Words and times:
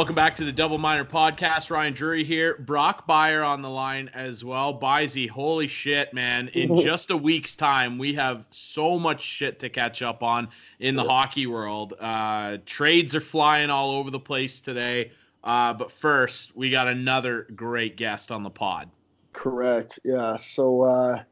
Welcome 0.00 0.14
back 0.14 0.34
to 0.36 0.46
the 0.46 0.52
Double 0.52 0.78
Minor 0.78 1.04
Podcast. 1.04 1.70
Ryan 1.70 1.92
Drury 1.92 2.24
here. 2.24 2.56
Brock 2.56 3.06
Byer 3.06 3.46
on 3.46 3.60
the 3.60 3.68
line 3.68 4.10
as 4.14 4.42
well. 4.42 4.72
Bisey, 4.72 5.28
holy 5.28 5.68
shit, 5.68 6.14
man. 6.14 6.48
In 6.54 6.80
just 6.80 7.10
a 7.10 7.16
week's 7.18 7.54
time, 7.54 7.98
we 7.98 8.14
have 8.14 8.46
so 8.48 8.98
much 8.98 9.20
shit 9.20 9.58
to 9.58 9.68
catch 9.68 10.00
up 10.00 10.22
on 10.22 10.48
in 10.78 10.96
the 10.96 11.04
hockey 11.04 11.46
world. 11.46 11.92
Uh, 12.00 12.56
trades 12.64 13.14
are 13.14 13.20
flying 13.20 13.68
all 13.68 13.90
over 13.90 14.10
the 14.10 14.18
place 14.18 14.62
today. 14.62 15.12
Uh, 15.44 15.74
but 15.74 15.92
first, 15.92 16.56
we 16.56 16.70
got 16.70 16.88
another 16.88 17.46
great 17.54 17.98
guest 17.98 18.32
on 18.32 18.42
the 18.42 18.48
pod. 18.48 18.88
Correct. 19.34 19.98
Yeah. 20.02 20.38
So 20.38 20.80
uh, 20.80 21.22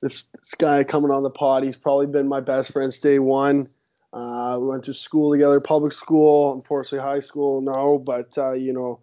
this, 0.00 0.26
this 0.32 0.54
guy 0.54 0.84
coming 0.84 1.10
on 1.10 1.24
the 1.24 1.30
pod, 1.30 1.64
he's 1.64 1.76
probably 1.76 2.06
been 2.06 2.28
my 2.28 2.38
best 2.38 2.72
friend 2.72 2.92
day 3.00 3.18
one. 3.18 3.66
Uh, 4.12 4.58
we 4.60 4.66
went 4.66 4.84
to 4.84 4.92
school 4.92 5.32
together, 5.32 5.60
public 5.60 5.92
school, 5.92 6.52
unfortunately 6.52 7.06
high 7.06 7.20
school, 7.20 7.60
no, 7.62 8.02
but 8.04 8.36
uh, 8.36 8.52
you 8.52 8.72
know, 8.72 9.00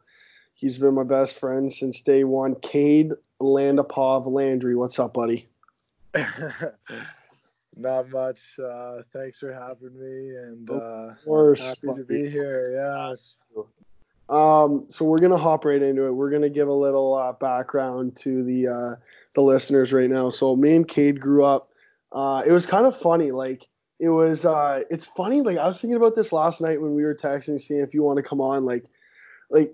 he's 0.54 0.78
been 0.78 0.94
my 0.94 1.04
best 1.04 1.40
friend 1.40 1.74
since 1.74 2.02
day 2.02 2.24
one. 2.24 2.56
Cade 2.56 3.14
Landapov 3.42 4.28
Landry, 4.28 4.76
what's 4.76 5.00
up, 5.00 5.14
buddy? 5.14 5.48
Not 7.76 8.10
much. 8.10 8.40
Uh, 8.64 8.98
thanks 9.14 9.40
for 9.40 9.54
having 9.54 9.98
me, 9.98 10.36
and 10.36 10.70
Of 10.70 10.82
uh, 10.82 11.14
course, 11.26 11.62
happy 11.62 11.88
buddy. 11.88 12.00
to 12.02 12.06
be 12.06 12.30
here. 12.30 12.74
Yeah, 12.76 13.16
Um, 14.30 14.86
so 14.90 15.06
we're 15.06 15.18
gonna 15.18 15.38
hop 15.38 15.66
right 15.66 15.82
into 15.82 16.06
it. 16.06 16.12
We're 16.12 16.30
gonna 16.30 16.50
give 16.50 16.68
a 16.68 16.74
little 16.74 17.16
uh, 17.16 17.34
background 17.34 18.16
to 18.18 18.44
the 18.44 18.68
uh, 18.68 18.96
the 19.34 19.42
listeners 19.42 19.92
right 19.94 20.10
now. 20.10 20.30
So 20.30 20.56
me 20.56 20.76
and 20.76 20.88
Cade 20.88 21.20
grew 21.20 21.44
up. 21.44 21.68
Uh, 22.12 22.44
it 22.46 22.52
was 22.52 22.66
kind 22.66 22.86
of 22.86 22.96
funny. 22.98 23.32
Like 23.32 23.68
it 24.00 24.10
was. 24.10 24.46
Uh, 24.46 24.82
it's 24.90 25.06
funny. 25.06 25.42
Like 25.42 25.58
I 25.58 25.68
was 25.68 25.82
thinking 25.82 25.98
about 25.98 26.16
this 26.16 26.32
last 26.32 26.62
night 26.62 26.82
when 26.82 26.96
we 26.96 27.04
were 27.04 27.16
texting, 27.16 27.60
seeing 27.60 27.82
if 27.82 27.94
you 27.94 28.04
want 28.04 28.18
to 28.18 28.24
come 28.24 28.40
on. 28.42 28.66
Like, 28.66 28.86
like 29.50 29.74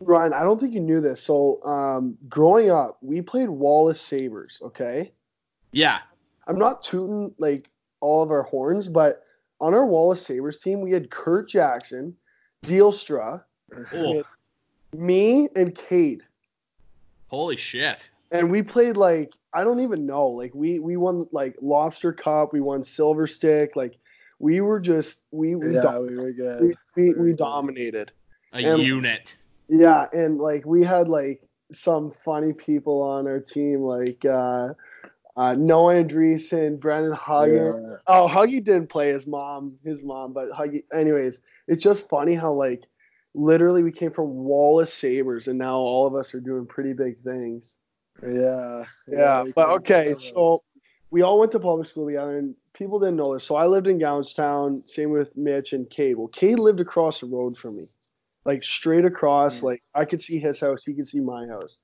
Ryan, 0.00 0.32
I 0.32 0.42
don't 0.42 0.60
think 0.60 0.74
you 0.74 0.80
knew 0.80 1.00
this. 1.00 1.22
So 1.22 1.62
um, 1.64 2.16
growing 2.28 2.70
up, 2.70 2.98
we 3.00 3.22
played 3.22 3.48
Wallace 3.48 4.00
Sabers. 4.00 4.60
Okay. 4.62 5.12
Yeah. 5.72 6.00
I'm 6.46 6.58
not 6.58 6.82
tooting 6.82 7.34
like 7.38 7.70
all 8.00 8.22
of 8.22 8.30
our 8.30 8.42
horns, 8.42 8.88
but 8.88 9.22
on 9.60 9.74
our 9.74 9.86
Wallace 9.86 10.24
Sabres 10.24 10.58
team, 10.58 10.80
we 10.80 10.90
had 10.90 11.10
Kurt 11.10 11.48
Jackson, 11.48 12.16
Dealstra, 12.62 13.44
Oh, 13.94 14.24
me, 14.96 15.48
and 15.54 15.74
Cade. 15.74 16.22
holy 17.28 17.56
shit. 17.56 18.10
And 18.30 18.50
we 18.50 18.62
played 18.62 18.96
like 18.96 19.34
I 19.52 19.64
don't 19.64 19.80
even 19.80 20.06
know. 20.06 20.28
Like 20.28 20.54
we 20.54 20.78
we 20.78 20.96
won 20.96 21.26
like 21.32 21.56
Lobster 21.60 22.12
Cup, 22.12 22.52
we 22.52 22.60
won 22.60 22.84
Silver 22.84 23.26
Stick. 23.26 23.74
Like 23.76 23.98
we 24.38 24.60
were 24.60 24.80
just 24.80 25.24
we 25.32 25.56
we, 25.56 25.74
yeah, 25.74 25.82
dom- 25.82 26.06
we 26.06 26.16
were 26.16 26.32
good. 26.32 26.62
we, 26.62 26.74
we, 26.96 27.14
we 27.14 27.32
dominated. 27.32 28.12
A 28.52 28.58
And- 28.58 28.82
unit. 28.82 29.36
Yeah, 29.68 30.06
and 30.12 30.38
like 30.38 30.66
we 30.66 30.82
had 30.82 31.08
like 31.08 31.42
some 31.70 32.10
funny 32.10 32.52
people 32.52 33.02
on 33.02 33.28
our 33.28 33.38
team, 33.38 33.80
like 33.82 34.24
uh, 34.24 34.70
uh, 35.36 35.54
Noah 35.54 35.94
Andreessen, 36.02 36.80
Brandon 36.80 37.12
Hagen. 37.14 37.84
Yeah. 37.90 37.96
Oh, 38.08 38.28
Huggy 38.28 38.62
didn't 38.64 38.88
play 38.88 39.10
his 39.10 39.28
mom, 39.28 39.76
his 39.84 40.02
mom, 40.02 40.32
but 40.32 40.50
Huggy. 40.50 40.82
Anyways, 40.92 41.40
it's 41.68 41.84
just 41.84 42.08
funny 42.08 42.34
how 42.34 42.50
like 42.52 42.88
literally 43.34 43.84
we 43.84 43.92
came 43.92 44.10
from 44.10 44.34
Wallace 44.34 44.92
Sabers, 44.92 45.46
and 45.46 45.56
now 45.56 45.76
all 45.76 46.08
of 46.08 46.16
us 46.16 46.34
are 46.34 46.40
doing 46.40 46.66
pretty 46.66 46.92
big 46.92 47.18
things. 47.20 47.78
Yeah, 48.22 48.84
Yeah, 49.08 49.44
we 49.44 49.52
but 49.54 49.68
okay, 49.78 50.14
so 50.16 50.62
we 51.10 51.22
all 51.22 51.40
went 51.40 51.52
to 51.52 51.60
public 51.60 51.86
school 51.86 52.06
together, 52.06 52.38
and 52.38 52.54
people 52.72 52.98
didn't 52.98 53.16
know 53.16 53.34
this. 53.34 53.44
So 53.44 53.56
I 53.56 53.66
lived 53.66 53.86
in 53.86 53.98
Gowanstown. 53.98 54.88
Same 54.88 55.10
with 55.10 55.36
Mitch 55.36 55.72
and 55.72 55.88
Cade. 55.90 56.16
Well, 56.16 56.28
Cade 56.28 56.58
lived 56.58 56.80
across 56.80 57.20
the 57.20 57.26
road 57.26 57.56
from 57.56 57.76
me, 57.76 57.86
like 58.44 58.62
straight 58.62 59.04
across. 59.04 59.60
Mm. 59.60 59.64
Like 59.64 59.82
I 59.94 60.04
could 60.04 60.22
see 60.22 60.38
his 60.38 60.60
house, 60.60 60.84
he 60.84 60.94
could 60.94 61.08
see 61.08 61.20
my 61.20 61.46
house, 61.46 61.78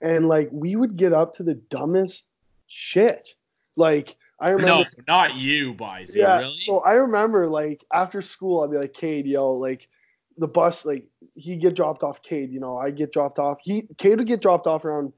and 0.00 0.28
like 0.28 0.48
we 0.52 0.76
would 0.76 0.96
get 0.96 1.12
up 1.12 1.32
to 1.34 1.42
the 1.42 1.54
dumbest 1.54 2.24
shit. 2.66 3.28
Like 3.76 4.16
I 4.40 4.50
remember. 4.50 4.84
No, 4.84 4.84
not 5.06 5.36
you, 5.36 5.74
Bisey. 5.74 6.16
Yeah. 6.16 6.38
Really? 6.38 6.54
So 6.56 6.80
I 6.80 6.94
remember 6.94 7.48
like 7.48 7.84
after 7.92 8.20
school, 8.20 8.62
I'd 8.62 8.70
be 8.70 8.76
like, 8.76 8.92
Cade, 8.92 9.26
yo, 9.26 9.52
like 9.52 9.88
the 10.36 10.48
bus, 10.48 10.84
like 10.84 11.06
he 11.34 11.56
get 11.56 11.76
dropped 11.76 12.02
off. 12.02 12.22
Cade, 12.22 12.50
you 12.50 12.58
know, 12.58 12.76
I 12.76 12.90
get 12.90 13.12
dropped 13.12 13.38
off. 13.38 13.58
He 13.62 13.84
Cade 13.98 14.18
would 14.18 14.26
get 14.26 14.40
dropped 14.40 14.66
off 14.66 14.84
around 14.84 15.12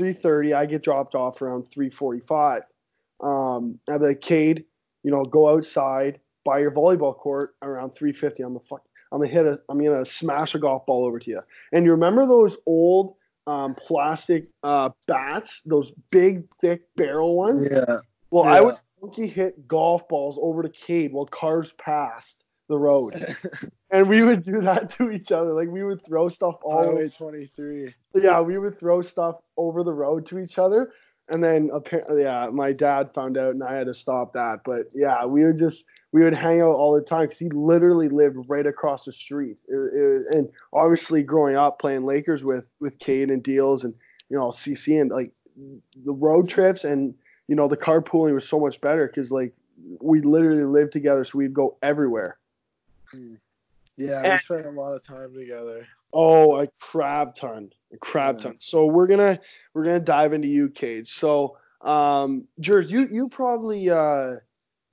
three 0.00 0.12
thirty. 0.14 0.54
I 0.54 0.64
get 0.64 0.82
dropped 0.82 1.14
off 1.14 1.42
around 1.42 1.70
three 1.70 1.90
forty 1.90 2.20
five. 2.20 2.62
Um, 3.22 3.78
I'd 3.86 4.00
be 4.00 4.06
like, 4.06 4.22
Cade, 4.22 4.64
you 5.02 5.10
know, 5.10 5.22
go 5.24 5.50
outside, 5.50 6.20
buy 6.42 6.60
your 6.60 6.70
volleyball 6.70 7.14
court 7.14 7.54
around 7.60 7.90
three 7.94 8.12
fifty. 8.12 8.42
I'm 8.42 8.54
the 8.54 8.60
fuck. 8.60 8.82
I'm 9.12 9.20
gonna 9.20 9.30
hit 9.30 9.44
a. 9.44 9.60
I'm 9.68 9.76
gonna 9.76 10.06
smash 10.06 10.54
a 10.54 10.58
golf 10.58 10.86
ball 10.86 11.04
over 11.04 11.18
to 11.18 11.30
you. 11.30 11.40
And 11.72 11.84
you 11.84 11.90
remember 11.90 12.26
those 12.26 12.56
old 12.64 13.16
um, 13.46 13.74
plastic 13.74 14.46
uh, 14.62 14.88
bats, 15.06 15.60
those 15.66 15.92
big, 16.10 16.44
thick 16.62 16.82
barrel 16.96 17.36
ones? 17.36 17.68
yeah, 17.70 17.96
Well, 18.30 18.44
I 18.44 18.56
Yeah. 18.56 18.60
would 18.62 18.74
monkey 19.02 19.26
hit 19.26 19.68
golf 19.68 20.08
balls 20.08 20.38
over 20.40 20.62
to 20.62 20.70
Cade 20.70 21.12
while 21.12 21.26
cars 21.26 21.72
passed 21.72 22.39
the 22.70 22.78
road, 22.78 23.12
and 23.90 24.08
we 24.08 24.22
would 24.22 24.42
do 24.42 24.62
that 24.62 24.90
to 24.90 25.10
each 25.10 25.32
other. 25.32 25.52
Like 25.52 25.68
we 25.68 25.84
would 25.84 26.02
throw 26.06 26.28
stuff 26.28 26.54
all. 26.62 26.84
the 26.84 26.92
way 26.92 27.08
23. 27.08 27.92
Yeah, 28.14 28.40
we 28.40 28.58
would 28.58 28.78
throw 28.78 29.02
stuff 29.02 29.40
over 29.56 29.82
the 29.82 29.92
road 29.92 30.24
to 30.26 30.38
each 30.38 30.56
other, 30.56 30.92
and 31.28 31.42
then 31.42 31.68
apparently, 31.74 32.22
yeah, 32.22 32.48
my 32.52 32.72
dad 32.72 33.12
found 33.12 33.36
out, 33.36 33.50
and 33.50 33.62
I 33.62 33.74
had 33.74 33.86
to 33.88 33.94
stop 33.94 34.32
that. 34.32 34.60
But 34.64 34.86
yeah, 34.94 35.26
we 35.26 35.44
would 35.44 35.58
just 35.58 35.84
we 36.12 36.22
would 36.22 36.32
hang 36.32 36.60
out 36.60 36.70
all 36.70 36.94
the 36.94 37.02
time 37.02 37.22
because 37.22 37.40
he 37.40 37.50
literally 37.50 38.08
lived 38.08 38.36
right 38.48 38.66
across 38.66 39.04
the 39.04 39.12
street. 39.12 39.58
It, 39.68 39.74
it, 39.74 40.22
and 40.30 40.48
obviously, 40.72 41.22
growing 41.22 41.56
up 41.56 41.80
playing 41.80 42.06
Lakers 42.06 42.44
with 42.44 42.68
with 42.80 42.98
Cade 43.00 43.30
and 43.30 43.42
Deals, 43.42 43.84
and 43.84 43.92
you 44.30 44.38
know 44.38 44.50
CC 44.50 45.00
and 45.00 45.10
like 45.10 45.32
the 46.04 46.12
road 46.12 46.48
trips 46.48 46.84
and 46.84 47.14
you 47.48 47.56
know 47.56 47.68
the 47.68 47.76
carpooling 47.76 48.32
was 48.32 48.48
so 48.48 48.60
much 48.60 48.80
better 48.80 49.06
because 49.08 49.30
like 49.30 49.52
we 50.00 50.20
literally 50.20 50.64
lived 50.64 50.92
together, 50.92 51.24
so 51.24 51.38
we'd 51.38 51.54
go 51.54 51.76
everywhere. 51.82 52.38
Yeah, 53.96 54.32
we 54.32 54.38
spent 54.38 54.66
a 54.66 54.70
lot 54.70 54.92
of 54.92 55.02
time 55.02 55.34
together. 55.34 55.86
Oh, 56.12 56.56
a 56.56 56.66
crab 56.80 57.34
ton, 57.34 57.70
a 57.92 57.98
crab 57.98 58.36
Yeah. 58.36 58.44
ton. 58.48 58.56
So 58.60 58.86
we're 58.86 59.06
gonna 59.06 59.38
we're 59.74 59.84
gonna 59.84 60.00
dive 60.00 60.32
into 60.32 60.48
you, 60.48 60.68
Cage. 60.68 61.12
So, 61.12 61.56
um, 61.82 62.46
Jers, 62.58 62.90
you 62.90 63.06
you 63.10 63.28
probably 63.28 63.90
uh, 63.90 64.36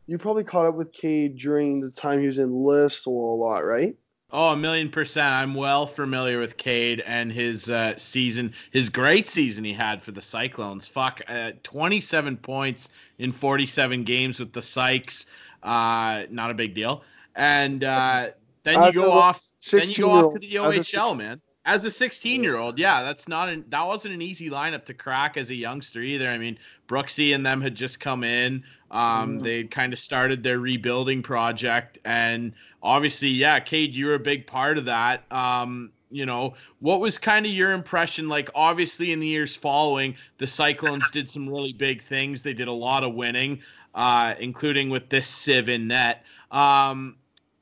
you 0.07 0.17
probably 0.17 0.43
caught 0.43 0.65
up 0.65 0.75
with 0.75 0.91
Cade 0.91 1.37
during 1.37 1.81
the 1.81 1.91
time 1.91 2.19
he 2.19 2.27
was 2.27 2.37
in 2.37 2.49
Listowel 2.49 3.07
a 3.07 3.35
lot, 3.35 3.59
right? 3.59 3.95
Oh, 4.29 4.49
a 4.49 4.57
million 4.57 4.89
percent. 4.89 5.33
I'm 5.33 5.53
well 5.53 5.85
familiar 5.87 6.37
with 6.39 6.57
Cade 6.57 7.01
and 7.07 7.31
his 7.31 7.69
uh, 7.69 7.95
season, 7.97 8.53
his 8.71 8.89
great 8.89 9.25
season 9.25 9.63
he 9.63 9.71
had 9.71 10.01
for 10.03 10.11
the 10.11 10.21
Cyclones. 10.21 10.85
Fuck, 10.85 11.21
uh, 11.29 11.53
27 11.63 12.35
points 12.35 12.89
in 13.19 13.31
47 13.31 14.03
games 14.03 14.37
with 14.37 14.51
the 14.51 14.61
Sykes. 14.61 15.27
Uh, 15.63 16.23
not 16.29 16.51
a 16.51 16.53
big 16.53 16.75
deal. 16.75 17.03
And 17.37 17.83
uh, 17.83 18.29
then 18.63 18.83
you 18.83 18.91
go 18.93 19.11
off. 19.11 19.43
Then 19.71 19.89
you 19.89 19.95
go 19.95 20.11
off 20.11 20.33
to 20.33 20.39
the 20.39 20.47
16-year-old, 20.47 20.75
as 20.75 20.93
a 20.93 20.97
OHL, 20.97 21.17
man. 21.17 21.41
As 21.65 21.85
a 21.85 21.91
16 21.91 22.43
year 22.43 22.57
old, 22.57 22.79
yeah, 22.79 23.03
that's 23.03 23.27
not 23.27 23.49
an 23.49 23.65
that 23.69 23.85
wasn't 23.85 24.13
an 24.13 24.21
easy 24.21 24.49
lineup 24.49 24.85
to 24.85 24.93
crack 24.93 25.35
as 25.37 25.49
a 25.49 25.55
youngster 25.55 26.01
either. 26.01 26.29
I 26.29 26.37
mean, 26.37 26.57
Brooksy 26.87 27.35
and 27.35 27.45
them 27.45 27.61
had 27.61 27.75
just 27.75 27.99
come 27.99 28.23
in. 28.23 28.63
Um, 28.89 29.39
Mhm. 29.39 29.43
they 29.43 29.63
kind 29.65 29.91
of 29.91 29.99
started 29.99 30.43
their 30.43 30.59
rebuilding 30.59 31.21
project, 31.21 31.99
and 32.05 32.53
obviously, 32.81 33.27
yeah, 33.27 33.59
Cade, 33.59 33.93
you 33.93 34.07
were 34.07 34.13
a 34.13 34.19
big 34.19 34.47
part 34.47 34.77
of 34.77 34.85
that. 34.85 35.29
Um, 35.29 35.91
you 36.09 36.25
know, 36.25 36.53
what 36.79 37.01
was 37.01 37.17
kind 37.17 37.45
of 37.45 37.51
your 37.51 37.73
impression? 37.73 38.29
Like, 38.29 38.49
obviously, 38.55 39.11
in 39.11 39.19
the 39.19 39.27
years 39.27 39.57
following, 39.57 40.15
the 40.37 40.47
Cyclones 40.47 41.11
did 41.11 41.29
some 41.29 41.49
really 41.49 41.73
big 41.73 42.01
things. 42.01 42.43
They 42.43 42.53
did 42.53 42.69
a 42.69 42.71
lot 42.71 43.03
of 43.03 43.13
winning, 43.13 43.59
uh, 43.93 44.35
including 44.39 44.89
with 44.89 45.09
this 45.09 45.27
Civ 45.27 45.67
in 45.67 45.87
net. 45.89 46.23
Um, 46.49 47.17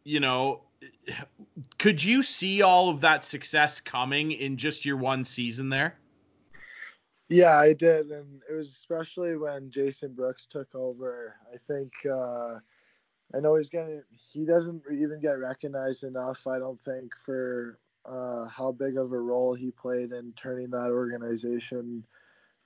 you 0.06 0.20
know, 0.22 0.62
could 1.78 2.02
you 2.02 2.24
see 2.24 2.62
all 2.62 2.90
of 2.90 3.02
that 3.02 3.24
success 3.24 3.82
coming 3.82 4.32
in 4.32 4.56
just 4.56 4.86
your 4.86 4.98
one 4.98 5.26
season 5.26 5.68
there? 5.68 5.98
Yeah, 7.28 7.58
I 7.58 7.74
did, 7.74 8.12
and 8.12 8.42
it 8.48 8.54
was 8.54 8.70
especially 8.70 9.36
when 9.36 9.72
Jason 9.72 10.14
Brooks 10.14 10.46
took 10.46 10.74
over. 10.76 11.36
I 11.52 11.58
think 11.58 11.92
uh, 12.06 12.60
I 13.34 13.40
know 13.40 13.56
he's 13.56 13.72
gonna. 13.72 14.02
He 14.32 14.46
doesn't 14.46 14.84
even 14.92 15.20
get 15.22 15.40
recognized 15.40 16.04
enough. 16.04 16.46
I 16.46 16.60
don't 16.60 16.80
think 16.82 17.16
for 17.18 17.80
uh, 18.06 18.46
how 18.46 18.72
big 18.72 18.98
of 18.98 19.12
a 19.12 19.20
role 19.20 19.56
he 19.56 19.72
played 19.72 20.12
in 20.12 20.34
turning 20.36 20.70
that 20.70 20.92
organization 20.92 22.06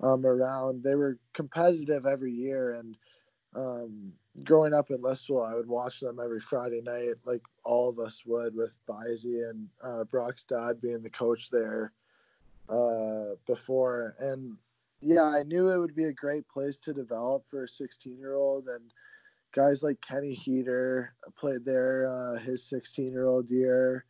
um, 0.01 0.25
around. 0.25 0.83
They 0.83 0.95
were 0.95 1.17
competitive 1.33 2.05
every 2.05 2.33
year, 2.33 2.73
and 2.73 2.97
um, 3.55 4.13
growing 4.43 4.73
up 4.73 4.91
in 4.91 4.97
Listowel, 4.97 5.49
I 5.49 5.55
would 5.55 5.67
watch 5.67 5.99
them 5.99 6.19
every 6.23 6.39
Friday 6.39 6.81
night, 6.81 7.15
like 7.25 7.41
all 7.63 7.89
of 7.89 7.99
us 7.99 8.23
would, 8.25 8.55
with 8.55 8.71
Bisey 8.87 9.49
and 9.49 9.67
uh, 9.83 10.03
Brock's 10.05 10.43
dad 10.43 10.81
being 10.81 11.01
the 11.01 11.09
coach 11.09 11.49
there 11.49 11.91
uh, 12.69 13.35
before. 13.47 14.15
And 14.19 14.55
yeah, 15.01 15.23
I 15.23 15.43
knew 15.43 15.69
it 15.69 15.79
would 15.79 15.95
be 15.95 16.05
a 16.05 16.13
great 16.13 16.47
place 16.47 16.77
to 16.77 16.93
develop 16.93 17.43
for 17.49 17.63
a 17.63 17.67
16 17.67 18.17
year 18.17 18.35
old. 18.35 18.67
And 18.67 18.91
guys 19.53 19.81
like 19.81 19.99
Kenny 20.01 20.33
Heater 20.33 21.13
played 21.37 21.65
there 21.65 22.07
uh, 22.07 22.39
his 22.39 22.63
16 22.69 23.07
year 23.11 23.27
old 23.27 23.49
year. 23.49 24.05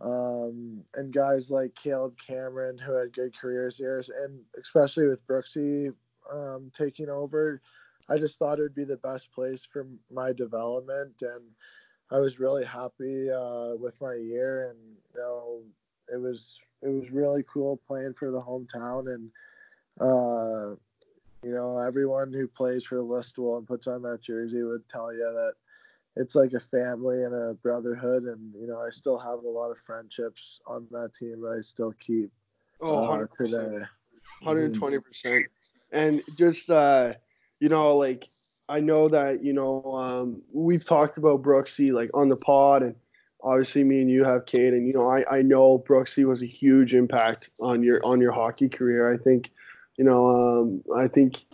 um, 0.00 0.84
and 0.94 1.12
guys 1.12 1.50
like 1.50 1.74
Caleb 1.74 2.16
Cameron 2.24 2.78
who 2.78 2.92
had 2.92 3.12
good 3.12 3.36
careers 3.36 3.76
here, 3.76 4.02
and 4.24 4.40
especially 4.60 5.06
with 5.06 5.26
Brooksy 5.26 5.92
um, 6.32 6.70
taking 6.76 7.08
over, 7.08 7.60
I 8.08 8.18
just 8.18 8.38
thought 8.38 8.58
it 8.58 8.62
would 8.62 8.74
be 8.74 8.84
the 8.84 8.96
best 8.96 9.32
place 9.32 9.64
for 9.64 9.86
my 10.10 10.32
development, 10.32 11.22
and 11.22 11.42
I 12.10 12.18
was 12.20 12.40
really 12.40 12.64
happy 12.64 13.30
uh, 13.30 13.74
with 13.76 14.00
my 14.00 14.14
year, 14.14 14.70
and 14.70 14.78
you 15.14 15.20
know 15.20 15.60
it 16.12 16.20
was 16.20 16.60
it 16.82 16.88
was 16.88 17.10
really 17.10 17.44
cool 17.52 17.80
playing 17.86 18.14
for 18.14 18.30
the 18.30 18.40
hometown, 18.40 19.14
and 19.14 19.30
uh, 20.00 20.74
you 21.42 21.52
know 21.54 21.78
everyone 21.78 22.32
who 22.32 22.48
plays 22.48 22.84
for 22.84 22.96
Listowel 22.96 23.58
and 23.58 23.66
puts 23.66 23.86
on 23.86 24.02
that 24.02 24.22
jersey 24.22 24.62
would 24.62 24.88
tell 24.88 25.12
you 25.12 25.18
that 25.18 25.54
it's 26.16 26.34
like 26.34 26.52
a 26.52 26.60
family 26.60 27.22
and 27.22 27.34
a 27.34 27.54
brotherhood 27.54 28.24
and 28.24 28.52
you 28.54 28.66
know 28.66 28.80
i 28.80 28.90
still 28.90 29.18
have 29.18 29.44
a 29.44 29.48
lot 29.48 29.70
of 29.70 29.78
friendships 29.78 30.60
on 30.66 30.86
that 30.90 31.14
team 31.14 31.40
that 31.40 31.54
i 31.56 31.60
still 31.60 31.92
keep 32.00 32.30
oh 32.80 33.04
uh, 33.04 33.26
today. 33.40 33.84
120% 34.44 35.44
and 35.92 36.22
just 36.36 36.70
uh 36.70 37.12
you 37.60 37.68
know 37.68 37.96
like 37.96 38.26
i 38.68 38.80
know 38.80 39.08
that 39.08 39.42
you 39.42 39.52
know 39.52 39.82
um 39.94 40.42
we've 40.52 40.84
talked 40.84 41.18
about 41.18 41.42
brooksy 41.42 41.92
like 41.92 42.10
on 42.14 42.28
the 42.28 42.36
pod 42.36 42.82
and 42.82 42.94
obviously 43.42 43.84
me 43.84 44.00
and 44.00 44.10
you 44.10 44.24
have 44.24 44.46
Kate 44.46 44.72
and 44.72 44.86
you 44.86 44.92
know 44.92 45.08
I, 45.08 45.24
I 45.30 45.42
know 45.42 45.78
Brooksy 45.78 46.24
was 46.24 46.42
a 46.42 46.46
huge 46.46 46.92
impact 46.92 47.50
on 47.60 47.84
your 47.84 48.04
on 48.04 48.20
your 48.20 48.32
hockey 48.32 48.68
career. 48.68 49.12
I 49.12 49.16
think 49.16 49.52
you 49.96 50.04
know 50.04 50.26
um, 50.28 50.82
I 50.96 51.06
think 51.06 51.44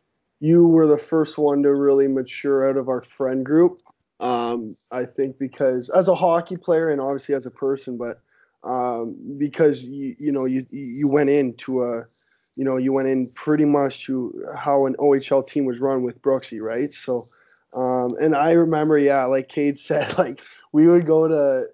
you 0.41 0.67
were 0.67 0.87
the 0.87 0.97
first 0.97 1.37
one 1.37 1.63
to 1.63 1.75
really 1.75 2.09
mature 2.09 2.67
out 2.67 2.79
of 2.79 2.89
our 2.89 3.03
friend 3.03 3.45
group 3.45 3.81
um, 4.21 4.77
I 4.93 5.05
think 5.05 5.39
because 5.39 5.91
as 5.91 6.09
a 6.09 6.15
hockey 6.15 6.57
player 6.57 6.89
and 6.89 7.01
obviously 7.01 7.35
as 7.35 7.47
a 7.47 7.51
person, 7.51 7.99
but 7.99 8.21
um, 8.63 9.17
because 9.37 9.85
you 9.85 10.15
you 10.19 10.33
know 10.33 10.45
you 10.45 10.65
you 10.71 11.11
went 11.11 11.31
into 11.31 11.85
a 11.85 12.05
you 12.57 12.65
know 12.65 12.77
you 12.77 12.93
went 12.93 13.09
in 13.09 13.31
pretty 13.35 13.65
much 13.65 14.07
to 14.07 14.47
how 14.57 14.87
an 14.87 14.95
OHL 14.99 15.47
team 15.47 15.65
was 15.65 15.81
run 15.81 16.03
with 16.03 16.21
Brooksy, 16.23 16.61
right? 16.61 16.93
So. 16.93 17.25
Um, 17.75 18.11
and 18.21 18.37
I 18.37 18.53
remember, 18.53 18.97
yeah, 18.99 19.25
like 19.25 19.49
Cade 19.49 19.77
said, 19.81 20.17
like 20.17 20.41
we 20.71 20.87
would 20.87 21.07
go 21.07 21.27
to 21.27 21.67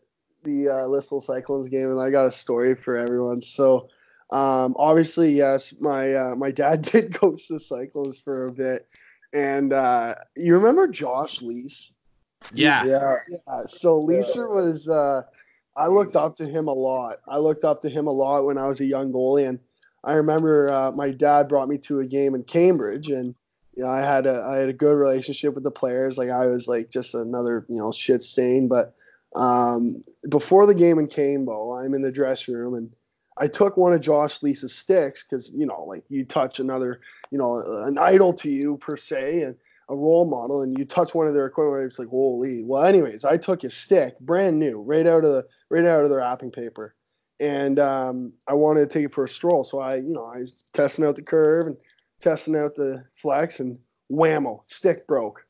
the 0.44 0.69
uh, 0.69 0.87
Listowel 0.88 1.23
Cyclones 1.23 1.69
game, 1.69 1.88
and 1.88 2.00
I 2.00 2.11
got 2.11 2.25
a 2.25 2.32
story 2.32 2.75
for 2.75 2.97
everyone. 2.97 3.43
So, 3.43 3.91
um, 4.31 4.75
obviously, 4.79 5.32
yes, 5.32 5.75
my 5.81 6.15
uh, 6.15 6.35
my 6.37 6.50
dad 6.50 6.81
did 6.91 7.15
coach 7.15 7.49
the 7.49 7.61
Cyclones 7.61 8.19
for 8.19 8.47
a 8.49 8.53
bit, 8.53 8.87
and 9.32 9.73
uh, 9.73 10.15
you 10.37 10.55
remember 10.55 10.88
Josh 10.88 11.43
Lees? 11.43 11.93
Yeah. 12.55 12.85
Yeah. 12.85 13.17
Yeah. 13.29 13.67
So 13.67 14.05
Leeser 14.05 14.49
was 14.49 14.88
uh 14.88 15.23
I 15.77 15.87
looked 15.87 16.17
up 16.17 16.37
to 16.37 16.47
him 16.47 16.69
a 16.69 16.73
lot. 16.73 17.17
I 17.29 17.38
looked 17.38 17.65
up 17.65 17.81
to 17.82 17.88
him 17.88 18.06
a 18.06 18.12
lot 18.12 18.44
when 18.44 18.59
I 18.59 18.67
was 18.67 18.81
a 18.81 18.85
young 18.85 19.12
goalie 19.12 19.49
and 19.49 19.59
I 20.05 20.14
remember 20.14 20.70
uh, 20.70 20.93
my 20.93 21.11
dad 21.11 21.49
brought 21.49 21.69
me 21.69 21.79
to 21.79 22.00
a 22.00 22.06
game 22.06 22.35
in 22.35 22.44
Cambridge 22.44 23.11
and 23.11 23.35
you 23.75 23.85
know 23.85 23.91
I 23.91 24.00
had 24.00 24.26
a 24.26 24.43
I 24.43 24.56
had 24.56 24.69
a 24.69 24.75
good 24.75 24.94
relationship 24.94 25.55
with 25.55 25.64
the 25.64 25.70
players 25.70 26.19
like 26.19 26.31
I 26.31 26.47
was 26.47 26.69
like 26.69 26.91
just 26.91 27.14
another 27.14 27.67
you 27.69 27.79
know 27.79 27.93
shit 27.93 28.23
stain 28.23 28.69
but 28.69 28.94
um, 29.37 30.02
before 30.29 30.67
the 30.67 30.75
game 30.75 30.99
in 30.99 31.06
Cambo 31.06 31.85
I'm 31.85 31.94
in 31.94 32.02
the 32.02 32.12
dressing 32.12 32.55
room 32.55 32.75
and 32.75 32.91
I 33.38 33.47
took 33.47 33.76
one 33.76 33.93
of 33.93 34.00
Josh 34.00 34.43
Leese's 34.43 34.75
sticks 34.75 35.23
because 35.23 35.52
you 35.55 35.67
know 35.67 35.85
like 35.85 36.05
you 36.08 36.25
touch 36.25 36.61
another 36.61 37.00
you 37.31 37.38
know 37.38 37.62
an 37.85 37.99
idol 37.99 38.32
to 38.35 38.49
you 38.49 38.76
per 38.79 38.96
se 38.96 39.43
and 39.43 39.56
a 39.91 39.96
role 39.96 40.25
model 40.25 40.62
and 40.62 40.79
you 40.79 40.85
touch 40.85 41.14
one 41.14 41.26
of 41.26 41.35
their 41.35 41.46
equipment, 41.46 41.85
it's 41.85 41.99
like 41.99 42.08
holy. 42.08 42.62
Well, 42.64 42.85
anyways, 42.85 43.25
I 43.25 43.37
took 43.37 43.62
his 43.62 43.76
stick, 43.76 44.19
brand 44.20 44.58
new, 44.58 44.81
right 44.81 45.06
out 45.06 45.25
of 45.25 45.32
the 45.32 45.46
right 45.69 45.85
out 45.85 46.05
of 46.05 46.11
the 46.11 46.17
wrapping 46.17 46.53
paper, 46.53 46.94
and 47.41 47.79
um, 47.79 48.33
I 48.47 48.55
wanted 48.55 48.81
to 48.81 48.87
take 48.87 49.07
it 49.07 49.15
for 49.15 49.25
a 49.25 49.29
stroll. 49.29 49.65
So 49.65 49.81
I, 49.81 49.97
you 49.97 50.13
know, 50.13 50.25
I 50.25 50.39
was 50.39 50.65
testing 50.73 51.05
out 51.05 51.17
the 51.17 51.23
curve 51.23 51.69
and 51.69 51.77
testing 52.21 52.57
out 52.57 52.75
the 52.75 53.05
flex, 53.15 53.61
and 53.61 53.79
whammo, 54.11 54.63
stick 54.67 55.07
broke. 55.07 55.45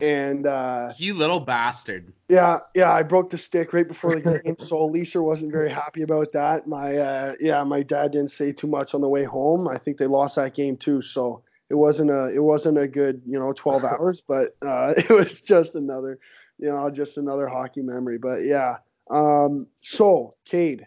And 0.00 0.46
uh, 0.46 0.94
you 0.96 1.14
little 1.14 1.38
bastard. 1.38 2.12
Yeah, 2.28 2.58
yeah, 2.74 2.92
I 2.92 3.04
broke 3.04 3.30
the 3.30 3.38
stick 3.38 3.72
right 3.72 3.86
before 3.86 4.18
the 4.18 4.40
game, 4.40 4.56
so 4.58 4.84
Lisa 4.86 5.22
wasn't 5.22 5.52
very 5.52 5.70
happy 5.70 6.02
about 6.02 6.32
that. 6.32 6.66
My 6.66 6.96
uh, 6.96 7.32
yeah, 7.38 7.62
my 7.62 7.82
dad 7.82 8.12
didn't 8.12 8.32
say 8.32 8.52
too 8.52 8.66
much 8.66 8.94
on 8.94 9.00
the 9.00 9.08
way 9.08 9.22
home. 9.22 9.68
I 9.68 9.78
think 9.78 9.98
they 9.98 10.06
lost 10.06 10.36
that 10.36 10.54
game 10.54 10.76
too, 10.76 11.02
so 11.02 11.44
it 11.72 11.76
wasn't 11.76 12.10
a 12.10 12.28
it 12.28 12.42
wasn't 12.42 12.78
a 12.78 12.86
good 12.86 13.22
you 13.24 13.38
know 13.38 13.52
12 13.56 13.84
hours 13.92 14.20
but 14.20 14.54
uh, 14.62 14.92
it 14.96 15.08
was 15.08 15.40
just 15.40 15.74
another 15.74 16.18
you 16.58 16.68
know 16.68 16.88
just 16.90 17.16
another 17.16 17.48
hockey 17.48 17.82
memory 17.82 18.18
but 18.18 18.44
yeah 18.44 18.76
um, 19.10 19.66
so 19.80 20.30
Cade 20.44 20.86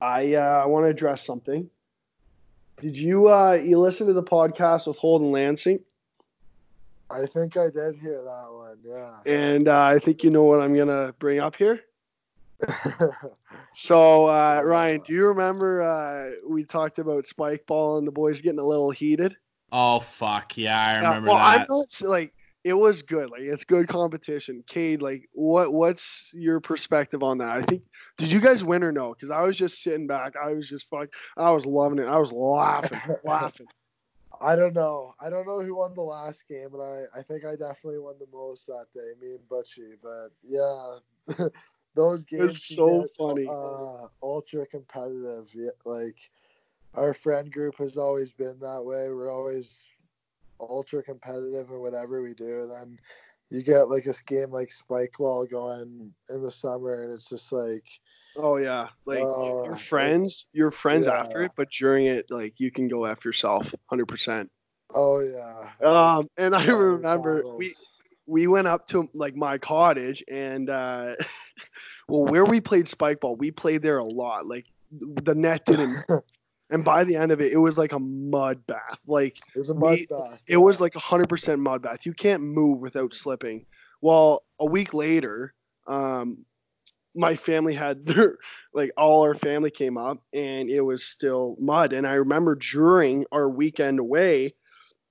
I 0.00 0.34
uh, 0.34 0.66
want 0.66 0.84
to 0.84 0.88
address 0.88 1.24
something. 1.24 1.70
Did 2.76 2.96
you 2.96 3.28
uh, 3.28 3.52
you 3.52 3.78
listen 3.78 4.06
to 4.06 4.12
the 4.12 4.22
podcast 4.22 4.86
with 4.86 4.98
Holden 4.98 5.32
Lansing 5.32 5.80
I 7.08 7.26
think 7.26 7.56
I 7.56 7.70
did 7.70 7.96
hear 7.96 8.22
that 8.22 8.46
one 8.50 8.78
yeah. 8.84 9.16
And 9.24 9.68
uh, 9.68 9.82
I 9.82 9.98
think 9.98 10.24
you 10.24 10.30
know 10.30 10.44
what 10.44 10.60
I'm 10.60 10.76
gonna 10.76 11.14
bring 11.18 11.38
up 11.38 11.56
here? 11.56 11.80
So 13.78 14.24
uh, 14.24 14.62
Ryan, 14.64 15.02
do 15.06 15.12
you 15.12 15.26
remember 15.26 15.82
uh, 15.82 16.30
we 16.48 16.64
talked 16.64 16.98
about 16.98 17.26
spike 17.26 17.66
ball 17.66 17.98
and 17.98 18.06
the 18.06 18.12
boys 18.12 18.40
getting 18.40 18.58
a 18.58 18.64
little 18.64 18.90
heated? 18.90 19.36
Oh 19.70 20.00
fuck. 20.00 20.56
Yeah, 20.56 20.80
I 20.80 20.96
remember 20.96 21.32
well, 21.32 21.36
that. 21.36 21.60
I'm 21.60 21.66
not 21.68 22.08
like 22.08 22.32
it 22.66 22.76
was 22.76 23.02
good. 23.02 23.30
Like 23.30 23.42
it's 23.42 23.62
good 23.62 23.86
competition. 23.86 24.64
Cade, 24.66 25.00
like 25.00 25.28
what 25.32 25.72
what's 25.72 26.32
your 26.34 26.58
perspective 26.58 27.22
on 27.22 27.38
that? 27.38 27.48
I 27.50 27.62
think 27.62 27.84
did 28.16 28.32
you 28.32 28.40
guys 28.40 28.64
win 28.64 28.82
or 28.82 28.90
no? 28.90 29.14
Because 29.14 29.30
I 29.30 29.42
was 29.42 29.56
just 29.56 29.82
sitting 29.82 30.08
back. 30.08 30.34
I 30.36 30.52
was 30.52 30.68
just 30.68 30.90
fuck. 30.90 31.08
I 31.36 31.52
was 31.52 31.64
loving 31.64 32.00
it. 32.00 32.08
I 32.08 32.18
was 32.18 32.32
laughing, 32.32 33.00
laughing. 33.24 33.68
I 34.40 34.56
don't 34.56 34.74
know. 34.74 35.14
I 35.20 35.30
don't 35.30 35.46
know 35.46 35.60
who 35.60 35.76
won 35.76 35.94
the 35.94 36.02
last 36.02 36.48
game, 36.48 36.66
but 36.72 36.80
I, 36.80 37.04
I 37.16 37.22
think 37.22 37.44
I 37.44 37.52
definitely 37.52 38.00
won 38.00 38.16
the 38.18 38.26
most 38.32 38.66
that 38.66 38.86
day, 38.92 39.12
me 39.22 39.36
and 39.36 39.48
Butchie. 39.48 39.94
But 40.02 40.32
yeah, 40.42 41.46
those 41.94 42.24
games 42.24 42.64
so 42.64 43.02
get, 43.02 43.10
funny. 43.12 43.46
Uh, 43.48 44.08
ultra 44.24 44.66
competitive. 44.66 45.52
Yeah, 45.54 45.70
like 45.84 46.16
our 46.94 47.14
friend 47.14 47.52
group 47.52 47.78
has 47.78 47.96
always 47.96 48.32
been 48.32 48.58
that 48.58 48.82
way. 48.82 49.08
We're 49.08 49.32
always 49.32 49.86
ultra 50.60 51.02
competitive 51.02 51.70
or 51.70 51.80
whatever 51.80 52.22
we 52.22 52.34
do. 52.34 52.68
then 52.72 52.98
you 53.50 53.62
get 53.62 53.88
like 53.88 54.04
this 54.04 54.20
game 54.20 54.50
like 54.50 54.72
Spike 54.72 55.14
Ball 55.18 55.46
going 55.46 56.12
in 56.30 56.42
the 56.42 56.50
summer, 56.50 57.04
and 57.04 57.12
it's 57.12 57.28
just 57.28 57.52
like, 57.52 57.84
oh 58.36 58.56
yeah, 58.56 58.88
like 59.04 59.20
uh, 59.20 59.62
your 59.64 59.76
friends, 59.76 60.46
your 60.52 60.70
friends 60.70 61.06
yeah. 61.06 61.20
after 61.20 61.42
it, 61.42 61.52
but 61.56 61.70
during 61.70 62.06
it, 62.06 62.26
like 62.30 62.54
you 62.58 62.70
can 62.70 62.88
go 62.88 63.06
after 63.06 63.28
yourself, 63.28 63.72
hundred 63.88 64.06
percent. 64.06 64.50
Oh 64.94 65.20
yeah. 65.20 65.88
Um, 65.88 66.28
and 66.36 66.54
I 66.56 66.66
remember 66.66 67.44
we 67.56 67.72
we 68.26 68.46
went 68.48 68.66
up 68.66 68.86
to 68.88 69.08
like 69.14 69.36
my 69.36 69.58
cottage, 69.58 70.24
and 70.30 70.68
uh, 70.68 71.14
well, 72.08 72.24
where 72.24 72.44
we 72.44 72.60
played 72.60 72.88
Spike 72.88 73.20
Ball, 73.20 73.36
we 73.36 73.50
played 73.50 73.82
there 73.82 73.98
a 73.98 74.04
lot. 74.04 74.46
Like 74.46 74.66
the 74.90 75.34
net 75.34 75.64
didn't 75.64 76.04
and 76.70 76.84
by 76.84 77.04
the 77.04 77.16
end 77.16 77.32
of 77.32 77.40
it, 77.40 77.52
it 77.52 77.58
was 77.58 77.78
like 77.78 77.92
a 77.92 77.98
mud 77.98 78.66
bath. 78.66 79.00
Like 79.06 79.38
it 79.54 79.58
was 79.58 79.70
a 79.70 79.74
mud 79.74 79.98
we, 79.98 80.06
bath. 80.06 80.40
It 80.48 80.56
was 80.56 80.80
like 80.80 80.96
a 80.96 81.00
hundred 81.00 81.28
percent 81.28 81.60
mud 81.60 81.82
bath. 81.82 82.06
You 82.06 82.12
can't 82.12 82.42
move 82.42 82.80
without 82.80 83.14
slipping. 83.14 83.66
Well, 84.00 84.44
a 84.58 84.66
week 84.66 84.92
later, 84.92 85.54
um, 85.86 86.44
my 87.14 87.36
family 87.36 87.74
had 87.74 88.04
their 88.06 88.38
like 88.74 88.90
all 88.96 89.22
our 89.22 89.34
family 89.34 89.70
came 89.70 89.96
up 89.96 90.18
and 90.32 90.68
it 90.68 90.80
was 90.80 91.04
still 91.04 91.56
mud. 91.58 91.92
And 91.92 92.06
I 92.06 92.14
remember 92.14 92.56
during 92.56 93.24
our 93.32 93.48
weekend 93.48 93.98
away, 93.98 94.54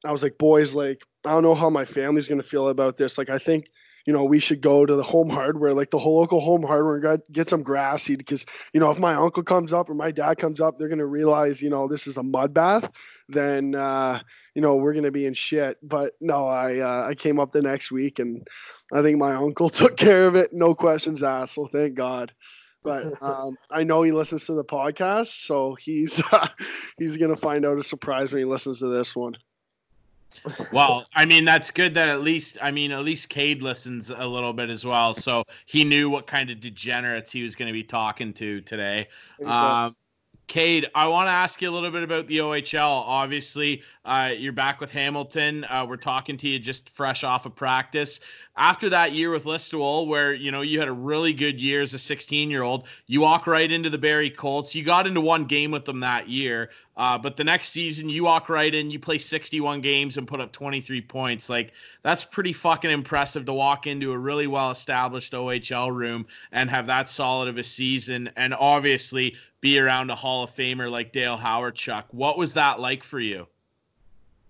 I 0.05 0.11
was 0.11 0.23
like, 0.23 0.37
boys, 0.37 0.75
like 0.75 1.03
I 1.25 1.31
don't 1.31 1.43
know 1.43 1.55
how 1.55 1.69
my 1.69 1.85
family's 1.85 2.27
gonna 2.27 2.43
feel 2.43 2.67
about 2.67 2.97
this. 2.97 3.17
Like 3.17 3.29
I 3.29 3.37
think 3.37 3.65
you 4.05 4.13
know, 4.13 4.23
we 4.23 4.39
should 4.39 4.61
go 4.61 4.85
to 4.85 4.95
the 4.95 5.03
home 5.03 5.29
hardware, 5.29 5.73
like 5.73 5.89
the 5.89 5.97
whole 5.97 6.19
local 6.19 6.39
home 6.39 6.61
hardware, 6.61 6.97
and 6.97 7.21
get 7.31 7.49
some 7.49 7.63
grass 7.63 8.03
seed 8.03 8.19
because, 8.19 8.45
you 8.71 8.79
know, 8.79 8.91
if 8.91 8.99
my 8.99 9.15
uncle 9.15 9.41
comes 9.41 9.73
up 9.73 9.89
or 9.89 9.95
my 9.95 10.11
dad 10.11 10.37
comes 10.37 10.61
up, 10.61 10.77
they're 10.77 10.87
going 10.87 10.99
to 10.99 11.07
realize, 11.07 11.61
you 11.61 11.71
know, 11.71 11.87
this 11.87 12.05
is 12.05 12.17
a 12.17 12.23
mud 12.23 12.53
bath. 12.53 12.89
Then, 13.27 13.73
uh, 13.73 14.19
you 14.53 14.61
know, 14.61 14.75
we're 14.75 14.93
going 14.93 15.05
to 15.05 15.11
be 15.11 15.25
in 15.25 15.33
shit. 15.33 15.77
But 15.81 16.13
no, 16.21 16.47
I 16.47 16.79
uh, 16.79 17.07
I 17.09 17.15
came 17.15 17.39
up 17.39 17.51
the 17.51 17.63
next 17.63 17.91
week 17.91 18.19
and 18.19 18.47
I 18.93 19.01
think 19.01 19.17
my 19.17 19.33
uncle 19.33 19.69
took 19.71 19.97
care 19.97 20.27
of 20.27 20.35
it, 20.35 20.53
no 20.53 20.75
questions 20.75 21.23
asked. 21.23 21.55
So 21.55 21.65
thank 21.65 21.95
God. 21.95 22.31
But 22.83 23.11
um, 23.23 23.57
I 23.71 23.83
know 23.83 24.03
he 24.03 24.11
listens 24.11 24.45
to 24.45 24.53
the 24.53 24.63
podcast, 24.63 25.45
so 25.45 25.73
he's 25.73 26.21
uh, 26.31 26.47
he's 26.99 27.17
gonna 27.17 27.35
find 27.35 27.65
out 27.65 27.79
a 27.79 27.83
surprise 27.83 28.31
when 28.31 28.39
he 28.39 28.45
listens 28.45 28.79
to 28.79 28.87
this 28.87 29.15
one 29.15 29.35
well, 30.71 31.05
I 31.13 31.25
mean 31.25 31.45
that's 31.45 31.71
good 31.71 31.93
that 31.95 32.09
at 32.09 32.21
least 32.21 32.57
I 32.61 32.71
mean 32.71 32.91
at 32.91 33.03
least 33.03 33.29
Cade 33.29 33.61
listens 33.61 34.09
a 34.09 34.25
little 34.25 34.53
bit 34.53 34.69
as 34.69 34.85
well, 34.85 35.13
so 35.13 35.43
he 35.65 35.83
knew 35.83 36.09
what 36.09 36.27
kind 36.27 36.49
of 36.49 36.59
degenerates 36.59 37.31
he 37.31 37.43
was 37.43 37.55
going 37.55 37.67
to 37.67 37.73
be 37.73 37.83
talking 37.83 38.33
to 38.33 38.61
today. 38.61 39.07
Um, 39.45 39.95
Cade, 40.47 40.87
I 40.93 41.07
want 41.07 41.27
to 41.27 41.31
ask 41.31 41.61
you 41.61 41.69
a 41.69 41.73
little 41.73 41.89
bit 41.89 42.03
about 42.03 42.27
the 42.27 42.37
OHL. 42.37 43.03
Obviously, 43.05 43.81
uh, 44.05 44.31
you're 44.37 44.53
back 44.53 44.79
with 44.79 44.91
Hamilton. 44.91 45.65
Uh, 45.65 45.85
we're 45.87 45.97
talking 45.97 46.37
to 46.37 46.47
you 46.47 46.59
just 46.59 46.89
fresh 46.89 47.23
off 47.23 47.45
of 47.45 47.55
practice. 47.55 48.19
After 48.55 48.87
that 48.89 49.11
year 49.11 49.31
with 49.31 49.45
Listowel, 49.45 50.07
where 50.07 50.33
you 50.33 50.51
know 50.51 50.61
you 50.61 50.79
had 50.79 50.87
a 50.87 50.93
really 50.93 51.33
good 51.33 51.59
year 51.59 51.81
as 51.81 51.93
a 51.93 51.99
16 51.99 52.49
year 52.49 52.61
old, 52.61 52.87
you 53.07 53.21
walk 53.21 53.47
right 53.47 53.69
into 53.69 53.89
the 53.89 53.97
Barrie 53.97 54.29
Colts. 54.29 54.75
You 54.75 54.83
got 54.83 55.07
into 55.07 55.19
one 55.19 55.45
game 55.45 55.71
with 55.71 55.83
them 55.83 55.99
that 56.01 56.29
year, 56.29 56.69
uh, 56.97 57.17
but 57.17 57.35
the 57.35 57.43
next 57.43 57.69
season 57.69 58.07
you 58.07 58.23
walk 58.23 58.47
right 58.47 58.73
in, 58.73 58.89
you 58.89 58.99
play 58.99 59.17
61 59.17 59.81
games 59.81 60.17
and 60.17 60.27
put 60.27 60.39
up 60.39 60.53
23 60.53 61.01
points. 61.01 61.49
Like 61.49 61.73
that's 62.03 62.23
pretty 62.23 62.53
fucking 62.53 62.91
impressive 62.91 63.45
to 63.45 63.53
walk 63.53 63.87
into 63.87 64.13
a 64.13 64.17
really 64.17 64.47
well 64.47 64.71
established 64.71 65.33
OHL 65.33 65.93
room 65.93 66.25
and 66.53 66.69
have 66.69 66.87
that 66.87 67.09
solid 67.09 67.49
of 67.49 67.57
a 67.57 67.63
season. 67.63 68.29
And 68.37 68.53
obviously 68.53 69.35
be 69.65 69.79
around 69.79 70.11
a 70.11 70.15
Hall 70.15 70.43
of 70.43 70.51
Famer 70.51 70.91
like 70.91 71.11
Dale 71.11 71.35
Hawerchuk. 71.35 72.03
What 72.11 72.37
was 72.37 72.53
that 72.53 72.79
like 72.79 73.03
for 73.03 73.19
you? 73.19 73.47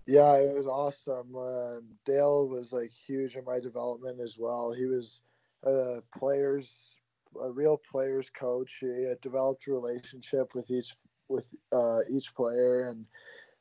Yeah, 0.06 0.34
it 0.36 0.54
was 0.54 0.66
awesome. 0.66 1.34
Uh, 1.34 1.80
Dale 2.04 2.46
was 2.46 2.70
like 2.70 2.90
huge 2.92 3.34
in 3.34 3.44
my 3.46 3.58
development 3.58 4.20
as 4.20 4.36
well. 4.38 4.74
He 4.74 4.84
was 4.84 5.22
a 5.62 6.02
players, 6.14 6.96
a 7.42 7.50
real 7.50 7.80
players 7.90 8.28
coach. 8.28 8.76
He 8.78 9.10
developed 9.22 9.66
a 9.66 9.72
relationship 9.72 10.54
with 10.54 10.70
each 10.70 10.94
with 11.28 11.46
uh, 11.72 12.00
each 12.10 12.34
player, 12.34 12.90
and 12.90 13.06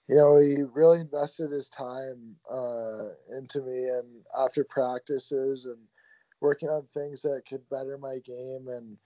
you 0.09 0.17
know 0.17 0.35
he 0.35 0.61
really 0.61 0.99
invested 0.99 1.51
his 1.51 1.69
time 1.69 2.35
uh, 2.51 3.11
into 3.37 3.61
me. 3.61 3.87
And 3.87 4.25
after 4.37 4.65
practices 4.65 5.63
and 5.63 5.77
working 6.41 6.67
on 6.67 6.83
things 6.93 7.21
that 7.21 7.43
could 7.47 7.67
better 7.69 7.97
my 7.97 8.19
game 8.25 8.67
and 8.67 8.97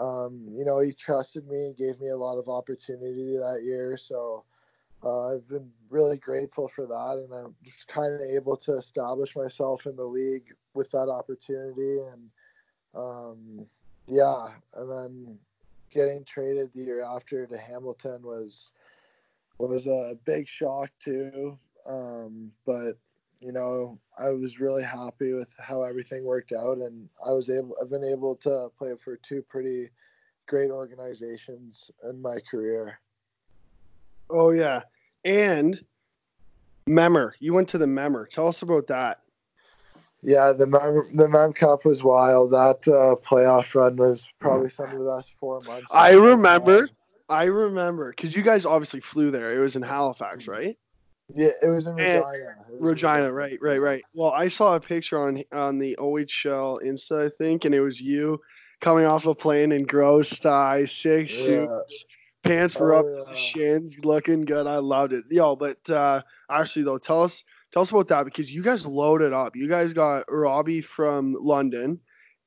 um, 0.00 0.46
you 0.56 0.64
know, 0.64 0.80
he 0.80 0.92
trusted 0.92 1.46
me 1.48 1.66
and 1.66 1.76
gave 1.76 2.00
me 2.00 2.08
a 2.08 2.16
lot 2.16 2.38
of 2.38 2.48
opportunity 2.48 3.36
that 3.36 3.62
year. 3.64 3.96
So 3.96 4.44
uh, 5.04 5.34
I've 5.34 5.48
been 5.48 5.70
really 5.90 6.16
grateful 6.16 6.68
for 6.68 6.86
that, 6.86 7.24
and 7.24 7.32
I'm 7.32 7.54
just 7.64 7.88
kind 7.88 8.14
of 8.14 8.20
able 8.20 8.56
to 8.58 8.76
establish 8.76 9.36
myself 9.36 9.86
in 9.86 9.96
the 9.96 10.04
league 10.04 10.54
with 10.74 10.90
that 10.92 11.08
opportunity. 11.08 11.98
And 12.00 12.30
um, 12.94 13.66
yeah, 14.06 14.48
and 14.76 14.90
then 14.90 15.38
getting 15.90 16.24
traded 16.24 16.70
the 16.72 16.82
year 16.82 17.04
after 17.04 17.46
to 17.46 17.58
Hamilton 17.58 18.22
was 18.22 18.72
was 19.58 19.86
a 19.86 20.16
big 20.24 20.48
shock 20.48 20.90
too. 21.00 21.58
Um, 21.86 22.50
but 22.64 22.96
you 23.42 23.52
know, 23.52 23.98
I 24.18 24.30
was 24.30 24.60
really 24.60 24.84
happy 24.84 25.32
with 25.32 25.52
how 25.58 25.82
everything 25.82 26.24
worked 26.24 26.52
out, 26.52 26.78
and 26.78 27.08
I 27.24 27.32
was 27.32 27.50
able. 27.50 27.74
I've 27.80 27.90
been 27.90 28.04
able 28.04 28.36
to 28.36 28.68
play 28.78 28.92
for 29.02 29.16
two 29.16 29.42
pretty 29.42 29.90
great 30.46 30.70
organizations 30.70 31.90
in 32.08 32.22
my 32.22 32.38
career. 32.50 33.00
Oh 34.30 34.50
yeah, 34.50 34.82
and 35.24 35.84
Memmer, 36.88 37.32
you 37.40 37.52
went 37.52 37.68
to 37.70 37.78
the 37.78 37.86
Memmer. 37.86 38.28
Tell 38.28 38.48
us 38.48 38.62
about 38.62 38.86
that. 38.88 39.20
Yeah, 40.22 40.52
the 40.52 40.66
Mem, 40.66 41.16
the 41.16 41.28
Mem 41.28 41.52
Cup 41.52 41.84
was 41.84 42.04
wild. 42.04 42.52
That 42.52 42.86
uh, 42.86 43.16
playoff 43.16 43.74
run 43.74 43.96
was 43.96 44.32
probably 44.38 44.70
some 44.70 44.90
of 44.90 44.98
the 44.98 45.16
best 45.16 45.34
four 45.40 45.60
months. 45.62 45.86
I 45.92 46.12
remember. 46.12 46.88
I 47.28 47.44
remember 47.44 48.10
because 48.10 48.36
you 48.36 48.42
guys 48.42 48.66
obviously 48.66 49.00
flew 49.00 49.30
there. 49.30 49.56
It 49.56 49.58
was 49.58 49.74
in 49.74 49.82
Halifax, 49.82 50.46
right? 50.46 50.76
Yeah, 51.34 51.50
it 51.62 51.68
was 51.68 51.86
in 51.86 51.94
Regina. 51.94 52.24
Was 52.68 52.80
Regina, 52.80 53.28
in 53.28 53.32
right, 53.32 53.58
right, 53.60 53.80
right. 53.80 54.02
Well, 54.14 54.32
I 54.32 54.48
saw 54.48 54.76
a 54.76 54.80
picture 54.80 55.18
on 55.18 55.42
on 55.52 55.78
the 55.78 55.96
OHL 55.98 56.82
Insta, 56.82 57.26
I 57.26 57.28
think, 57.28 57.64
and 57.64 57.74
it 57.74 57.80
was 57.80 58.00
you 58.00 58.40
coming 58.80 59.06
off 59.06 59.26
a 59.26 59.34
plane 59.34 59.72
in 59.72 59.84
gross 59.84 60.38
tie, 60.38 60.84
six 60.84 61.32
yeah. 61.38 61.44
shoes, 61.44 62.06
pants 62.42 62.76
were 62.76 62.94
oh, 62.94 63.00
up 63.00 63.06
yeah. 63.08 63.24
to 63.24 63.30
the 63.30 63.36
shins, 63.36 63.98
looking 64.04 64.42
good. 64.42 64.66
I 64.66 64.76
loved 64.76 65.12
it, 65.12 65.24
yo. 65.30 65.56
But 65.56 65.88
uh, 65.88 66.22
actually, 66.50 66.84
though, 66.84 66.98
tell 66.98 67.22
us 67.22 67.44
tell 67.72 67.82
us 67.82 67.90
about 67.90 68.08
that 68.08 68.24
because 68.24 68.52
you 68.52 68.62
guys 68.62 68.86
loaded 68.86 69.32
up. 69.32 69.56
You 69.56 69.68
guys 69.68 69.92
got 69.92 70.24
Robbie 70.28 70.82
from 70.82 71.36
London, 71.40 72.00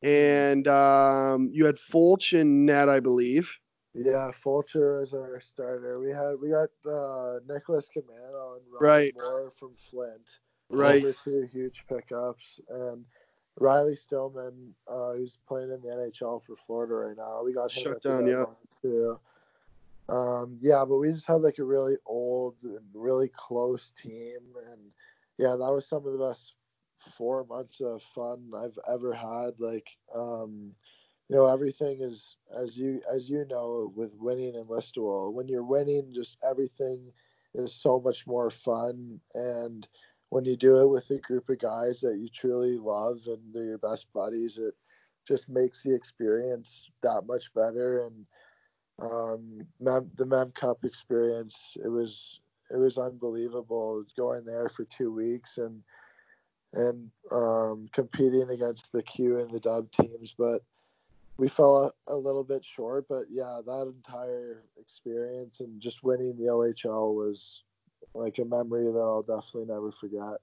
and 0.03 0.67
um, 0.67 1.49
you 1.51 1.65
had 1.65 1.77
Fulch 1.77 2.39
and 2.39 2.65
Net, 2.65 2.89
I 2.89 2.99
believe. 2.99 3.57
Yeah, 3.95 4.31
Fulcher 4.31 5.01
is 5.01 5.13
our 5.13 5.39
starter. 5.39 5.99
We 5.99 6.09
had 6.09 6.35
we 6.41 6.49
got 6.49 6.69
uh, 6.89 7.39
Nicholas 7.47 7.87
Caamano 7.95 8.57
and 8.57 8.65
right. 8.79 9.13
Moore 9.15 9.49
from 9.49 9.71
Flint. 9.75 10.39
Right. 10.69 11.01
Those 11.01 11.21
two 11.23 11.47
huge 11.51 11.85
pickups. 11.87 12.59
And 12.69 13.05
Riley 13.57 13.95
Stillman, 13.95 14.75
uh, 14.91 15.13
who's 15.13 15.37
playing 15.47 15.71
in 15.71 15.81
the 15.81 15.95
NHL 15.95 16.43
for 16.43 16.55
Florida 16.55 16.93
right 16.93 17.17
now. 17.17 17.41
We 17.43 17.53
got 17.53 17.71
shut 17.71 18.01
down, 18.01 18.27
yeah. 18.27 18.45
Too. 18.81 19.17
Um, 20.09 20.57
yeah, 20.61 20.83
but 20.85 20.97
we 20.97 21.11
just 21.11 21.27
had 21.27 21.41
like 21.41 21.57
a 21.59 21.63
really 21.63 21.95
old 22.05 22.55
and 22.63 22.83
really 22.93 23.29
close 23.29 23.91
team, 24.01 24.39
and 24.71 24.81
yeah, 25.37 25.51
that 25.51 25.71
was 25.71 25.87
some 25.87 26.05
of 26.05 26.13
the 26.13 26.23
best 26.23 26.53
four 26.99 27.45
months 27.45 27.81
of 27.81 28.03
fun 28.03 28.51
I've 28.55 28.77
ever 28.91 29.13
had. 29.13 29.53
Like, 29.57 29.87
um, 30.13 30.71
you 31.29 31.35
know 31.35 31.47
everything 31.47 32.01
is 32.01 32.37
as 32.55 32.77
you 32.77 33.01
as 33.13 33.29
you 33.29 33.45
know 33.49 33.91
with 33.95 34.11
winning 34.15 34.55
in 34.55 34.65
Listowel. 34.65 35.33
When 35.33 35.47
you're 35.47 35.63
winning, 35.63 36.13
just 36.13 36.37
everything 36.47 37.11
is 37.55 37.73
so 37.73 37.99
much 37.99 38.27
more 38.27 38.51
fun. 38.51 39.19
And 39.33 39.87
when 40.29 40.45
you 40.45 40.55
do 40.55 40.81
it 40.81 40.87
with 40.87 41.09
a 41.09 41.17
group 41.19 41.49
of 41.49 41.59
guys 41.59 42.01
that 42.01 42.17
you 42.17 42.27
truly 42.29 42.77
love 42.77 43.21
and 43.27 43.39
they're 43.53 43.63
your 43.63 43.77
best 43.77 44.07
buddies, 44.13 44.57
it 44.57 44.75
just 45.27 45.49
makes 45.49 45.81
the 45.81 45.93
experience 45.95 46.91
that 47.01 47.21
much 47.25 47.53
better. 47.53 48.05
And 48.05 48.25
um, 48.99 49.67
Mem, 49.79 50.11
the 50.15 50.25
Mem 50.25 50.51
Cup 50.51 50.83
experience, 50.83 51.75
it 51.83 51.89
was 51.89 52.39
it 52.69 52.77
was 52.77 52.97
unbelievable. 52.97 54.03
Going 54.15 54.45
there 54.45 54.69
for 54.69 54.85
two 54.85 55.11
weeks 55.11 55.57
and 55.57 55.81
and 56.73 57.09
um, 57.31 57.87
competing 57.93 58.49
against 58.49 58.91
the 58.91 59.01
Q 59.01 59.39
and 59.39 59.49
the 59.49 59.59
Dub 59.59 59.89
teams, 59.91 60.35
but 60.37 60.61
we 61.37 61.49
fell 61.49 61.93
a, 62.07 62.13
a, 62.13 62.15
little 62.15 62.43
bit 62.43 62.63
short, 62.63 63.05
but 63.09 63.25
yeah, 63.29 63.59
that 63.65 63.93
entire 63.95 64.63
experience 64.79 65.59
and 65.59 65.81
just 65.81 66.03
winning 66.03 66.37
the 66.37 66.45
OHL 66.45 67.13
was 67.13 67.63
like 68.13 68.37
a 68.37 68.45
memory 68.45 68.85
that 68.85 68.99
I'll 68.99 69.21
definitely 69.21 69.65
never 69.73 69.91
forget. 69.91 70.39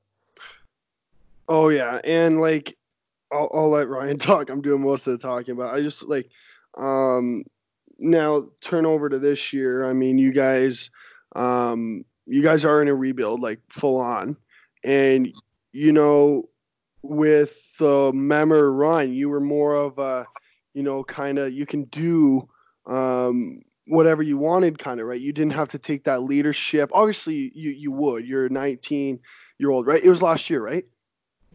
Oh 1.49 1.69
yeah, 1.71 2.01
and 2.05 2.41
like 2.41 2.77
I'll, 3.33 3.51
I'll 3.55 3.71
let 3.71 3.89
Ryan 3.89 4.19
talk. 4.19 4.51
I'm 4.51 4.63
doing 4.63 4.83
most 4.83 5.07
of 5.07 5.13
the 5.13 5.27
talking, 5.27 5.57
but 5.57 5.73
I 5.73 5.81
just 5.81 6.03
like 6.05 6.29
um 6.77 7.45
now 7.99 8.49
turn 8.61 8.87
over 8.87 9.09
to 9.09 9.19
this 9.19 9.53
year. 9.53 9.89
I 9.89 9.93
mean, 9.93 10.19
you 10.19 10.33
guys 10.33 10.91
um 11.35 12.05
you 12.27 12.43
guys 12.43 12.65
are 12.65 12.83
in 12.83 12.89
a 12.89 12.95
rebuild 12.95 13.41
like 13.41 13.61
full 13.71 13.99
on, 13.99 14.37
and 14.85 15.33
you 15.73 15.93
know 15.93 16.49
with 17.03 17.77
the 17.79 18.13
Memmer 18.13 18.77
run, 18.77 19.13
you 19.13 19.29
were 19.29 19.41
more 19.41 19.75
of 19.75 19.99
a 19.99 20.27
you 20.75 20.83
know, 20.83 21.05
kind 21.05 21.38
of 21.38 21.52
you 21.52 21.67
can 21.67 21.85
do 21.85 22.49
um, 22.87 23.61
whatever 23.87 24.23
you 24.23 24.38
wanted, 24.38 24.79
kind 24.79 25.00
of 25.00 25.07
right. 25.07 25.21
You 25.21 25.33
didn't 25.33 25.52
have 25.52 25.69
to 25.69 25.79
take 25.79 26.05
that 26.05 26.23
leadership. 26.23 26.91
Obviously, 26.93 27.52
you 27.55 27.71
you 27.71 27.93
would. 27.93 28.26
You're 28.26 28.49
19 28.49 29.21
year 29.59 29.71
old, 29.71 29.87
right? 29.87 30.02
It 30.02 30.11
was 30.11 30.23
last 30.23 30.50
year, 30.50 30.62
right? 30.62 30.85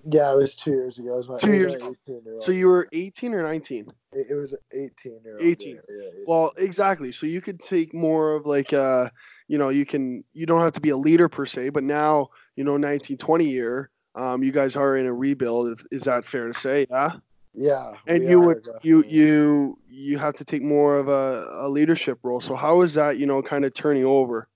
Yeah, 0.09 0.31
it 0.33 0.37
was 0.37 0.55
two 0.55 0.71
years 0.71 0.99
ago. 0.99 1.19
It 1.19 1.41
two 1.41 1.53
years 1.53 1.73
ago. 1.73 1.93
So 2.39 2.51
you 2.51 2.67
were 2.67 2.87
18 2.93 3.33
or 3.33 3.43
19? 3.43 3.91
It, 4.13 4.33
was 4.33 4.55
18. 4.71 5.19
18. 5.41 5.75
Yeah, 5.75 5.81
yeah, 5.89 6.09
well, 6.25 6.53
exactly. 6.57 7.11
So 7.11 7.25
you 7.25 7.41
could 7.41 7.59
take 7.59 7.93
more 7.93 8.33
of 8.33 8.45
like, 8.45 8.71
uh, 8.71 9.09
you 9.49 9.57
know, 9.57 9.67
you 9.69 9.85
can, 9.85 10.23
you 10.33 10.45
don't 10.45 10.61
have 10.61 10.71
to 10.73 10.81
be 10.81 10.91
a 10.91 10.97
leader 10.97 11.27
per 11.27 11.45
se, 11.45 11.71
but 11.71 11.83
now, 11.83 12.29
you 12.55 12.63
know, 12.63 12.77
19, 12.77 13.17
20 13.17 13.45
year, 13.45 13.89
um, 14.15 14.43
you 14.43 14.51
guys 14.51 14.77
are 14.77 14.95
in 14.95 15.07
a 15.07 15.13
rebuild. 15.13 15.81
Is 15.91 16.03
that 16.03 16.23
fair 16.23 16.47
to 16.47 16.53
say? 16.53 16.87
Yeah. 16.89 17.11
Yeah, 17.59 17.93
and 18.05 18.23
you 18.23 18.39
would 18.39 18.63
definitely. 18.63 18.87
you 18.87 19.03
you 19.07 19.79
you 19.89 20.19
have 20.19 20.35
to 20.35 20.45
take 20.45 20.61
more 20.61 20.99
of 20.99 21.07
a, 21.07 21.47
a 21.53 21.67
leadership 21.67 22.19
role. 22.21 22.39
So 22.39 22.53
how 22.53 22.81
is 22.81 22.93
that 22.93 23.17
you 23.17 23.25
know 23.25 23.41
kind 23.41 23.65
of 23.65 23.73
turning 23.73 24.05
over? 24.05 24.47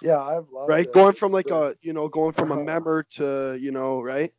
Yeah, 0.00 0.18
I've 0.18 0.46
right 0.66 0.86
it. 0.86 0.94
going 0.94 1.12
from 1.12 1.32
like 1.32 1.50
a 1.50 1.76
you 1.82 1.92
know 1.92 2.08
going 2.08 2.32
from 2.32 2.52
a 2.52 2.64
member 2.64 3.02
to 3.02 3.58
you 3.60 3.70
know 3.70 4.00
right. 4.00 4.30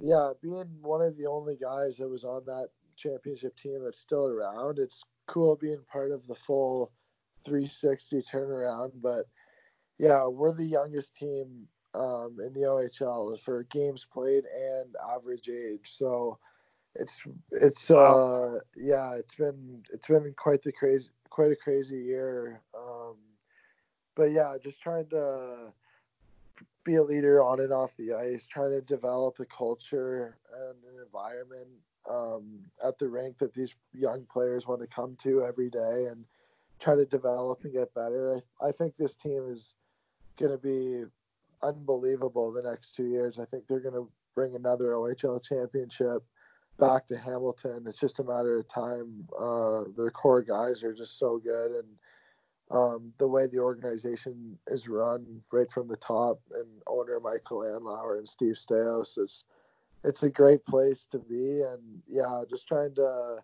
Yeah, 0.00 0.32
being 0.42 0.66
one 0.82 1.02
of 1.02 1.16
the 1.16 1.26
only 1.26 1.56
guys 1.56 1.98
that 1.98 2.08
was 2.08 2.24
on 2.24 2.44
that 2.46 2.70
championship 2.96 3.56
team 3.56 3.84
that's 3.84 4.00
still 4.00 4.26
around, 4.26 4.80
it's 4.80 5.04
cool 5.28 5.56
being 5.56 5.84
part 5.90 6.10
of 6.10 6.26
the 6.26 6.34
full 6.34 6.90
360 7.46 8.22
turnaround. 8.22 8.90
But 9.00 9.26
yeah, 9.98 10.26
we're 10.26 10.52
the 10.52 10.64
youngest 10.64 11.14
team 11.14 11.68
um, 11.94 12.38
in 12.44 12.52
the 12.54 12.66
OHL 12.66 13.38
for 13.38 13.62
games 13.70 14.04
played 14.12 14.42
and 14.52 14.96
average 15.14 15.48
age. 15.48 15.84
So 15.84 16.40
it's 16.96 17.22
it's 17.50 17.90
wow. 17.90 18.54
uh 18.54 18.58
yeah 18.76 19.14
it's 19.14 19.34
been 19.34 19.82
it's 19.92 20.08
been 20.08 20.32
quite 20.36 20.62
the 20.62 20.72
crazy 20.72 21.10
quite 21.30 21.50
a 21.50 21.56
crazy 21.56 21.98
year 21.98 22.60
um 22.76 23.16
but 24.14 24.30
yeah 24.30 24.54
just 24.62 24.80
trying 24.80 25.06
to 25.06 25.72
be 26.84 26.96
a 26.96 27.02
leader 27.02 27.42
on 27.42 27.60
and 27.60 27.72
off 27.72 27.96
the 27.96 28.12
ice 28.12 28.46
trying 28.46 28.70
to 28.70 28.80
develop 28.82 29.38
a 29.40 29.44
culture 29.46 30.36
and 30.52 30.76
an 30.94 31.04
environment 31.04 31.68
um 32.08 32.60
at 32.86 32.98
the 32.98 33.08
rink 33.08 33.38
that 33.38 33.52
these 33.54 33.74
young 33.92 34.24
players 34.30 34.68
want 34.68 34.80
to 34.80 34.86
come 34.86 35.16
to 35.16 35.42
every 35.44 35.70
day 35.70 36.06
and 36.10 36.24
try 36.80 36.94
to 36.94 37.06
develop 37.06 37.64
and 37.64 37.72
get 37.72 37.94
better. 37.94 38.40
I, 38.60 38.68
I 38.68 38.72
think 38.72 38.96
this 38.96 39.16
team 39.16 39.48
is 39.50 39.74
going 40.38 40.52
to 40.52 40.58
be 40.58 41.04
unbelievable 41.62 42.52
the 42.52 42.62
next 42.62 42.94
two 42.94 43.06
years. 43.06 43.38
I 43.38 43.44
think 43.44 43.66
they're 43.66 43.80
going 43.80 43.94
to 43.94 44.08
bring 44.34 44.54
another 44.54 44.92
OHL 44.92 45.42
championship 45.42 46.22
back 46.78 47.06
to 47.08 47.16
Hamilton. 47.16 47.84
It's 47.86 48.00
just 48.00 48.18
a 48.18 48.24
matter 48.24 48.58
of 48.58 48.68
time. 48.68 49.26
Uh, 49.38 49.84
their 49.96 50.10
core 50.10 50.42
guys 50.42 50.82
are 50.82 50.94
just 50.94 51.18
so 51.18 51.38
good, 51.38 51.72
and 51.72 51.88
um, 52.70 53.12
the 53.18 53.28
way 53.28 53.46
the 53.46 53.58
organization 53.58 54.58
is 54.68 54.88
run 54.88 55.42
right 55.52 55.70
from 55.70 55.88
the 55.88 55.96
top, 55.96 56.40
and 56.52 56.66
owner 56.86 57.20
Michael 57.20 57.60
Andlauer 57.60 58.18
and 58.18 58.28
Steve 58.28 58.54
Staios 58.54 59.18
is 59.18 59.44
it's 60.02 60.22
a 60.22 60.30
great 60.30 60.64
place 60.66 61.06
to 61.06 61.18
be. 61.18 61.62
And 61.62 62.02
yeah, 62.08 62.42
just 62.48 62.68
trying 62.68 62.94
to 62.96 63.38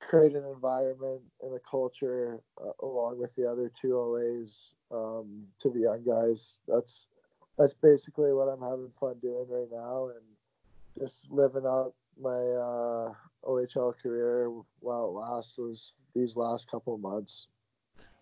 create 0.00 0.34
an 0.34 0.44
environment 0.44 1.20
and 1.42 1.54
a 1.54 1.60
culture 1.60 2.40
uh, 2.60 2.72
along 2.82 3.18
with 3.18 3.34
the 3.36 3.48
other 3.48 3.70
two 3.80 3.88
OAs 3.88 4.72
um, 4.90 5.44
to 5.58 5.70
the 5.70 5.80
young 5.80 6.02
guys. 6.02 6.56
That's 6.66 7.06
that's 7.58 7.74
basically 7.74 8.32
what 8.32 8.48
I'm 8.48 8.62
having 8.62 8.90
fun 8.90 9.16
doing 9.20 9.46
right 9.48 9.68
now, 9.70 10.08
and 10.08 10.24
just 10.98 11.30
living 11.30 11.66
up 11.66 11.94
my 12.18 12.30
uh, 12.30 13.12
OHL 13.44 13.94
career 14.00 14.50
while 14.80 15.06
it 15.06 15.12
lasts 15.12 15.58
was 15.58 15.92
these 16.14 16.36
last 16.36 16.70
couple 16.70 16.96
months. 16.98 17.48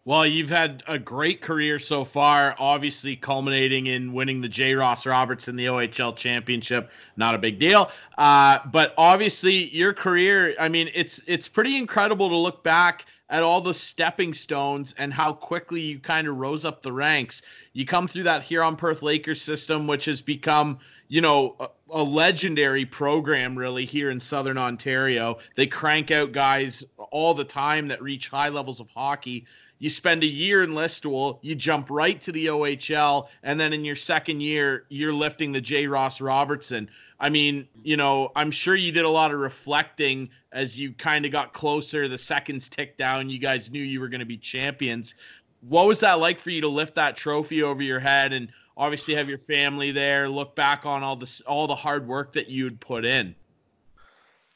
Well, 0.05 0.27
you've 0.27 0.49
had 0.49 0.83
a 0.89 0.99
great 0.99 1.43
career 1.43 1.79
so 1.79 2.03
far, 2.03 2.57
obviously 2.59 3.15
culminating 3.15 3.89
in 3.89 4.15
winning 4.15 4.41
the 4.41 4.49
J. 4.49 4.75
Ross 4.75 5.05
Robertson 5.05 5.55
the 5.55 5.67
OHL 5.67 6.17
championship. 6.17 6.91
Not 7.19 7.35
a 7.35 7.39
big 7.39 7.59
deal, 7.59 7.91
uh, 8.17 8.61
but 8.73 8.95
obviously 8.97 9.69
your 9.69 9.93
career. 9.93 10.55
I 10.59 10.71
mean, 10.71 10.89
it's 10.95 11.21
it's 11.27 11.47
pretty 11.47 11.77
incredible 11.77 12.31
to 12.31 12.37
look 12.37 12.65
back 12.65 13.05
at 13.31 13.43
all 13.43 13.61
the 13.61 13.75
stepping 13.75 14.33
stones 14.33 14.95
and 14.97 15.13
how 15.13 15.33
quickly 15.33 15.83
you 15.83 15.99
kind 15.99 16.27
of 16.27 16.39
rose 16.39 16.65
up 16.65 16.83
the 16.83 16.93
ranks. 16.93 17.43
You 17.75 17.85
come 17.85 18.09
through 18.09 18.23
that 18.23 18.43
here 18.43 18.63
on 18.63 18.77
Perth 18.77 19.03
Lakers 19.03 19.43
system, 19.43 19.87
which 19.87 20.07
has 20.07 20.23
become, 20.23 20.79
you 21.09 21.21
know, 21.21 21.57
a, 21.59 21.69
a, 21.91 22.03
legendary 22.03 22.85
program 22.85 23.57
really 23.57 23.85
here 23.85 24.11
in 24.11 24.21
Southern 24.21 24.59
Ontario. 24.59 25.39
They 25.55 25.67
crank 25.67 26.11
out 26.11 26.33
guys 26.33 26.85
all 27.11 27.35
the 27.35 27.45
time 27.45 27.89
that 27.89 28.03
reach 28.03 28.29
high 28.29 28.51
levels 28.51 28.79
of 28.79 28.91
hockey. 28.91 29.47
You 29.79 29.89
spend 29.91 30.23
a 30.23 30.27
year 30.27 30.65
in 30.65 30.71
Listowel, 30.71 31.39
you 31.41 31.55
jump 31.55 31.89
right 31.89 32.21
to 32.23 32.33
the 32.33 32.47
OHL, 32.47 33.29
and 33.43 33.59
then 33.59 33.73
in 33.73 33.85
your 33.85 33.97
second 33.97 34.41
year, 34.41 34.85
you're 34.89 35.13
lifting 35.13 35.53
the 35.53 35.61
J. 35.61 35.87
Ross 35.87 36.21
Robertson. 36.21 36.91
I 37.21 37.31
mean, 37.31 37.67
you 37.83 37.97
know, 37.97 38.31
I'm 38.37 38.51
sure 38.51 38.75
you 38.75 38.93
did 38.93 39.05
a 39.05 39.09
lot 39.09 39.33
of 39.33 39.39
reflecting 39.39 40.31
as 40.53 40.79
you 40.79 40.93
kind 40.93 41.25
of 41.25 41.33
got 41.33 41.53
closer, 41.53 42.09
the 42.09 42.19
seconds 42.19 42.69
ticked 42.69 42.99
down, 42.99 43.31
you 43.31 43.39
guys 43.39 43.71
knew 43.71 43.83
you 43.83 44.01
were 44.01 44.09
going 44.09 44.21
to 44.21 44.27
be 44.27 44.37
champions. 44.37 45.15
What 45.61 45.87
was 45.87 46.01
that 46.01 46.21
like 46.21 46.39
for 46.39 46.51
you 46.51 46.61
to 46.61 46.69
lift 46.69 46.95
that 46.97 47.17
trophy 47.17 47.63
over 47.63 47.83
your 47.83 48.01
head 48.01 48.33
and 48.33 48.49
obviously 48.79 49.15
have 49.15 49.29
your 49.29 49.39
family 49.39 49.91
there, 49.91 50.29
look 50.29 50.57
back 50.57 50.87
on 50.87 51.03
all 51.03 51.17
this 51.17 51.41
all 51.43 51.67
the 51.67 51.75
hard 51.75 52.07
work 52.07 52.33
that 52.33 52.49
you'd 52.49 52.81
put 52.81 53.05
in? 53.05 53.35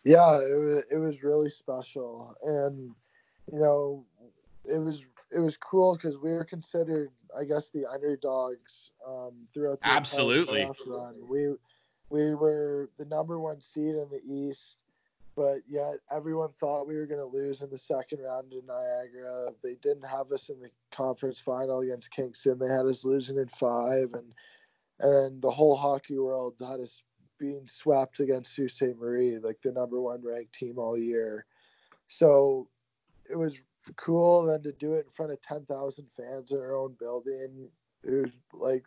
Yeah, 0.05 0.39
it 0.39 0.59
was, 0.59 0.85
it 0.91 0.97
was 0.97 1.23
really 1.23 1.51
special 1.51 2.35
and 2.43 2.95
you 3.53 3.59
know, 3.59 4.05
it 4.65 4.79
was 4.79 5.05
it 5.31 5.41
was 5.41 5.57
cool 5.57 5.97
because 5.97 6.19
we 6.19 6.31
were 6.31 6.45
considered, 6.45 7.11
I 7.39 7.45
guess, 7.45 7.71
the 7.71 7.87
underdogs 7.87 8.93
um, 9.07 9.33
throughout 9.53 9.81
the 9.81 9.89
absolutely. 9.89 10.69
We 11.29 11.55
we 12.11 12.35
were 12.35 12.91
the 12.99 13.07
number 13.07 13.41
one 13.41 13.61
seed 13.61 13.95
in 13.95 14.09
the 14.11 14.21
East, 14.29 14.77
but 15.37 15.59
yet 15.69 15.95
everyone 16.11 16.51
thought 16.53 16.87
we 16.87 16.97
were 16.97 17.07
going 17.07 17.21
to 17.21 17.27
lose 17.27 17.63
in 17.63 17.71
the 17.71 17.79
second 17.79 18.21
round 18.21 18.53
in 18.53 18.67
Niagara. 18.67 19.49
They 19.63 19.77
didn't 19.83 20.07
have 20.07 20.31
us 20.33 20.49
in 20.51 20.61
the 20.61 20.71
conference 20.91 21.41
final 21.41 21.81
against 21.81 22.11
Kingston. 22.11 22.59
They 22.59 22.69
had 22.69 22.87
us 22.87 23.05
losing 23.05 23.39
in 23.39 23.49
five, 23.49 24.15
and 24.15 24.33
and 25.01 25.43
the 25.43 25.51
whole 25.51 25.77
hockey 25.77 26.19
world 26.19 26.55
had 26.61 26.81
us 26.81 27.03
being 27.39 27.67
swept 27.67 28.21
against 28.21 28.55
Sault 28.55 28.71
Ste. 28.71 28.97
Marie, 28.99 29.39
like 29.39 29.61
the 29.63 29.73
number 29.73 30.01
one 30.01 30.23
ranked 30.23 30.53
team 30.53 30.79
all 30.79 30.99
year. 30.99 31.47
So 32.07 32.69
it 33.29 33.37
was 33.37 33.59
cool 33.97 34.45
then 34.45 34.63
to 34.63 34.73
do 34.73 34.93
it 34.95 35.07
in 35.07 35.11
front 35.11 35.33
of 35.33 35.43
10,000 35.43 36.07
fans 36.11 36.53
in 36.53 36.59
our 36.59 36.77
own 36.77 36.95
building. 37.01 37.69
Was 38.05 38.31
like 38.53 38.85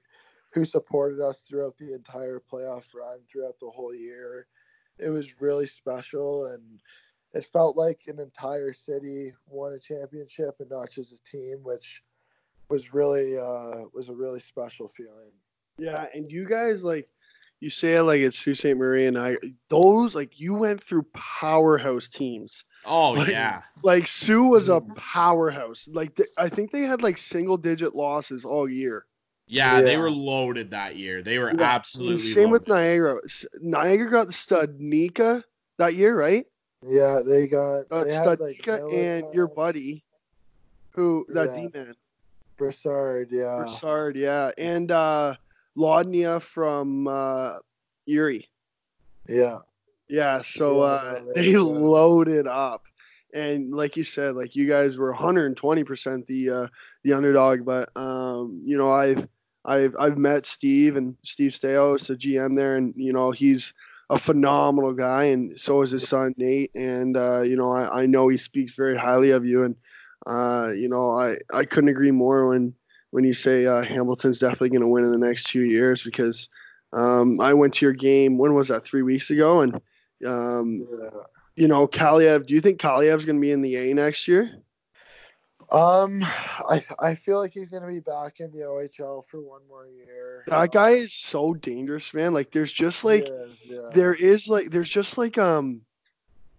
who 0.53 0.63
supported 0.63 1.21
us 1.21 1.39
throughout 1.39 1.77
the 1.77 1.93
entire 1.93 2.41
playoff 2.51 2.93
run, 2.93 3.19
throughout 3.29 3.59
the 3.59 3.69
whole 3.69 3.93
year. 3.93 4.47
It 4.99 5.09
was 5.09 5.41
really 5.41 5.67
special, 5.67 6.45
and 6.47 6.61
it 7.33 7.45
felt 7.45 7.75
like 7.75 8.01
an 8.07 8.19
entire 8.19 8.73
city 8.73 9.33
won 9.47 9.73
a 9.73 9.79
championship 9.79 10.55
and 10.59 10.69
not 10.69 10.91
just 10.91 11.13
a 11.13 11.29
team, 11.29 11.59
which 11.63 12.01
was 12.69 12.93
really 12.93 13.37
uh, 13.37 13.85
was 13.93 14.09
a 14.09 14.15
really 14.15 14.39
special 14.39 14.87
feeling. 14.87 15.31
Yeah, 15.77 16.07
and 16.13 16.25
you 16.31 16.47
guys 16.47 16.83
like 16.83 17.07
you 17.59 17.69
say 17.69 17.95
it 17.95 18.03
like 18.03 18.21
it's 18.21 18.37
Sault 18.37 18.57
Ste. 18.57 18.75
Marie 18.75 19.07
and 19.07 19.17
I 19.17 19.37
those 19.69 20.15
like 20.15 20.39
you 20.39 20.53
went 20.53 20.81
through 20.81 21.03
powerhouse 21.13 22.07
teams. 22.07 22.63
Oh 22.85 23.11
like, 23.11 23.29
yeah. 23.29 23.61
Like 23.83 24.07
Soo 24.07 24.43
was 24.43 24.69
a 24.69 24.81
powerhouse. 24.95 25.89
Like 25.91 26.15
th- 26.15 26.29
I 26.37 26.49
think 26.49 26.71
they 26.71 26.83
had 26.83 27.03
like 27.03 27.17
single 27.17 27.57
digit 27.57 27.95
losses 27.95 28.45
all 28.45 28.69
year. 28.69 29.05
Yeah, 29.47 29.77
yeah, 29.77 29.81
they 29.83 29.97
were 29.97 30.09
loaded 30.09 30.71
that 30.71 30.95
year. 30.95 31.21
They 31.21 31.37
were 31.37 31.53
yeah. 31.53 31.61
absolutely 31.61 32.17
same 32.17 32.45
loaded. 32.45 32.51
with 32.51 32.67
Niagara. 32.67 33.19
Niagara 33.61 34.09
got 34.09 34.27
the 34.27 34.33
stud 34.33 34.79
Nika 34.79 35.43
that 35.77 35.93
year, 35.93 36.17
right? 36.17 36.45
Yeah, 36.87 37.21
they 37.25 37.47
got 37.47 37.83
uh, 37.91 38.03
they 38.03 38.09
stud 38.09 38.39
like, 38.39 38.55
Nika 38.57 38.85
and 38.91 39.25
your 39.33 39.47
buddy, 39.47 40.03
who 40.91 41.25
that 41.29 41.49
yeah. 41.49 41.67
D 41.67 41.69
man, 41.73 41.95
Broussard, 42.57 43.29
yeah, 43.31 43.57
Broussard, 43.57 44.15
yeah, 44.15 44.51
and 44.57 44.91
uh 44.91 45.35
Lodnia 45.77 46.41
from 46.41 47.07
uh 47.07 47.57
Erie. 48.07 48.49
Yeah, 49.27 49.59
yeah. 50.07 50.41
So 50.41 50.81
uh 50.81 51.21
they 51.35 51.55
loaded 51.55 52.47
up 52.47 52.83
and 53.35 53.75
like 53.75 53.97
you 53.97 54.05
said, 54.05 54.35
like 54.35 54.55
you 54.55 54.67
guys 54.67 54.97
were 54.97 55.11
120 55.11 55.83
percent 55.83 56.25
the 56.25 56.49
uh, 56.49 56.67
the 57.03 57.13
underdog. 57.13 57.65
But 57.65 57.95
um, 57.95 58.61
you 58.63 58.77
know, 58.77 58.91
I've 58.91 59.27
I've 59.65 59.95
I've 59.99 60.17
met 60.17 60.45
Steve 60.45 60.95
and 60.95 61.15
Steve 61.23 61.51
Staios, 61.51 62.07
the 62.07 62.15
GM 62.15 62.55
there, 62.55 62.75
and 62.75 62.93
you 62.95 63.11
know 63.11 63.31
he's 63.31 63.73
a 64.09 64.19
phenomenal 64.19 64.93
guy, 64.93 65.25
and 65.25 65.59
so 65.59 65.81
is 65.81 65.91
his 65.91 66.07
son 66.07 66.33
Nate. 66.37 66.71
And 66.75 67.17
uh, 67.17 67.41
you 67.41 67.55
know, 67.55 67.71
I, 67.71 68.01
I 68.01 68.05
know 68.05 68.27
he 68.27 68.37
speaks 68.37 68.75
very 68.75 68.97
highly 68.97 69.31
of 69.31 69.45
you, 69.45 69.63
and 69.63 69.75
uh, 70.25 70.69
you 70.75 70.89
know, 70.89 71.11
I 71.11 71.37
I 71.53 71.65
couldn't 71.65 71.89
agree 71.89 72.11
more 72.11 72.47
when 72.49 72.73
when 73.11 73.23
you 73.23 73.33
say 73.33 73.65
uh, 73.65 73.81
Hamilton's 73.83 74.39
definitely 74.39 74.69
going 74.69 74.81
to 74.81 74.87
win 74.87 75.05
in 75.05 75.11
the 75.11 75.17
next 75.17 75.45
two 75.45 75.63
years 75.63 76.03
because 76.03 76.49
um, 76.93 77.39
I 77.39 77.53
went 77.53 77.73
to 77.75 77.85
your 77.85 77.93
game. 77.93 78.37
When 78.37 78.53
was 78.53 78.67
that? 78.69 78.83
Three 78.83 79.03
weeks 79.03 79.29
ago, 79.31 79.61
and 79.61 79.73
um, 80.25 80.85
you 81.55 81.67
know, 81.67 81.87
Kaliyev. 81.87 82.45
Do 82.45 82.53
you 82.53 82.61
think 82.61 82.79
Kaliyev's 82.79 83.25
going 83.25 83.37
to 83.37 83.41
be 83.41 83.51
in 83.51 83.61
the 83.61 83.75
A 83.75 83.93
next 83.93 84.27
year? 84.27 84.51
Um, 85.71 86.23
I 86.23 86.83
I 86.99 87.15
feel 87.15 87.39
like 87.39 87.53
he's 87.53 87.69
gonna 87.69 87.87
be 87.87 87.99
back 87.99 88.39
in 88.39 88.51
the 88.51 88.59
OHL 88.59 89.25
for 89.25 89.41
one 89.41 89.61
more 89.67 89.87
year. 89.87 90.43
That 90.47 90.71
guy 90.71 90.91
is 90.91 91.13
so 91.13 91.53
dangerous, 91.53 92.13
man. 92.13 92.33
Like 92.33 92.51
there's 92.51 92.71
just 92.71 93.03
like 93.03 93.27
is, 93.27 93.63
yeah. 93.65 93.89
there 93.93 94.13
is 94.13 94.47
like 94.47 94.71
there's 94.71 94.89
just 94.89 95.17
like 95.17 95.37
um 95.37 95.81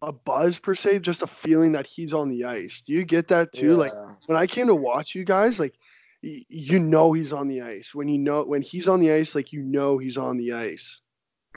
a 0.02 0.12
buzz 0.12 0.58
per 0.58 0.74
se, 0.74 1.00
just 1.00 1.22
a 1.22 1.26
feeling 1.26 1.72
that 1.72 1.86
he's 1.86 2.12
on 2.12 2.28
the 2.28 2.44
ice. 2.44 2.82
Do 2.82 2.92
you 2.92 3.04
get 3.04 3.28
that 3.28 3.52
too? 3.52 3.72
Yeah. 3.72 3.76
Like 3.76 3.92
when 4.26 4.38
I 4.38 4.46
came 4.46 4.66
to 4.66 4.74
watch 4.74 5.14
you 5.14 5.24
guys, 5.24 5.58
like 5.58 5.74
y- 6.22 6.42
you 6.48 6.78
know 6.78 7.12
he's 7.12 7.32
on 7.32 7.48
the 7.48 7.62
ice. 7.62 7.94
When 7.94 8.08
you 8.08 8.18
know 8.18 8.44
when 8.44 8.62
he's 8.62 8.88
on 8.88 9.00
the 9.00 9.12
ice, 9.12 9.34
like 9.34 9.52
you 9.52 9.62
know 9.62 9.98
he's 9.98 10.16
on 10.16 10.36
the 10.36 10.52
ice. 10.52 11.00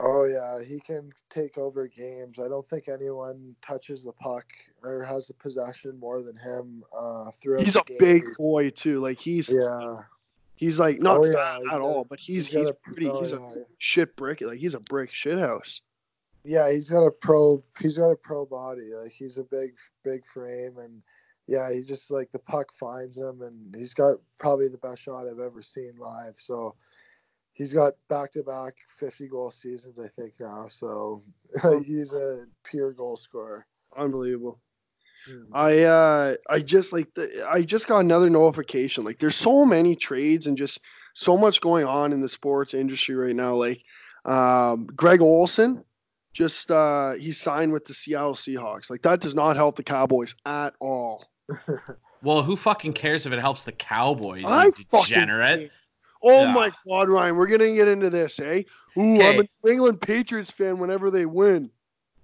Oh 0.02 0.24
yeah, 0.24 0.62
he 0.64 0.80
can 0.80 1.10
take 1.28 1.58
over 1.58 1.86
games. 1.86 2.38
I 2.38 2.48
don't 2.48 2.66
think 2.66 2.88
anyone 2.88 3.54
touches 3.60 4.04
the 4.04 4.12
puck 4.12 4.46
or 4.82 5.04
has 5.04 5.28
the 5.28 5.34
possession 5.34 5.98
more 5.98 6.22
than 6.22 6.36
him. 6.36 6.82
Uh, 6.96 7.30
throughout 7.40 7.64
he's 7.64 7.76
a 7.76 7.82
game. 7.84 7.98
big 7.98 8.22
boy 8.38 8.70
too. 8.70 9.00
Like 9.00 9.20
he's 9.20 9.50
yeah, 9.50 9.98
he's 10.56 10.80
like 10.80 11.00
not 11.00 11.18
oh, 11.18 11.32
fat 11.32 11.60
yeah, 11.64 11.74
at 11.74 11.80
all, 11.80 12.04
but 12.08 12.18
he's 12.18 12.46
he's, 12.46 12.60
he's 12.60 12.70
pretty. 12.82 13.08
Oh, 13.08 13.20
he's 13.20 13.32
yeah. 13.32 13.38
a 13.38 13.64
shit 13.78 14.16
brick. 14.16 14.40
Like 14.40 14.58
he's 14.58 14.74
a 14.74 14.80
brick 14.80 15.12
shit 15.12 15.38
house. 15.38 15.82
Yeah, 16.44 16.70
he's 16.70 16.88
got 16.88 17.04
a 17.04 17.10
pro. 17.10 17.62
He's 17.78 17.98
got 17.98 18.10
a 18.10 18.16
pro 18.16 18.46
body. 18.46 18.92
Like 18.94 19.12
he's 19.12 19.38
a 19.38 19.44
big 19.44 19.72
big 20.04 20.24
frame 20.26 20.78
and. 20.78 21.02
Yeah, 21.46 21.72
he 21.72 21.80
just 21.80 22.12
like 22.12 22.30
the 22.30 22.38
puck 22.38 22.72
finds 22.72 23.18
him, 23.18 23.42
and 23.42 23.74
he's 23.74 23.92
got 23.92 24.18
probably 24.38 24.68
the 24.68 24.78
best 24.78 25.02
shot 25.02 25.26
I've 25.26 25.40
ever 25.40 25.62
seen 25.62 25.94
live. 25.98 26.34
So, 26.38 26.76
he's 27.52 27.72
got 27.72 27.94
back 28.08 28.32
to 28.32 28.42
back 28.42 28.74
50 28.96 29.28
goal 29.28 29.50
seasons, 29.50 29.98
I 29.98 30.08
think 30.08 30.34
now. 30.40 30.66
So 30.68 31.22
he's 31.84 32.12
a 32.12 32.46
pure 32.64 32.92
goal 32.92 33.16
scorer. 33.16 33.66
Unbelievable. 33.96 34.60
Mm-hmm. 35.28 35.54
I 35.54 35.82
uh 35.82 36.34
I 36.48 36.60
just 36.60 36.92
like 36.92 37.12
the, 37.14 37.46
I 37.50 37.62
just 37.62 37.86
got 37.86 37.98
another 38.00 38.30
notification. 38.30 39.04
Like 39.04 39.18
there's 39.18 39.36
so 39.36 39.66
many 39.66 39.94
trades 39.94 40.46
and 40.46 40.56
just 40.56 40.80
so 41.14 41.36
much 41.36 41.60
going 41.60 41.84
on 41.84 42.12
in 42.12 42.22
the 42.22 42.28
sports 42.28 42.72
industry 42.72 43.14
right 43.14 43.34
now. 43.34 43.54
Like 43.54 43.82
um 44.24 44.86
Greg 44.86 45.20
Olsen 45.20 45.84
just 46.32 46.70
uh 46.70 47.12
he 47.12 47.32
signed 47.32 47.72
with 47.72 47.84
the 47.84 47.92
Seattle 47.92 48.32
Seahawks. 48.32 48.88
Like 48.88 49.02
that 49.02 49.20
does 49.20 49.34
not 49.34 49.56
help 49.56 49.76
the 49.76 49.82
Cowboys 49.82 50.34
at 50.46 50.74
all. 50.80 51.26
Well, 52.22 52.42
who 52.42 52.54
fucking 52.54 52.92
cares 52.92 53.26
if 53.26 53.32
it 53.32 53.40
helps 53.40 53.64
the 53.64 53.72
Cowboys? 53.72 54.44
I 54.46 54.66
you 54.66 54.72
fucking 54.90 55.14
degenerate. 55.14 55.70
Hate- 56.22 56.30
Oh 56.30 56.42
Yeah. 56.42 56.52
my 56.54 56.72
god, 56.86 57.08
Ryan, 57.08 57.36
we're 57.36 57.46
gonna 57.46 57.74
get 57.74 57.88
into 57.88 58.10
this, 58.10 58.38
eh? 58.40 58.62
Ooh, 58.98 59.22
I'm 59.22 59.40
a 59.40 59.44
New 59.64 59.72
England 59.72 60.00
Patriots 60.00 60.50
fan 60.50 60.78
whenever 60.78 61.10
they 61.10 61.26
win. 61.26 61.70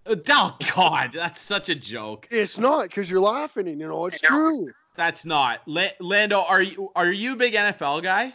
Oh 0.08 0.56
God, 0.74 1.10
that's 1.12 1.40
such 1.40 1.68
a 1.68 1.74
joke. 1.74 2.28
It's 2.30 2.58
not 2.58 2.82
because 2.84 3.10
you're 3.10 3.20
laughing, 3.20 3.66
and 3.68 3.80
you 3.80 3.88
know 3.88 4.06
it's 4.06 4.20
true. 4.20 4.70
That's 4.94 5.24
not. 5.24 5.60
La- 5.66 5.88
Lando, 6.00 6.42
are 6.42 6.62
you 6.62 6.90
are 6.94 7.10
you 7.12 7.32
a 7.32 7.36
big 7.36 7.54
NFL 7.54 8.02
guy? 8.02 8.32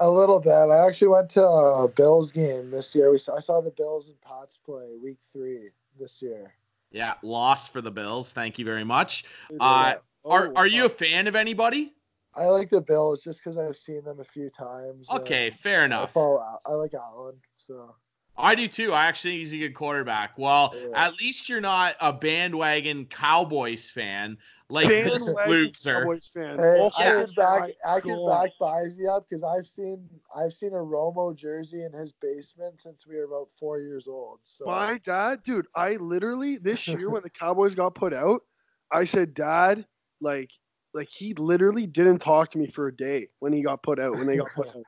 A 0.00 0.10
little 0.10 0.38
bit. 0.40 0.52
I 0.52 0.86
actually 0.86 1.08
went 1.08 1.30
to 1.30 1.42
a 1.46 1.88
Bills 1.88 2.30
game 2.32 2.70
this 2.70 2.94
year. 2.94 3.10
We 3.10 3.18
saw, 3.18 3.36
I 3.36 3.40
saw 3.40 3.60
the 3.60 3.70
Bills 3.70 4.08
and 4.08 4.20
Pats 4.20 4.58
play 4.58 4.96
week 5.02 5.18
three 5.32 5.70
this 5.98 6.20
year. 6.20 6.52
Yeah, 6.90 7.14
loss 7.22 7.68
for 7.68 7.80
the 7.80 7.90
Bills. 7.90 8.32
Thank 8.32 8.58
you 8.58 8.64
very 8.64 8.84
much. 8.84 9.24
Uh, 9.60 9.94
Are 10.24 10.48
Oh, 10.48 10.52
are 10.56 10.66
you 10.66 10.84
a 10.84 10.88
fan 10.90 11.26
of 11.26 11.36
anybody? 11.36 11.94
I 12.38 12.46
like 12.46 12.68
the 12.68 12.80
Bills 12.80 13.22
just 13.22 13.40
because 13.42 13.56
I've 13.56 13.76
seen 13.76 14.04
them 14.04 14.20
a 14.20 14.24
few 14.24 14.48
times. 14.50 15.08
Okay, 15.10 15.50
fair 15.50 15.82
I 15.82 15.86
enough. 15.86 16.12
follow. 16.12 16.58
I 16.64 16.72
like 16.74 16.94
Allen, 16.94 17.36
so 17.56 17.94
I 18.36 18.54
do 18.54 18.68
too. 18.68 18.92
I 18.92 19.06
actually 19.06 19.32
think 19.32 19.38
he's 19.40 19.52
a 19.54 19.58
good 19.58 19.74
quarterback. 19.74 20.38
Well, 20.38 20.72
Yeah. 20.74 21.06
at 21.06 21.14
least 21.18 21.48
you're 21.48 21.60
not 21.60 21.96
a 22.00 22.12
bandwagon 22.12 23.06
Cowboys 23.06 23.90
fan 23.90 24.38
like 24.70 24.86
this 24.86 25.34
Bandwagon 25.34 25.64
loser. 25.64 26.00
Cowboys 26.00 26.28
fan. 26.28 26.58
Hey, 26.58 26.80
Oh 26.80 26.90
I 26.96 27.02
yeah. 27.02 27.24
can 27.24 27.34
back. 27.34 27.60
my 27.60 27.74
I 27.84 28.00
can 28.00 28.16
God. 28.16 28.42
back 28.42 28.52
Bisey 28.60 29.08
up 29.08 29.26
because 29.28 29.42
I've 29.42 29.66
seen 29.66 30.08
I've 30.36 30.52
seen 30.52 30.70
a 30.70 30.76
Romo 30.76 31.34
jersey 31.34 31.82
in 31.82 31.92
his 31.92 32.12
basement 32.12 32.80
since 32.80 33.04
we 33.06 33.16
were 33.16 33.24
about 33.24 33.48
four 33.58 33.80
years 33.80 34.06
old. 34.06 34.40
So 34.44 34.66
My 34.66 34.98
dad, 35.02 35.42
dude, 35.42 35.66
I 35.74 35.94
literally 35.96 36.58
this 36.58 36.86
year 36.86 37.10
when 37.10 37.22
the 37.22 37.30
Cowboys 37.30 37.74
got 37.74 37.94
put 37.96 38.14
out, 38.14 38.42
I 38.92 39.04
said, 39.04 39.34
Dad, 39.34 39.86
like, 40.20 40.50
like 40.98 41.08
he 41.08 41.32
literally 41.34 41.86
didn't 41.86 42.18
talk 42.18 42.50
to 42.50 42.58
me 42.58 42.66
for 42.66 42.88
a 42.88 42.94
day 42.96 43.28
when 43.38 43.52
he 43.52 43.62
got 43.62 43.82
put 43.84 44.00
out. 44.00 44.16
When 44.16 44.26
they 44.26 44.36
got 44.36 44.52
put 44.52 44.66
out, 44.76 44.82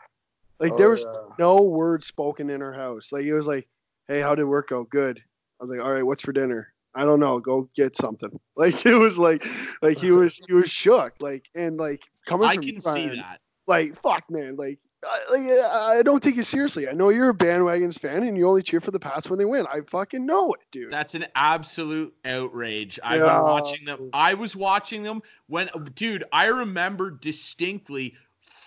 like 0.58 0.72
Oh, 0.72 0.76
there 0.76 0.90
was 0.90 1.06
yeah. 1.06 1.20
no 1.38 1.62
word 1.62 2.02
spoken 2.02 2.50
in 2.50 2.62
our 2.62 2.72
house. 2.72 3.12
Like 3.12 3.24
it 3.24 3.32
was 3.32 3.46
like, 3.46 3.68
Hey, 4.08 4.20
how 4.20 4.34
did 4.34 4.44
work 4.44 4.68
go? 4.70 4.82
Good. 4.82 5.18
I 5.60 5.64
was 5.64 5.70
like, 5.70 5.84
All 5.86 5.92
right, 5.92 6.04
what's 6.04 6.20
for 6.22 6.32
dinner? 6.32 6.74
I 6.96 7.04
don't 7.04 7.20
know. 7.20 7.38
Go 7.38 7.70
get 7.76 7.96
something. 7.96 8.30
Like 8.56 8.84
it 8.84 8.94
was 8.96 9.16
like, 9.16 9.46
like 9.80 9.96
he 9.98 10.10
was 10.10 10.38
he 10.46 10.52
was 10.52 10.68
shook. 10.68 11.14
Like 11.20 11.46
and 11.54 11.78
like 11.78 12.02
coming 12.26 12.48
I 12.48 12.56
can 12.56 12.78
see 12.80 13.08
that. 13.08 13.38
like 13.66 13.94
fuck 13.94 14.24
man 14.28 14.56
like 14.56 14.80
I, 15.02 15.96
I 15.98 16.02
don't 16.02 16.22
take 16.22 16.36
you 16.36 16.42
seriously. 16.42 16.88
I 16.88 16.92
know 16.92 17.08
you're 17.08 17.30
a 17.30 17.34
bandwagons 17.34 17.98
fan 17.98 18.22
and 18.22 18.36
you 18.36 18.46
only 18.46 18.62
cheer 18.62 18.80
for 18.80 18.90
the 18.90 19.00
Pats 19.00 19.30
when 19.30 19.38
they 19.38 19.44
win. 19.44 19.66
I 19.72 19.80
fucking 19.80 20.26
know 20.26 20.52
it, 20.52 20.60
dude. 20.70 20.92
That's 20.92 21.14
an 21.14 21.26
absolute 21.34 22.14
outrage. 22.24 23.00
I've 23.02 23.20
Yeah. 23.20 23.36
been 23.36 23.44
watching 23.44 23.84
them. 23.86 24.10
I 24.12 24.34
was 24.34 24.54
watching 24.54 25.02
them 25.02 25.22
when, 25.46 25.70
dude, 25.94 26.24
I 26.32 26.46
remember 26.46 27.10
distinctly 27.10 28.14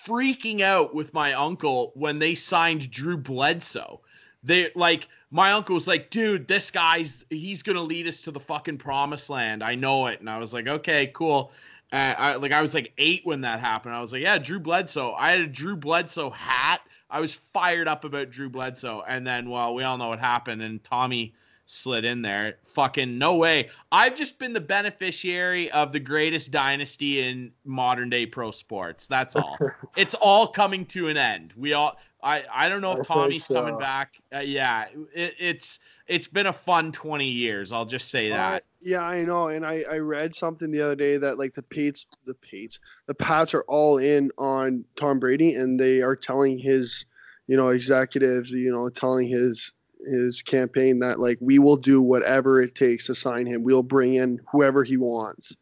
freaking 0.05 0.61
out 0.61 0.93
with 0.95 1.13
my 1.13 1.33
uncle 1.33 1.91
when 1.95 2.19
they 2.19 2.35
signed 2.35 2.89
Drew 2.89 3.17
Bledsoe. 3.17 4.01
They 4.43 4.71
like 4.75 5.07
my 5.31 5.51
uncle 5.53 5.73
was 5.75 5.87
like, 5.87 6.09
dude, 6.09 6.47
this 6.47 6.69
guy's 6.69 7.23
he's 7.29 7.63
gonna 7.63 7.81
lead 7.81 8.07
us 8.07 8.21
to 8.23 8.31
the 8.31 8.39
fucking 8.39 8.77
promised 8.77 9.29
land. 9.29 9.63
I 9.63 9.75
know 9.75 10.07
it. 10.07 10.19
And 10.19 10.29
I 10.29 10.37
was 10.37 10.53
like, 10.53 10.67
okay, 10.67 11.07
cool. 11.13 11.51
Uh, 11.93 12.15
I 12.17 12.35
like 12.35 12.51
I 12.51 12.61
was 12.61 12.73
like 12.73 12.91
eight 12.97 13.21
when 13.23 13.41
that 13.41 13.59
happened. 13.59 13.93
I 13.93 14.01
was 14.01 14.11
like, 14.11 14.23
yeah, 14.23 14.39
Drew 14.39 14.59
Bledsoe. 14.59 15.13
I 15.13 15.31
had 15.31 15.41
a 15.41 15.47
Drew 15.47 15.75
Bledsoe 15.75 16.31
hat. 16.31 16.81
I 17.07 17.19
was 17.19 17.35
fired 17.35 17.87
up 17.87 18.03
about 18.03 18.31
Drew 18.31 18.49
Bledsoe, 18.49 19.03
and 19.07 19.25
then 19.25 19.47
well, 19.47 19.75
we 19.75 19.83
all 19.83 19.99
know 19.99 20.09
what 20.09 20.17
happened, 20.17 20.63
and 20.63 20.83
Tommy 20.83 21.35
slid 21.67 22.03
in 22.03 22.23
there. 22.23 22.57
Fucking 22.63 23.19
no 23.19 23.35
way. 23.35 23.69
I've 23.91 24.15
just 24.15 24.39
been 24.39 24.53
the 24.53 24.61
beneficiary 24.61 25.69
of 25.69 25.91
the 25.91 25.99
greatest 25.99 26.51
dynasty 26.51 27.21
in 27.21 27.51
modern 27.63 28.09
day 28.09 28.25
pro 28.25 28.49
sports. 28.49 29.05
That's 29.05 29.35
all. 29.35 29.55
it's 29.95 30.15
all 30.15 30.47
coming 30.47 30.87
to 30.87 31.09
an 31.09 31.17
end. 31.17 31.53
We 31.55 31.73
all. 31.73 31.99
I 32.23 32.43
I 32.51 32.69
don't 32.69 32.81
know 32.81 32.93
if 32.93 33.05
Tommy's 33.05 33.45
so. 33.45 33.53
coming 33.53 33.77
back. 33.77 34.19
Uh, 34.33 34.39
yeah, 34.39 34.85
it, 35.13 35.35
it's 35.37 35.79
it's 36.07 36.27
been 36.27 36.47
a 36.47 36.53
fun 36.53 36.91
twenty 36.91 37.27
years. 37.29 37.71
I'll 37.71 37.85
just 37.85 38.09
say 38.09 38.31
Uh, 38.31 38.35
that. 38.35 38.63
yeah, 38.81 39.03
I 39.03 39.23
know. 39.23 39.47
And 39.47 39.65
I, 39.65 39.83
I 39.89 39.97
read 39.97 40.35
something 40.35 40.71
the 40.71 40.81
other 40.81 40.95
day 40.95 41.17
that 41.17 41.37
like 41.37 41.53
the 41.53 41.63
Pates, 41.63 42.05
the 42.25 42.33
Pates, 42.35 42.79
the 43.07 43.15
Pats 43.15 43.53
are 43.53 43.63
all 43.67 43.97
in 43.97 44.29
on 44.37 44.85
Tom 44.95 45.19
Brady, 45.19 45.53
and 45.53 45.79
they 45.79 46.01
are 46.01 46.15
telling 46.15 46.57
his, 46.57 47.05
you 47.47 47.55
know, 47.57 47.69
executives, 47.69 48.51
you 48.51 48.71
know, 48.71 48.89
telling 48.89 49.27
his 49.27 49.73
his 50.05 50.41
campaign 50.41 50.99
that 50.99 51.19
like 51.19 51.37
we 51.39 51.59
will 51.59 51.77
do 51.77 52.01
whatever 52.01 52.61
it 52.61 52.75
takes 52.75 53.07
to 53.07 53.15
sign 53.15 53.45
him. 53.45 53.63
We'll 53.63 53.83
bring 53.83 54.15
in 54.15 54.39
whoever 54.51 54.83
he 54.83 54.97
wants, 54.97 55.55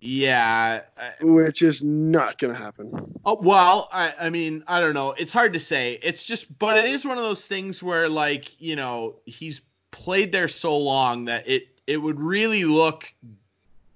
Yeah. 0.00 0.82
I- 0.98 1.24
which 1.24 1.62
is 1.62 1.82
not 1.82 2.38
gonna 2.38 2.54
happen. 2.54 2.90
Oh, 3.24 3.38
well, 3.40 3.88
I, 3.92 4.14
I 4.20 4.30
mean, 4.30 4.62
I 4.66 4.80
don't 4.80 4.94
know. 4.94 5.12
It's 5.12 5.32
hard 5.32 5.52
to 5.54 5.60
say. 5.60 5.98
It's 6.02 6.24
just, 6.24 6.58
but 6.58 6.76
it 6.76 6.84
is 6.84 7.04
one 7.04 7.16
of 7.18 7.24
those 7.24 7.46
things 7.48 7.82
where, 7.82 8.08
like, 8.08 8.60
you 8.60 8.76
know, 8.76 9.16
he's 9.24 9.62
played 9.90 10.30
there 10.32 10.48
so 10.48 10.76
long 10.76 11.24
that 11.24 11.48
it 11.48 11.68
it 11.86 11.96
would 11.96 12.20
really 12.20 12.64
look 12.64 13.12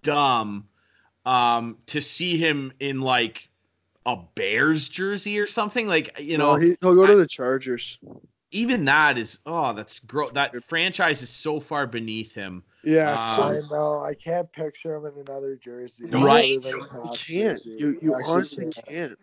dumb 0.02 0.66
um, 1.26 1.76
to 1.86 2.00
see 2.00 2.36
him 2.36 2.72
in 2.80 3.00
like 3.00 3.48
a 4.06 4.16
Bears 4.34 4.88
jersey 4.88 5.38
or 5.38 5.46
something. 5.46 5.86
Like, 5.86 6.18
you 6.18 6.38
know, 6.38 6.54
he, 6.56 6.74
he'll 6.80 6.94
go 6.94 7.06
to 7.06 7.16
the 7.16 7.26
Chargers. 7.26 7.98
even 8.52 8.84
that 8.86 9.18
is 9.18 9.40
oh, 9.46 9.72
that's 9.72 9.98
gross. 10.00 10.30
That 10.30 10.54
franchise 10.64 11.22
is 11.22 11.30
so 11.30 11.60
far 11.60 11.86
beneath 11.86 12.32
him. 12.34 12.62
Yeah, 12.84 13.12
Um, 13.12 13.18
so 13.36 13.42
I 13.42 13.60
know. 13.70 14.02
I 14.04 14.14
can't 14.14 14.50
picture 14.52 14.94
him 14.94 15.06
in 15.06 15.12
another 15.28 15.56
jersey. 15.56 16.06
Right. 16.06 16.48
you 16.48 17.10
can't. 17.14 17.64
You 17.66 17.98
you 18.00 18.14
Actually 18.14 18.22
honestly 18.32 18.64
can't. 18.64 18.86
can't. 18.86 19.18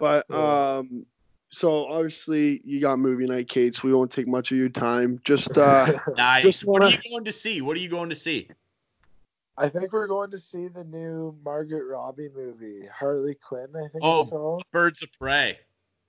But 0.00 0.30
um, 0.30 1.06
so 1.48 1.86
obviously 1.86 2.60
you 2.64 2.80
got 2.80 2.98
movie 2.98 3.26
night, 3.26 3.48
Kate. 3.48 3.74
So 3.74 3.86
we 3.88 3.94
won't 3.94 4.10
take 4.10 4.26
much 4.26 4.50
of 4.50 4.58
your 4.58 4.68
time. 4.68 5.18
Just 5.24 5.56
uh, 5.56 5.92
Nice. 6.16 6.42
Just 6.42 6.64
what 6.66 6.82
are 6.82 6.86
wanna- 6.86 6.98
you 7.04 7.10
going 7.12 7.24
to 7.24 7.32
see? 7.32 7.60
What 7.62 7.76
are 7.76 7.80
you 7.80 7.88
going 7.88 8.10
to 8.10 8.16
see? 8.16 8.48
I 9.58 9.68
think 9.70 9.92
we're 9.92 10.06
going 10.08 10.30
to 10.32 10.38
see 10.38 10.68
the 10.68 10.84
new 10.84 11.34
Margaret 11.42 11.84
Robbie 11.86 12.28
movie, 12.34 12.82
Harley 12.94 13.36
Quinn. 13.36 13.68
I 13.74 13.88
think 13.88 14.02
Oh. 14.02 14.20
it's 14.22 14.30
called. 14.30 14.62
Birds 14.72 15.02
of 15.02 15.08
Prey. 15.18 15.58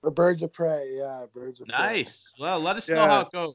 Or 0.02 0.10
Birds 0.10 0.42
of 0.42 0.52
Prey. 0.52 0.96
Yeah, 0.98 1.24
Birds 1.32 1.60
of 1.60 1.68
Prey. 1.68 1.78
Nice. 1.78 2.30
Well, 2.38 2.60
let 2.60 2.76
us 2.76 2.90
know 2.90 3.06
how 3.06 3.20
it 3.20 3.32
goes. 3.32 3.54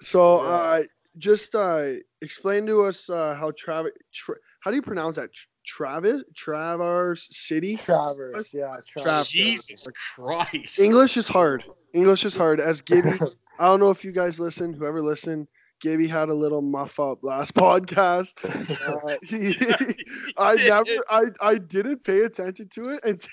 so 0.00 0.42
Yeah. 0.42 0.48
uh, 0.48 0.82
just 1.18 1.54
uh, 1.54 1.92
explain 2.24 2.66
to 2.66 2.82
us 2.82 3.08
uh, 3.10 3.34
how 3.38 3.52
Travis. 3.56 3.92
Tra- 4.12 4.36
how 4.60 4.70
do 4.70 4.76
you 4.76 4.82
pronounce 4.82 5.16
that? 5.16 5.30
Travis 5.66 6.22
Travers 6.36 7.28
City. 7.30 7.76
Travers. 7.76 8.52
Yeah, 8.52 8.76
Travers. 8.86 9.28
Jesus 9.28 9.86
Christ. 10.14 10.78
English 10.78 11.16
is 11.16 11.28
hard. 11.28 11.64
English 11.94 12.24
is 12.24 12.36
hard. 12.36 12.60
As 12.60 12.80
Gibby, 12.80 13.18
I 13.58 13.66
don't 13.66 13.80
know 13.80 13.90
if 13.90 14.04
you 14.04 14.12
guys 14.12 14.38
listen. 14.40 14.74
Whoever 14.74 15.00
listened, 15.00 15.48
Gibby 15.80 16.06
had 16.06 16.28
a 16.28 16.34
little 16.34 16.60
muff 16.60 17.00
up 17.00 17.20
last 17.22 17.54
podcast. 17.66 18.34
Uh, 18.84 19.16
he, 19.22 19.56
I 20.36 20.54
never, 20.54 20.90
I, 21.08 21.22
I 21.40 21.58
didn't 21.58 22.04
pay 22.04 22.20
attention 22.20 22.68
to 22.74 22.90
it 22.90 23.00
until, 23.04 23.30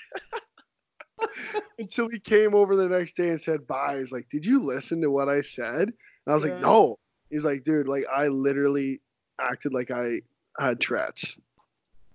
until 1.80 2.10
he 2.10 2.20
came 2.20 2.56
over 2.56 2.76
the 2.76 2.88
next 2.88 3.16
day 3.16 3.30
and 3.30 3.42
said 3.42 3.68
bye. 3.68 3.98
He's 4.00 4.12
like, 4.12 4.28
"Did 4.30 4.46
you 4.46 4.64
listen 4.64 5.02
to 5.02 5.12
what 5.12 5.30
I 5.30 5.42
said?" 5.42 5.82
And 5.90 5.94
I 6.28 6.34
was 6.34 6.46
Yeah. 6.46 6.54
like, 6.54 6.62
"No." 6.62 6.98
He's 7.32 7.46
like, 7.46 7.64
"Dude, 7.64 7.88
like 7.88 8.04
I 8.14 8.28
literally 8.28 9.02
acted 9.40 9.74
like 9.74 9.90
I 9.90 10.22
had 10.60 10.80
Tourette's." 10.80 11.40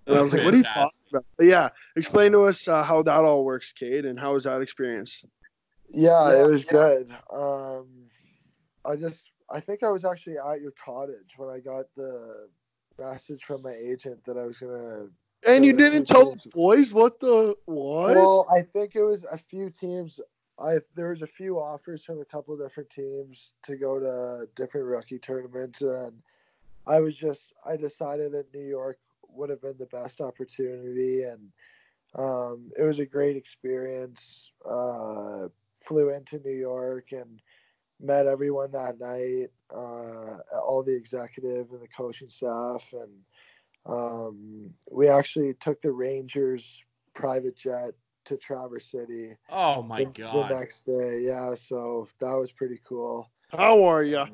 And 0.05 0.15
I 0.15 0.21
was 0.21 0.31
like, 0.31 0.45
"What 0.45 0.53
are 0.53 0.57
you 0.57 0.63
talking 0.63 0.99
about?" 1.11 1.25
But 1.37 1.47
yeah, 1.47 1.69
explain 1.97 2.31
to 2.31 2.41
us 2.41 2.67
uh, 2.67 2.83
how 2.83 3.01
that 3.03 3.23
all 3.23 3.43
works, 3.43 3.73
Cade, 3.73 4.05
and 4.05 4.19
how 4.19 4.33
was 4.33 4.45
that 4.45 4.61
experience? 4.61 5.23
Yeah, 5.89 6.29
Yeah, 6.29 6.43
it 6.43 6.47
was 6.47 6.65
good. 6.65 7.11
Um, 7.33 7.87
I 8.85 8.95
just, 8.95 9.31
I 9.49 9.59
think 9.59 9.83
I 9.83 9.89
was 9.89 10.05
actually 10.05 10.37
at 10.37 10.61
your 10.61 10.73
cottage 10.83 11.33
when 11.35 11.49
I 11.49 11.59
got 11.59 11.85
the 11.95 12.47
message 12.99 13.43
from 13.43 13.61
my 13.63 13.73
agent 13.73 14.23
that 14.25 14.37
I 14.37 14.45
was 14.45 14.59
gonna. 14.59 15.07
And 15.47 15.65
you 15.65 15.73
didn't 15.73 16.01
it's 16.01 16.11
tell 16.11 16.35
the 16.35 16.51
boys 16.53 16.93
what 16.93 17.19
the 17.19 17.55
what? 17.65 18.15
Well, 18.15 18.47
I 18.51 18.61
think 18.61 18.95
it 18.95 19.03
was 19.03 19.25
a 19.25 19.37
few 19.37 19.69
teams. 19.69 20.19
I 20.59 20.77
there 20.95 21.09
was 21.09 21.21
a 21.21 21.27
few 21.27 21.59
offers 21.59 22.03
from 22.03 22.19
a 22.19 22.25
couple 22.25 22.53
of 22.53 22.59
different 22.59 22.89
teams 22.89 23.53
to 23.63 23.75
go 23.75 23.99
to 23.99 24.47
different 24.55 24.87
rookie 24.87 25.19
tournaments, 25.19 25.81
and 25.81 26.13
I 26.87 26.99
was 26.99 27.15
just, 27.15 27.53
I 27.65 27.75
decided 27.75 28.31
that 28.31 28.53
New 28.53 28.65
York 28.65 28.97
would 29.29 29.49
have 29.49 29.61
been 29.61 29.77
the 29.77 29.85
best 29.87 30.21
opportunity, 30.21 31.23
and 31.23 31.49
um, 32.15 32.71
it 32.77 32.83
was 32.83 32.99
a 32.99 33.05
great 33.05 33.35
experience. 33.35 34.51
Uh, 34.67 35.47
flew 35.81 36.09
into 36.09 36.39
New 36.39 36.55
York 36.55 37.11
and 37.11 37.41
met 38.01 38.27
everyone 38.27 38.71
that 38.71 38.99
night, 38.99 39.47
uh, 39.73 40.37
all 40.59 40.83
the 40.83 40.95
executive 40.95 41.71
and 41.71 41.81
the 41.81 41.87
coaching 41.95 42.29
staff, 42.29 42.93
and 42.93 43.11
um, 43.85 44.69
we 44.91 45.07
actually 45.07 45.53
took 45.55 45.81
the 45.81 45.91
Rangers 45.91 46.83
private 47.13 47.55
jet 47.55 47.93
to 48.27 48.37
Traverse 48.37 48.85
City 48.91 49.35
Oh 49.49 49.81
my 49.81 50.03
the, 50.03 50.09
god. 50.11 50.49
the 50.49 50.59
next 50.59 50.85
day. 50.85 51.21
Yeah, 51.23 51.55
so 51.55 52.07
that 52.19 52.31
was 52.33 52.51
pretty 52.51 52.79
cool. 52.87 53.29
how 53.49 53.83
are 53.83 54.03
you? 54.03 54.25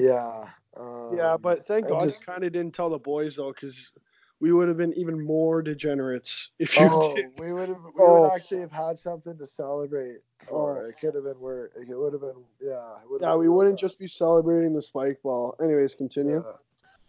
Yeah. 0.00 0.48
Um, 0.76 1.16
yeah, 1.16 1.36
but 1.36 1.64
thank 1.66 1.86
I 1.86 1.90
God 1.90 2.04
just- 2.04 2.20
you 2.20 2.26
kind 2.26 2.44
of 2.44 2.52
didn't 2.52 2.74
tell 2.74 2.90
the 2.90 2.98
boys 2.98 3.36
though, 3.36 3.52
because 3.52 3.92
we 4.40 4.52
would 4.52 4.66
have 4.68 4.76
been 4.76 4.92
even 4.94 5.24
more 5.24 5.62
degenerates 5.62 6.50
if 6.58 6.76
you 6.78 6.88
Oh, 6.90 7.14
did. 7.14 7.26
we 7.38 7.52
would 7.52 7.68
have. 7.68 7.78
We 7.84 7.90
Oh. 7.98 7.98
would 7.98 8.00
If 8.00 8.00
you 8.00 8.00
did. 8.00 8.00
we 8.00 8.06
would 8.06 8.08
have. 8.08 8.18
We 8.18 8.20
would 8.22 8.32
actually 8.34 8.60
have 8.62 8.72
had 8.72 8.98
something 8.98 9.38
to 9.38 9.46
celebrate. 9.46 10.18
or 10.48 10.82
Oh. 10.82 10.88
It 10.88 10.98
could 11.00 11.14
have 11.14 11.24
been 11.24 11.40
where 11.40 11.66
it 11.76 11.88
would 11.96 12.12
have 12.12 12.20
been. 12.22 12.44
Yeah. 12.60 12.96
It 13.02 13.10
would 13.10 13.22
have 13.22 13.28
Yeah, 13.28 13.32
been 13.32 13.38
we 13.40 13.48
wouldn't 13.48 13.78
fun. 13.80 13.84
just 13.88 13.98
be 13.98 14.06
celebrating 14.08 14.72
the 14.72 14.82
spike 14.82 15.20
ball. 15.22 15.54
Anyways, 15.62 15.94
continue. 15.94 16.44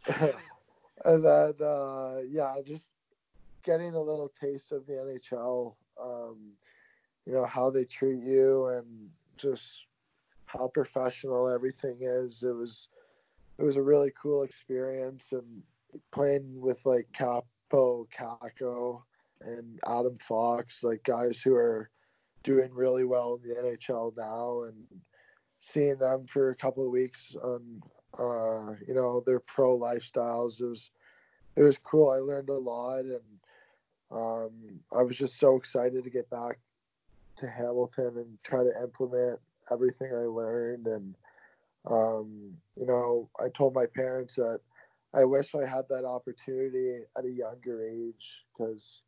Yeah. 0.08 0.32
and 1.06 1.26
then, 1.26 1.54
uh, 1.62 2.20
yeah, 2.30 2.56
just 2.64 2.92
getting 3.66 3.96
a 3.96 4.02
little 4.02 4.30
taste 4.30 4.72
of 4.72 4.86
the 4.86 4.94
NHL. 4.94 5.76
Um, 6.02 6.54
you 7.26 7.34
know 7.34 7.46
how 7.46 7.70
they 7.70 7.84
treat 7.84 8.22
you 8.22 8.68
and 8.68 9.10
just 9.38 9.88
how 10.46 10.70
professional 10.74 11.50
everything 11.50 11.98
is. 12.00 12.44
It 12.44 12.56
was, 12.56 12.90
it 13.58 13.64
was 13.64 13.76
a 13.76 13.82
really 13.82 14.12
cool 14.22 14.44
experience 14.44 15.32
and 15.32 15.64
playing 16.12 16.62
with 16.62 16.86
like 16.86 17.08
Kaapo, 17.14 18.06
Kakko, 18.14 19.02
and 19.42 19.80
Adam 19.88 20.18
Fox, 20.20 20.84
like 20.84 21.04
guys 21.04 21.42
who 21.42 21.56
are 21.56 21.90
doing 22.44 22.72
really 22.72 23.04
well 23.04 23.40
in 23.42 23.50
the 23.50 23.56
NHL 23.56 24.16
now, 24.16 24.64
and 24.68 24.86
seeing 25.60 25.98
them 25.98 26.28
for 26.28 26.52
a 26.52 26.56
couple 26.56 26.86
of 26.86 26.92
weeks 26.92 27.36
on 27.44 27.82
uh, 28.20 28.74
you 28.88 28.94
know, 28.94 29.22
their 29.26 29.40
pro 29.40 29.78
lifestyles. 29.78 30.62
It 30.62 30.66
was 30.66 30.92
it 31.56 31.64
was 31.64 31.78
cool. 31.78 32.12
I 32.12 32.18
learned 32.18 32.50
a 32.50 32.54
lot 32.54 33.00
and 33.00 33.22
um, 34.12 34.52
I 34.92 35.02
was 35.02 35.18
just 35.18 35.40
so 35.40 35.56
excited 35.56 36.04
to 36.04 36.10
get 36.10 36.30
back 36.30 36.60
to 37.38 37.50
Hamilton 37.50 38.14
and 38.18 38.38
try 38.44 38.64
to 38.64 38.72
implement 38.82 39.40
everything 39.72 40.12
I 40.14 40.26
learned 40.26 40.88
and 40.88 41.16
um, 41.88 42.58
you 42.76 42.88
know, 42.88 43.30
I 43.40 43.50
told 43.50 43.76
my 43.76 43.86
parents 43.86 44.36
that 44.36 44.60
I 45.14 45.24
wish 45.24 45.54
I 45.54 45.68
had 45.68 45.88
that 45.90 46.04
opportunity 46.04 47.04
at 47.18 47.26
a 47.26 47.30
younger 47.30 47.88
age 47.88 48.44
because 48.52 49.04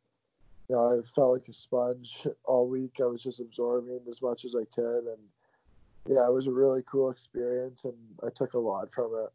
you 0.68 0.76
know, 0.76 0.98
I 0.98 1.02
felt 1.02 1.32
like 1.32 1.48
a 1.48 1.52
sponge 1.52 2.26
all 2.44 2.68
week. 2.68 2.98
I 3.00 3.06
was 3.06 3.22
just 3.22 3.40
absorbing 3.40 4.00
as 4.08 4.22
much 4.22 4.44
as 4.44 4.54
I 4.54 4.64
could 4.74 5.04
and 5.06 5.18
yeah, 6.06 6.26
it 6.26 6.32
was 6.32 6.46
a 6.46 6.52
really 6.52 6.82
cool 6.90 7.10
experience 7.10 7.84
and 7.84 7.94
I 8.24 8.30
took 8.30 8.54
a 8.54 8.58
lot 8.58 8.92
from 8.92 9.12
it. 9.14 9.30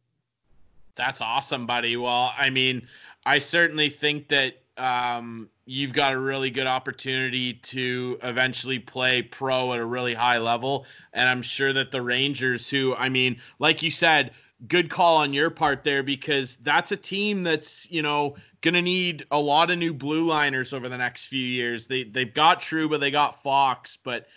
That's 0.96 1.22
awesome, 1.22 1.66
buddy. 1.66 1.98
Well, 1.98 2.34
I 2.38 2.50
mean, 2.50 2.88
I 3.26 3.40
certainly 3.40 3.90
think 3.90 4.28
that 4.30 4.63
um, 4.78 5.50
you've 5.66 5.94
got 5.94 6.14
a 6.14 6.20
really 6.20 6.50
good 6.50 6.68
opportunity 6.68 7.54
to 7.54 8.18
eventually 8.24 8.80
play 8.80 9.22
pro 9.22 9.74
at 9.74 9.80
a 9.80 9.86
really 9.86 10.14
high 10.14 10.38
level. 10.38 10.86
And 11.14 11.30
I'm 11.30 11.42
sure 11.42 11.74
that 11.74 11.92
the 11.92 12.02
Rangers, 12.02 12.70
who, 12.70 12.96
I 12.96 13.10
mean, 13.10 13.40
like 13.60 13.84
you 13.84 13.92
said, 13.92 14.32
good 14.68 14.90
call 14.90 15.18
on 15.18 15.34
your 15.34 15.50
part 15.50 15.84
there 15.84 16.04
because 16.04 16.58
that's 16.58 16.92
a 16.92 16.98
team 16.98 17.44
that's, 17.44 17.90
you 17.92 18.02
know, 18.02 18.36
going 18.62 18.74
to 18.74 18.82
need 18.82 19.26
a 19.32 19.40
lot 19.40 19.70
of 19.70 19.78
new 19.78 19.94
blue 19.94 20.26
liners 20.26 20.74
over 20.74 20.88
the 20.90 20.98
next 20.98 21.28
few 21.28 21.46
years. 21.46 21.88
They, 21.88 22.06
they've 22.06 22.34
got 22.34 22.62
Trouba, 22.62 23.00
they 23.00 23.12
got 23.12 23.42
Fox, 23.42 23.98
but 24.04 24.28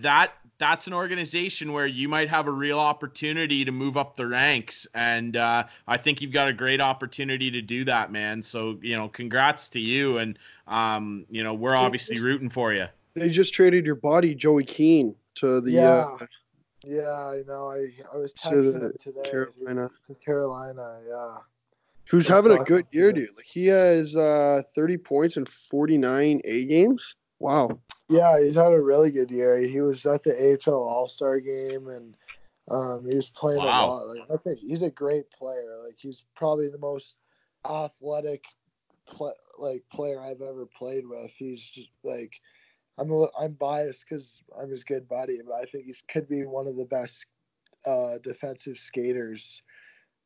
that 0.00 0.32
that's 0.58 0.86
an 0.86 0.92
organization 0.92 1.72
where 1.72 1.86
you 1.86 2.08
might 2.08 2.28
have 2.28 2.46
a 2.48 2.50
real 2.50 2.78
opportunity 2.80 3.64
to 3.64 3.70
move 3.72 3.96
up 3.96 4.16
the 4.16 4.26
ranks 4.26 4.86
and 4.94 5.36
uh, 5.36 5.64
i 5.86 5.96
think 5.96 6.20
you've 6.20 6.32
got 6.32 6.48
a 6.48 6.52
great 6.52 6.80
opportunity 6.80 7.50
to 7.50 7.62
do 7.62 7.84
that 7.84 8.10
man 8.12 8.42
so 8.42 8.76
you 8.82 8.96
know 8.96 9.08
congrats 9.08 9.68
to 9.68 9.80
you 9.80 10.18
and 10.18 10.38
um, 10.66 11.24
you 11.30 11.42
know 11.42 11.54
we're 11.54 11.76
obviously 11.76 12.20
rooting 12.20 12.50
for 12.50 12.72
you 12.72 12.86
They 13.14 13.28
just 13.30 13.54
traded 13.54 13.86
your 13.86 13.94
buddy 13.94 14.34
Joey 14.34 14.64
Keane 14.64 15.14
to 15.36 15.60
the 15.60 15.70
Yeah. 15.70 16.06
uh, 16.20 16.26
Yeah, 16.86 17.10
I 17.10 17.42
know. 17.46 17.70
I, 17.70 17.88
I 18.12 18.16
was 18.16 18.32
To 18.34 18.48
texting 18.48 18.80
the 18.80 18.92
today. 18.98 19.30
Carolina. 19.30 19.88
To 20.06 20.14
Carolina, 20.14 21.00
yeah. 21.08 21.36
who's 22.08 22.28
Good 22.28 22.34
having 22.34 22.52
a 22.60 22.64
good 22.64 22.86
year, 22.92 23.12
dude. 23.12 23.30
Like 23.36 23.44
he 23.46 23.66
has 23.66 24.14
uh, 24.14 24.62
30 24.74 24.96
points 24.98 25.36
in 25.36 25.44
49 25.44 26.40
A 26.44 26.66
games. 26.66 27.16
Wow. 27.40 27.78
Yeah, 28.08 28.40
he's 28.40 28.54
had 28.54 28.72
a 28.72 28.80
really 28.80 29.10
good 29.10 29.30
year. 29.30 29.58
He 29.58 29.80
was 29.80 30.06
at 30.06 30.22
the 30.22 30.32
AHL 30.66 30.74
All 30.88 31.08
Star 31.08 31.40
game 31.40 31.88
and 31.88 32.16
um, 32.70 33.06
he 33.08 33.16
was 33.16 33.30
playing 33.30 33.64
Wow. 33.64 33.64
a 33.64 33.70
lot. 33.70 34.08
Like 34.08 34.24
I 34.32 34.36
think 34.36 34.60
he's 34.60 34.82
a 34.82 34.90
great 34.90 35.30
player. 35.30 35.82
Like 35.84 35.96
he's 35.98 36.24
probably 36.34 36.70
the 36.70 36.78
most 36.78 37.16
athletic 37.68 38.46
like 39.58 39.84
player 39.90 40.20
I've 40.20 40.42
ever 40.42 40.66
played 40.66 41.06
with. 41.06 41.32
He's 41.32 41.68
just 41.68 41.90
like 42.02 42.40
I'm 42.98 43.10
a, 43.10 43.28
I'm 43.38 43.54
biased 43.54 44.06
because 44.08 44.42
I'm 44.60 44.70
his 44.70 44.84
good 44.84 45.08
buddy, 45.08 45.40
but 45.46 45.54
I 45.54 45.64
think 45.66 45.86
he 45.86 45.94
could 46.08 46.28
be 46.28 46.44
one 46.44 46.66
of 46.68 46.76
the 46.76 46.86
best 46.86 47.26
uh, 47.86 48.18
defensive 48.18 48.78
skaters 48.78 49.62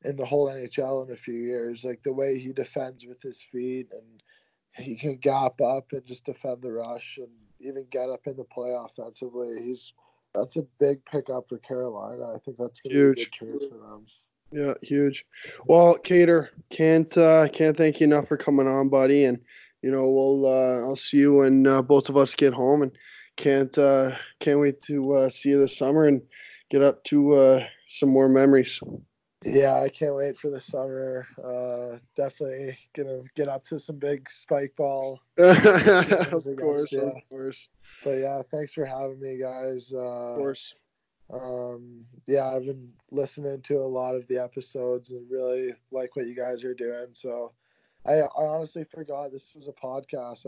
in 0.05 0.17
the 0.17 0.27
whole 0.27 0.49
NHL 0.49 1.07
in 1.07 1.13
a 1.13 1.17
few 1.17 1.35
years. 1.35 1.85
Like 1.85 2.03
the 2.03 2.13
way 2.13 2.39
he 2.39 2.53
defends 2.53 3.07
with 3.07 3.23
his 3.23 3.43
feet 3.43 3.89
and 3.93 4.23
he 4.77 4.97
can 4.97 5.17
gap 5.19 5.61
up 5.61 5.93
and 5.93 6.05
just 6.07 6.27
defend 6.27 6.63
the 6.63 6.73
rush 6.73 7.19
and 7.19 7.33
even 7.63 7.87
get 7.91 8.09
up 8.09 8.27
in 8.27 8.37
the 8.37 8.45
play 8.45 8.75
offensively. 8.77 9.63
He's 9.63 9.93
that's 10.35 10.57
a 10.57 10.63
big 10.81 11.05
pickup 11.05 11.49
for 11.49 11.59
Carolina. 11.59 12.35
I 12.35 12.39
think 12.39 12.57
that's 12.57 12.81
going 12.81 12.83
to 12.85 12.89
be 12.91 12.97
a 12.97 13.03
Huge. 13.05 13.17
good 13.17 13.33
trade 13.33 13.71
for 13.71 13.77
them. 13.77 14.07
Yeah, 14.51 14.75
huge. 14.83 15.25
Well, 15.67 15.97
Cater, 15.97 16.51
can't 16.71 17.17
uh, 17.17 17.49
can't 17.49 17.77
thank 17.77 18.01
you 18.01 18.05
enough 18.05 18.29
for 18.29 18.37
coming 18.37 18.67
on, 18.67 18.89
buddy. 18.91 19.25
And 19.25 19.41
you 19.83 19.91
know, 19.91 20.09
we'll 20.09 20.47
uh, 20.47 20.87
I'll 20.87 20.97
see 20.97 21.19
you 21.19 21.37
when 21.37 21.67
uh, 21.67 21.83
both 21.83 22.09
of 22.09 22.17
us 22.17 22.35
get 22.35 22.53
home, 22.53 22.83
and 22.83 22.93
can't 23.37 23.77
uh, 23.79 24.13
can't 24.41 24.61
wait 24.61 24.81
to 24.83 25.13
uh, 25.13 25.31
see 25.31 25.51
you 25.51 25.59
this 25.59 25.77
summer 25.77 26.05
and 26.05 26.21
get 26.71 26.83
up 26.83 27.03
to 27.05 27.33
uh, 27.33 27.67
some 27.89 28.11
more 28.11 28.29
memories. 28.29 28.81
Yeah, 29.45 29.81
I 29.81 29.89
can't 29.89 30.15
wait 30.15 30.39
for 30.39 30.51
the 30.51 30.61
summer. 30.61 31.27
Uh, 31.43 31.99
definitely 32.17 32.79
gonna 32.95 33.23
get 33.35 33.49
up 33.49 33.65
to 33.67 33.79
some 33.79 33.97
big 33.99 34.31
spike 34.31 34.75
ball. 34.77 35.21
of 35.39 35.63
course, 36.59 36.93
of 36.93 37.13
course, 37.29 37.69
But 38.05 38.19
yeah, 38.19 38.43
thanks 38.51 38.73
for 38.73 38.85
having 38.85 39.21
me, 39.21 39.39
guys. 39.39 39.93
Uh, 39.93 39.99
of 39.99 40.37
course. 40.39 40.75
um 41.33 42.05
yeah 42.27 42.49
i've 42.55 42.67
been 42.67 42.93
listening 43.11 43.61
to 43.63 43.77
a 43.79 43.87
lot 43.87 44.15
of 44.15 44.27
the 44.27 44.37
episodes 44.37 45.13
and 45.13 45.31
really 45.31 45.73
like 45.91 46.15
what 46.15 46.27
you 46.27 46.35
guys 46.37 46.63
are 46.63 46.75
doing 46.75 47.07
so 47.15 47.53
i 48.05 48.15
i 48.21 48.27
honestly 48.37 48.85
forgot 48.85 49.33
this 49.33 49.53
was 49.55 49.67
a 49.69 49.73
podcast 49.73 50.45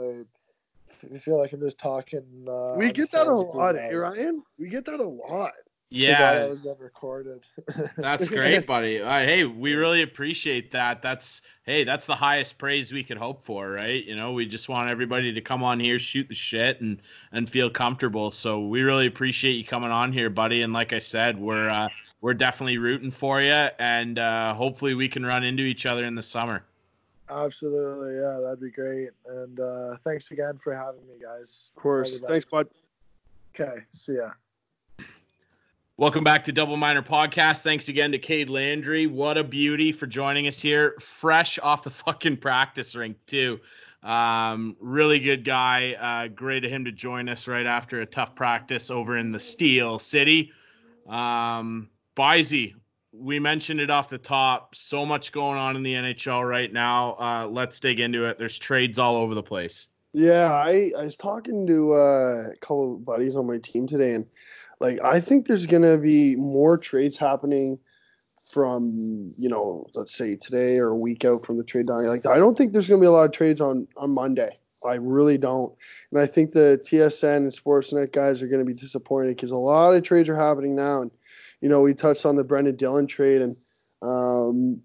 I 1.15 1.19
feel 1.19 1.39
like 1.39 1.53
i'm 1.55 1.61
just 1.61 1.79
talking 1.79 2.47
uh 2.49 2.75
We 2.77 2.93
get 2.93 3.11
that 3.13 3.23
a 3.23 3.31
phone 3.31 3.47
with 3.47 3.55
you 3.55 3.61
lot, 3.61 3.77
eh. 3.77 3.95
Ryan? 3.95 4.43
We 4.59 4.69
get 4.69 4.85
that 4.85 5.01
a 5.01 5.05
lot. 5.09 5.53
Forgot 5.91 6.01
yeah 6.01 6.43
i 6.45 6.49
was 6.49 6.61
getting 6.61 6.83
recorded 6.83 7.41
That's 7.97 8.29
great, 8.29 8.67
buddy. 8.67 9.01
Uh, 9.01 9.21
hey, 9.21 9.45
we 9.45 9.75
really 9.75 10.03
appreciate 10.03 10.71
that. 10.73 11.01
That's 11.03 11.43
hey, 11.65 11.85
that's 11.85 12.05
the 12.07 12.15
highest 12.17 12.59
praise 12.59 12.93
we 12.93 13.05
could 13.05 13.17
hope 13.17 13.43
for, 13.43 13.71
right? 13.71 14.05
You 14.05 14.17
know, 14.17 14.33
we 14.33 14.45
just 14.47 14.69
want 14.69 14.91
everybody 14.91 15.33
to 15.33 15.41
come 15.41 15.63
on 15.63 15.79
here, 15.81 15.99
shoot 15.99 16.29
the 16.29 16.35
shit, 16.35 16.81
and 16.81 17.01
and 17.33 17.49
feel 17.49 17.71
comfortable. 17.71 18.31
So 18.31 18.67
we 18.67 18.83
really 18.83 19.07
appreciate 19.07 19.53
you 19.53 19.65
coming 19.65 19.91
on 19.91 20.13
here, 20.13 20.31
buddy. 20.31 20.63
And 20.63 20.73
like 20.73 20.93
I 20.93 20.99
said, 20.99 21.39
we're 21.39 21.69
uh, 21.69 21.89
we're 22.21 22.35
definitely 22.35 22.79
rooting 22.79 23.11
for 23.11 23.41
you, 23.41 23.69
and 23.79 24.19
uh, 24.19 24.55
hopefully 24.55 24.95
we 24.95 25.09
can 25.09 25.25
run 25.25 25.45
into 25.45 25.63
each 25.63 25.87
other 25.87 26.05
in 26.05 26.15
the 26.15 26.23
summer. 26.23 26.65
absolutely 27.31 28.17
yeah 28.17 28.39
that'd 28.43 28.61
be 28.61 28.71
great 28.71 29.11
and 29.29 29.59
uh 29.61 29.97
thanks 30.05 30.31
again 30.31 30.59
for 30.59 30.75
having 30.75 31.01
me 31.07 31.15
guys 31.23 31.71
Of 31.77 31.83
course. 31.83 32.21
Thanks, 32.21 32.45
bud. 32.45 32.69
okay 33.55 33.81
see 33.93 34.17
ya 34.17 34.31
Welcome 35.97 36.25
back 36.25 36.43
to 36.45 36.53
Double 36.53 36.77
Minor 36.77 37.03
Podcast. 37.03 37.63
Thanks 37.63 37.87
again 37.87 38.11
to 38.11 38.19
Cade 38.19 38.51
Landry. 38.51 39.07
What 39.07 39.39
a 39.39 39.45
beauty 39.45 39.93
for 39.93 40.09
joining 40.09 40.49
us 40.49 40.61
here, 40.61 40.97
fresh 40.99 41.57
off 41.63 41.85
the 41.85 41.91
fucking 41.91 42.39
practice 42.39 42.97
rink 42.97 43.17
too. 43.27 43.61
Um, 44.03 44.77
really 44.81 45.21
good 45.21 45.45
guy. 45.45 45.93
Uh, 45.93 46.35
great 46.35 46.65
of 46.65 46.73
him 46.73 46.85
to 46.87 46.91
join 46.91 47.29
us 47.29 47.47
right 47.47 47.65
after 47.65 48.01
a 48.01 48.07
tough 48.07 48.35
practice 48.35 48.91
over 48.91 49.19
in 49.19 49.31
the 49.31 49.39
Steel 49.39 50.01
City. 50.01 50.51
Um, 51.09 51.89
we 53.13 53.39
mentioned 53.39 53.81
it 53.81 53.89
off 53.89 54.09
the 54.09 54.19
top. 54.19 54.75
So 54.75 55.07
much 55.07 55.31
going 55.31 55.59
on 55.59 55.77
in 55.77 55.85
the 55.85 55.95
NHL 55.95 56.49
right 56.49 56.73
now. 56.73 57.13
Uh, 57.21 57.47
let's 57.49 57.79
dig 57.79 58.01
into 58.01 58.25
it. 58.25 58.37
There's 58.37 58.59
trades 58.59 58.99
all 58.99 59.15
over 59.15 59.37
the 59.37 59.45
place. 59.45 59.91
Yeah, 60.13 60.53
I, 60.53 60.91
I 60.99 61.05
was 61.05 61.17
talking 61.17 61.69
to 61.69 61.93
uh, 61.93 62.51
a 62.53 62.57
couple 62.61 62.95
of 62.95 63.05
buddies 63.05 63.37
on 63.37 63.47
my 63.47 63.59
team 63.59 63.87
today, 63.87 64.15
and 64.15 64.27
like 64.85 65.01
I 65.03 65.19
think 65.19 65.47
there's 65.47 65.65
gonna 65.65 65.97
be 65.97 66.37
more 66.37 66.77
trades 66.77 67.17
happening 67.17 67.79
from 68.53 69.31
you 69.39 69.49
know 69.49 69.87
let's 69.95 70.15
say 70.15 70.37
today 70.37 70.77
or 70.77 70.89
a 70.89 70.97
week 70.97 71.25
out 71.25 71.43
from 71.43 71.57
the 71.57 71.65
trade 71.65 71.87
deadline. 71.87 72.09
Like 72.09 72.27
I 72.27 72.37
don't 72.37 72.57
think 72.57 72.73
there's 72.73 72.89
gonna 72.89 73.01
be 73.01 73.07
a 73.07 73.11
lot 73.11 73.25
of 73.25 73.33
trades 73.33 73.63
on 73.63 73.89
on 73.97 74.11
Monday. 74.11 74.51
I 74.87 74.97
really 74.97 75.39
don't, 75.39 75.75
and 76.13 76.21
I 76.21 76.27
think 76.27 76.53
the 76.53 76.79
TSN 76.85 77.37
and 77.37 77.53
Sportsnet 77.53 78.13
guys 78.13 78.43
are 78.43 78.47
gonna 78.47 78.67
be 78.67 78.75
disappointed 78.75 79.35
because 79.37 79.51
a 79.51 79.57
lot 79.57 79.95
of 79.95 80.03
trades 80.03 80.29
are 80.29 80.37
happening 80.37 80.77
now, 80.77 81.01
and 81.01 81.11
you 81.63 81.71
know 81.71 81.81
we 81.81 81.95
touched 81.95 82.27
on 82.27 82.37
the 82.37 82.45
Brendan 82.45 82.77
Dillon 82.77 83.07
trade, 83.07 83.41
and 83.41 83.57
um, 84.03 84.83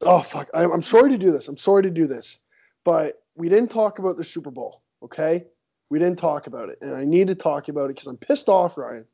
oh 0.00 0.20
fuck, 0.20 0.48
I'm, 0.54 0.72
I'm 0.72 0.82
sorry 0.82 1.10
to 1.10 1.18
do 1.18 1.30
this. 1.30 1.48
I'm 1.48 1.58
sorry 1.58 1.82
to 1.82 1.90
do 1.90 2.06
this, 2.06 2.40
but 2.84 3.22
we 3.34 3.50
didn't 3.50 3.70
talk 3.70 3.98
about 3.98 4.16
the 4.16 4.24
Super 4.24 4.50
Bowl, 4.50 4.80
okay? 5.02 5.44
We 5.90 5.98
didn't 5.98 6.18
talk 6.18 6.46
about 6.46 6.70
it, 6.70 6.78
and 6.80 6.96
I 6.96 7.04
need 7.04 7.26
to 7.26 7.34
talk 7.34 7.68
about 7.68 7.90
it 7.90 7.96
because 7.96 8.06
I'm 8.06 8.16
pissed 8.16 8.48
off, 8.48 8.78
Ryan. 8.78 9.04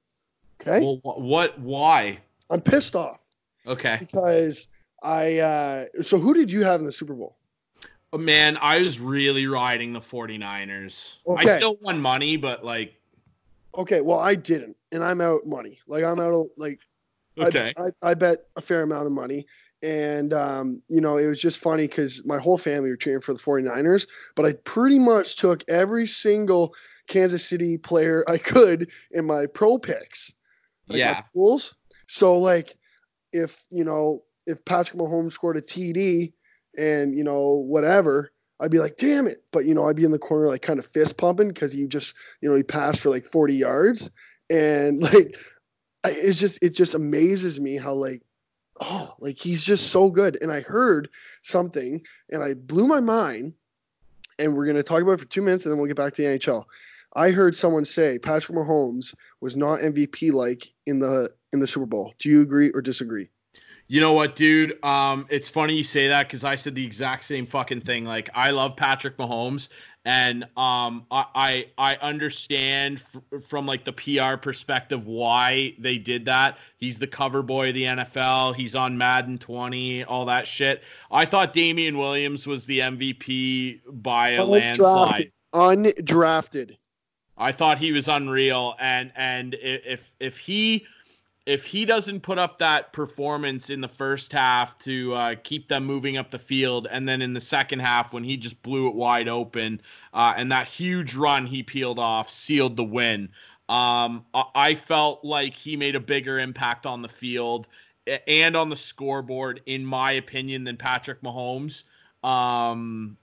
Okay, 0.67 0.81
Well, 0.85 0.97
wh- 1.03 1.19
what? 1.19 1.59
Why? 1.59 2.19
I'm 2.51 2.61
pissed 2.61 2.95
off 2.95 3.23
Okay. 3.67 3.97
because 4.01 4.69
I. 5.03 5.39
Uh, 5.39 5.85
so 6.03 6.19
who 6.19 6.35
did 6.35 6.51
you 6.53 6.63
have 6.65 6.81
in 6.81 6.87
the 6.87 6.93
Super 6.93 7.15
Bowl? 7.15 7.37
Oh, 8.13 8.19
man, 8.19 8.59
I 8.61 8.79
was 8.83 9.01
really 9.01 9.47
riding 9.47 9.93
the 9.95 10.01
49ers. 10.01 11.17
Okay. 11.27 11.51
I 11.51 11.57
still 11.57 11.79
won 11.81 12.01
money, 12.01 12.37
but 12.37 12.65
like, 12.65 12.95
Okay, 13.75 14.03
well 14.03 14.19
I 14.21 14.35
didn't, 14.35 14.77
and 14.93 15.03
I'm 15.03 15.23
out 15.23 15.47
money. 15.47 15.79
Like 15.87 16.05
I'm 16.05 16.21
out 16.21 16.35
of 16.35 16.49
like 16.59 16.79
I- 17.41 17.47
okay. 17.47 17.73
I, 17.79 17.89
I, 18.03 18.15
bet 18.15 18.41
a 18.57 18.61
fair 18.61 18.83
amount 18.83 19.07
of 19.07 19.13
money. 19.13 19.47
And, 19.83 20.33
um, 20.35 20.83
you 20.89 21.01
know, 21.01 21.17
it 21.17 21.27
was 21.27 21.41
just 21.41 21.59
funny 21.59 21.89
because 21.89 22.23
my 22.27 22.39
whole 22.39 22.59
family 22.59 22.91
were 22.91 22.97
cheering 22.97 23.23
for 23.23 23.33
the 23.33 23.41
49ers, 23.41 24.07
but 24.37 24.47
I 24.47 24.53
pretty 24.65 24.99
much 24.99 25.37
took 25.37 25.65
every 25.69 26.07
single 26.07 26.75
Kansas 27.09 27.45
City 27.49 27.79
player 27.79 28.25
I 28.29 28.37
could 28.39 28.91
in 29.11 29.27
my 29.27 29.47
pro 29.47 29.79
picks. 29.79 30.33
Like 30.93 30.99
yeah. 30.99 31.23
pools. 31.35 31.75
So, 32.07 32.39
like, 32.39 32.77
if, 33.33 33.67
you 33.71 33.85
know, 33.85 34.23
if 34.47 34.65
Patrick 34.65 34.99
Mahomes 34.99 35.33
scored 35.33 35.57
a 35.57 35.63
TD 35.63 36.33
and, 36.77 37.17
you 37.17 37.25
know, 37.25 37.65
whatever, 37.67 38.33
I'd 38.61 38.71
be 38.71 38.79
like, 38.79 38.97
damn 38.97 39.27
it. 39.27 39.43
But, 39.53 39.65
you 39.65 39.75
know, 39.75 39.89
I'd 39.89 39.97
be 39.97 40.05
in 40.05 40.11
the 40.11 40.19
corner, 40.19 40.49
like, 40.49 40.63
kind 40.63 40.79
of 40.79 40.87
fist 40.87 41.19
pumping 41.19 41.49
because 41.49 41.73
he 41.73 41.87
just, 41.87 42.15
you 42.41 42.49
know, 42.49 42.57
he 42.57 42.63
passed 42.63 43.01
for 43.01 43.11
like 43.11 43.25
40 43.25 43.55
yards. 43.55 44.11
And, 44.51 45.03
like, 45.13 45.37
I, 46.05 46.11
it's 46.11 46.39
just 46.39 46.59
it 46.63 46.75
just 46.75 46.95
amazes 46.95 47.61
me 47.61 47.77
how 47.77 47.93
like 47.95 48.23
oh 48.81 49.15
like 49.21 49.39
he's 49.39 49.65
just 49.65 49.91
so 49.91 50.11
good 50.11 50.39
and 50.43 50.51
i 50.51 50.61
heard 50.61 51.09
something 51.43 52.03
and 52.31 52.43
i 52.43 52.55
blew 52.55 52.87
my 52.87 53.01
mind 53.01 53.55
and 54.39 54.55
we're 54.55 54.65
going 54.65 54.77
to 54.77 54.83
talk 54.83 55.03
about 55.03 55.13
it 55.13 55.21
for 55.21 55.27
two 55.27 55.43
minutes 55.43 55.65
and 55.65 55.73
then 55.73 55.79
we'll 55.79 55.87
get 55.87 55.97
back 55.97 56.13
to 56.15 56.23
the 56.23 56.39
nhl 56.39 56.65
i 57.15 57.31
heard 57.31 57.55
someone 57.55 57.85
say 57.85 58.19
patrick 58.19 58.57
mahomes 58.57 59.15
was 59.41 59.57
not 59.57 59.81
mvp 59.81 60.33
like 60.33 60.72
in 60.87 60.99
the 60.99 61.31
in 61.53 61.61
the 61.61 61.67
super 61.67 61.87
bowl 61.87 62.13
do 62.19 62.29
you 62.29 62.43
agree 62.43 62.71
or 62.73 62.81
disagree 62.81 63.29
You 63.89 64.01
know 64.01 64.15
what, 64.15 64.37
dude? 64.37 64.83
Um, 64.85 65.27
it's 65.29 65.51
funny 65.51 65.75
you 65.75 65.85
say 65.85 66.09
that 66.09 66.27
because 66.27 66.45
I 66.45 66.57
said 66.57 66.75
the 66.75 66.85
exact 66.85 67.25
same 67.25 67.45
fucking 67.45 67.83
thing. 67.83 68.07
Like, 68.07 68.31
I 68.33 68.51
love 68.51 68.75
Patrick 68.75 69.19
Mahomes, 69.19 69.69
and 70.07 70.45
um, 70.57 71.05
I 71.11 71.27
I, 71.35 71.67
I 71.77 71.97
understand 71.97 73.03
f- 73.03 73.43
from 73.43 73.67
like 73.67 73.85
the 73.85 73.93
PR 73.93 74.37
perspective 74.39 75.07
why 75.07 75.75
they 75.79 75.99
did 75.99 76.25
that. 76.25 76.57
He's 76.79 76.99
the 76.99 77.07
cover 77.07 77.43
boy 77.43 77.69
of 77.69 77.75
the 77.75 77.85
NFL. 77.85 78.55
He's 78.55 78.75
on 78.75 78.97
Madden 78.97 79.37
20, 79.37 80.05
all 80.05 80.25
that 80.25 80.47
shit. 80.47 80.83
I 81.11 81.27
thought 81.27 81.53
Damien 81.53 81.99
Williams 81.99 82.47
was 82.47 82.65
the 82.65 82.79
MVP 82.79 83.81
by 83.89 84.31
a 84.31 84.45
landslide. 84.45 85.31
undrafted 85.53 85.97
undrafted 86.07 86.77
I 87.37 87.53
thought 87.53 87.79
he 87.79 87.93
was 87.93 88.09
unreal, 88.09 88.75
and 88.79 89.13
and 89.17 89.55
if 89.61 90.15
if 90.21 90.39
he 90.39 90.87
if 91.47 91.65
he 91.65 91.85
doesn't 91.85 92.21
put 92.21 92.39
up 92.39 92.59
that 92.59 92.93
performance 92.93 93.69
in 93.71 93.81
the 93.81 93.89
first 93.89 94.33
half 94.33 94.79
to 94.79 95.13
uh, 95.15 95.35
keep 95.43 95.67
them 95.69 95.85
moving 95.85 96.17
up 96.17 96.31
the 96.31 96.39
field, 96.39 96.87
and 96.91 97.09
then 97.09 97.21
in 97.23 97.35
the 97.35 97.41
second 97.41 97.81
half 97.81 98.13
when 98.13 98.23
he 98.23 98.37
just 98.37 98.63
blew 98.63 98.89
it 98.89 98.95
wide 98.95 99.29
open, 99.29 99.81
uh, 100.15 100.35
and 100.37 100.53
that 100.53 100.69
huge 100.69 101.15
run 101.15 101.47
he 101.47 101.63
peeled 101.63 101.99
off 101.99 102.31
sealed 102.31 102.77
the 102.77 102.85
win. 102.85 103.29
Um, 103.69 104.25
I- 104.55 104.75
felt 104.75 105.25
like 105.25 105.55
he 105.55 105.77
made 105.77 105.95
a 105.97 106.01
bigger 106.01 106.39
impact 106.39 106.85
on 106.87 107.01
the 107.03 107.09
field 107.09 107.69
and 108.27 108.57
on 108.57 108.69
the 108.69 108.77
scoreboard, 108.77 109.63
in 109.67 109.85
my 109.85 110.13
opinion, 110.13 110.65
than 110.65 110.77
Patrick 110.77 111.23
Mahomes. 111.23 111.85
Um, 112.23 113.17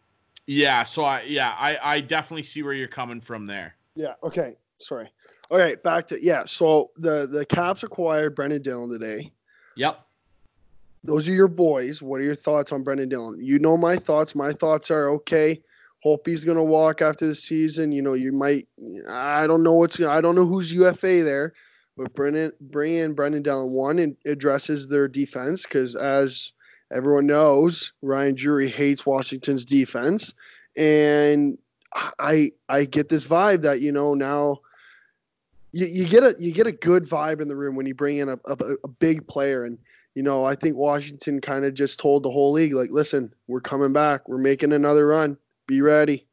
yeah, 0.48 0.84
so 0.84 1.04
I 1.06 1.22
yeah 1.24 1.56
I 1.58 1.78
I 1.96 2.02
definitely 2.02 2.44
see 2.44 2.64
where 2.64 2.74
you're 2.74 2.88
coming 2.88 3.22
from 3.22 3.46
there. 3.46 3.76
Yeah. 4.00 4.14
Okay. 4.24 4.56
Sorry. 4.80 5.12
All 5.52 5.58
right. 5.58 5.82
Back 5.84 6.08
to 6.08 6.24
yeah. 6.24 6.44
So 6.46 6.92
the 6.96 7.28
the 7.28 7.46
Caps 7.46 7.84
acquired 7.84 8.34
Brendan 8.34 8.62
Dillon 8.62 8.90
today. 8.90 9.30
Yep. 9.76 10.00
Those 11.04 11.28
are 11.28 11.34
your 11.34 11.50
boys. 11.50 12.02
What 12.02 12.22
are 12.22 12.24
your 12.24 12.36
thoughts 12.36 12.72
on 12.72 12.82
Brendan 12.82 13.10
Dillon? 13.10 13.40
You 13.42 13.60
know 13.60 13.76
my 13.76 13.98
thoughts. 13.98 14.36
My 14.36 14.54
thoughts 14.54 14.90
are 14.90 15.10
okay. 15.10 15.62
Hope 16.02 16.26
he's 16.26 16.46
gonna 16.46 16.64
walk 16.64 17.02
after 17.02 17.28
the 17.28 17.36
season. 17.36 17.92
You 17.92 18.02
know, 18.02 18.14
you 18.14 18.32
might. 18.32 18.70
I 19.10 19.46
don't 19.48 19.64
know 19.64 19.74
what's. 19.74 20.00
I 20.00 20.22
don't 20.22 20.36
know 20.36 20.46
who's 20.46 20.72
UFA 20.72 21.24
there, 21.24 21.52
but 21.98 22.14
Brendan 22.14 22.54
bring 22.62 22.94
in 22.94 23.16
Brendan 23.16 23.44
Dillon 23.44 23.74
one 23.74 24.00
and 24.00 24.16
addresses 24.26 24.88
their 24.88 25.10
defense 25.10 25.64
because 25.64 25.96
as 25.96 26.54
everyone 26.94 27.26
knows, 27.26 27.92
Ryan 28.02 28.38
Jury 28.38 28.70
hates 28.70 29.06
Washington's 29.06 29.66
defense, 29.66 30.34
and 30.78 31.58
I 31.94 32.52
I 32.68 32.86
get 32.86 33.10
this 33.10 33.26
vibe 33.26 33.62
that 33.62 33.82
you 33.82 33.92
know 33.92 34.14
now 34.14 34.60
you, 35.72 35.86
you 35.86 36.08
get 36.08 36.24
a 36.24 36.36
you 36.40 36.54
get 36.54 36.68
a 36.68 36.72
good 36.72 37.04
vibe 37.04 37.42
in 37.42 37.48
the 37.48 37.56
room 37.56 37.76
when 37.76 37.86
you 37.86 37.96
bring 37.96 38.18
in 38.18 38.30
a, 38.30 38.40
a, 38.46 38.76
a 38.84 38.88
big 38.88 39.28
player. 39.28 39.66
And 39.66 39.78
you 40.16 40.24
know 40.24 40.46
I 40.46 40.56
think 40.56 40.76
Washington 40.76 41.42
kind 41.42 41.66
of 41.66 41.74
just 41.74 42.00
told 42.00 42.24
the 42.24 42.32
whole 42.32 42.52
league 42.52 42.74
like 42.74 42.92
listen 42.92 43.34
we're 43.48 43.62
coming 43.62 43.94
back. 43.94 44.28
We're 44.28 44.38
making 44.38 44.74
another 44.74 45.08
run. 45.08 45.38
Be 45.68 45.82
ready. 45.82 46.26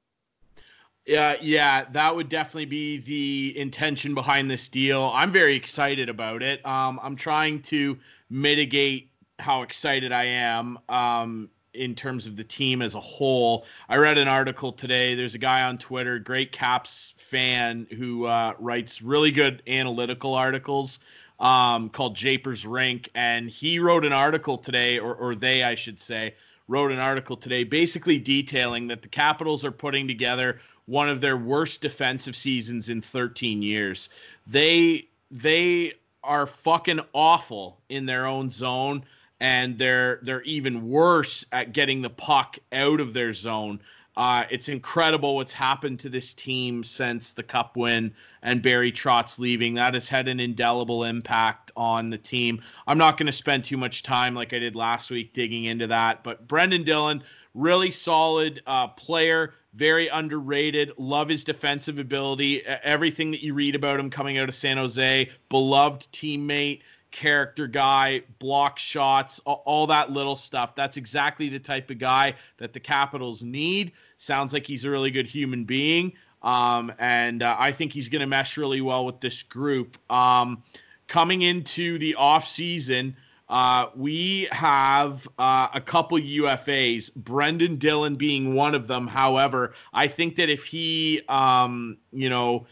Yeah, 1.07 1.37
yeah, 1.41 1.85
that 1.93 2.17
would 2.17 2.29
definitely 2.29 2.65
be 2.65 2.97
the 2.99 3.57
intention 3.57 4.13
behind 4.13 4.51
this 4.51 4.69
deal. 4.69 5.13
I'm 5.15 5.31
very 5.31 5.55
excited 5.55 6.09
about 6.09 6.43
it. 6.43 6.67
Um, 6.67 6.99
I'm 7.01 7.15
trying 7.15 7.63
to 7.63 7.97
mitigate 8.29 9.09
how 9.39 9.63
excited 9.63 10.11
I 10.11 10.25
am. 10.25 10.79
Um, 10.89 11.49
in 11.77 11.95
terms 11.95 12.27
of 12.27 12.37
the 12.37 12.45
team 12.45 12.83
as 12.83 12.95
a 12.95 13.01
whole. 13.01 13.65
I 13.89 13.97
read 13.97 14.19
an 14.19 14.29
article 14.29 14.73
today. 14.73 15.15
There's 15.15 15.35
a 15.35 15.39
guy 15.39 15.63
on 15.63 15.79
Twitter, 15.79 16.19
great 16.19 16.53
Caps 16.53 17.13
fan, 17.17 17.87
who 17.97 18.25
uh, 18.27 18.55
writes 18.59 19.03
really 19.03 19.31
good 19.31 19.63
analytical 19.67 20.35
articles 20.35 20.99
um, 21.39 21.91
called 21.91 22.17
Japers 22.17 22.67
Rink, 22.67 23.11
and 23.15 23.51
he 23.51 23.79
wrote 23.79 24.05
an 24.05 24.13
article 24.13 24.57
today, 24.57 24.99
or, 24.99 25.15
or 25.15 25.35
they, 25.35 25.63
I 25.63 25.75
should 25.75 26.01
say, 26.01 26.35
wrote 26.69 26.91
an 26.91 26.99
article 26.99 27.37
today, 27.37 27.63
basically 27.63 28.19
detailing 28.19 28.89
that 28.89 29.03
the 29.03 29.09
Capitals 29.09 29.65
are 29.65 29.71
putting 29.71 30.09
together 30.09 30.61
one 30.87 31.09
of 31.09 31.21
their 31.21 31.37
worst 31.37 31.81
defensive 31.81 32.35
seasons 32.35 32.89
in 32.89 33.01
13 33.01 33.63
years. 33.63 34.11
They 34.47 35.09
they 35.31 35.95
are 36.23 36.47
fucking 36.47 37.01
awful 37.13 37.81
in 37.89 38.07
their 38.07 38.27
own 38.27 38.51
zone 38.51 39.05
and 39.41 39.79
they're 39.79 40.19
they're 40.23 40.43
even 40.43 40.89
worse 40.89 41.45
at 41.53 41.73
getting 41.73 42.03
the 42.03 42.11
puck 42.11 42.59
out 42.73 43.01
of 43.01 43.13
their 43.13 43.33
zone. 43.33 43.81
Uh, 44.17 44.45
it's 44.51 44.71
incredible 44.71 45.35
what's 45.37 45.53
happened 45.53 46.01
to 46.01 46.09
this 46.09 46.33
team 46.33 46.83
since 46.83 47.33
the 47.33 47.43
cup 47.43 47.77
win 47.77 48.15
and 48.43 48.63
Barry 48.63 48.91
Trotz 48.91 49.39
leaving. 49.39 49.75
That 49.75 49.93
has 49.93 50.09
had 50.09 50.27
an 50.27 50.41
indelible 50.41 51.05
impact 51.05 51.71
on 51.77 52.09
the 52.09 52.17
team. 52.17 52.63
I'm 52.87 52.97
not 52.97 53.19
going 53.19 53.27
to 53.27 53.33
spend 53.33 53.65
too 53.65 53.77
much 53.77 54.03
time 54.03 54.35
like 54.35 54.55
I 54.55 54.59
did 54.59 54.75
last 54.75 55.11
week 55.11 55.35
digging 55.35 55.65
into 55.65 55.87
that, 55.89 56.25
but 56.25 56.49
Brendan 56.49 56.83
Dillon, 56.83 57.23
really 57.53 57.91
solid 57.91 58.63
uh, 58.67 58.89
player, 58.89 59.53
very 59.75 60.09
underrated. 60.09 60.93
Love 60.97 61.29
his 61.29 61.45
defensive 61.45 61.99
ability. 61.99 62.65
Everything 62.65 63.31
that 63.33 63.45
you 63.45 63.53
read 63.53 63.75
about 63.75 64.01
him 64.01 64.09
coming 64.09 64.39
out 64.39 64.49
of 64.49 64.55
San 64.55 64.79
Jose, 64.79 65.31
beloved 65.51 66.11
teammate 66.13 66.81
character 67.17 67.67
guy, 67.67 68.21
block 68.39 68.79
shots, 68.79 69.41
all 69.47 69.87
that 69.87 70.13
little 70.13 70.37
stuff. 70.37 70.75
That's 70.75 70.99
exactly 70.99 71.49
the 71.49 71.59
type 71.59 71.91
of 71.91 71.99
guy 71.99 72.35
that 72.59 72.75
the 72.75 72.81
Capitals 72.81 73.43
need. 73.43 73.93
Sounds 74.19 74.53
like 74.53 74.67
he's 74.67 74.85
a 74.85 74.91
really 74.91 75.11
good 75.11 75.27
human 75.27 75.65
being. 75.65 76.13
Um, 76.43 76.93
and 76.99 77.43
uh, 77.43 77.57
I 77.59 77.73
think 77.73 77.95
he's 77.95 78.11
going 78.11 78.21
to 78.21 78.27
mesh 78.27 78.59
really 78.59 78.83
well 78.83 79.07
with 79.07 79.21
this 79.21 79.43
group. 79.43 79.97
Um, 80.13 80.63
coming 81.09 81.41
into 81.41 81.99
the 81.99 82.15
off 82.17 82.47
season, 82.47 83.17
uh, 83.49 83.87
we 83.97 84.47
have 84.53 85.27
uh, 85.39 85.69
a 85.73 85.81
couple 85.81 86.19
UFAs, 86.19 87.15
Brendan 87.15 87.77
Dillon 87.77 88.17
being 88.17 88.53
one 88.53 88.75
of 88.75 88.89
them. 88.89 89.07
However, 89.07 89.73
I 89.95 90.07
think 90.07 90.37
that 90.37 90.51
if 90.51 90.65
he, 90.65 91.23
um, 91.31 91.97
you 92.13 92.29
know, 92.29 92.67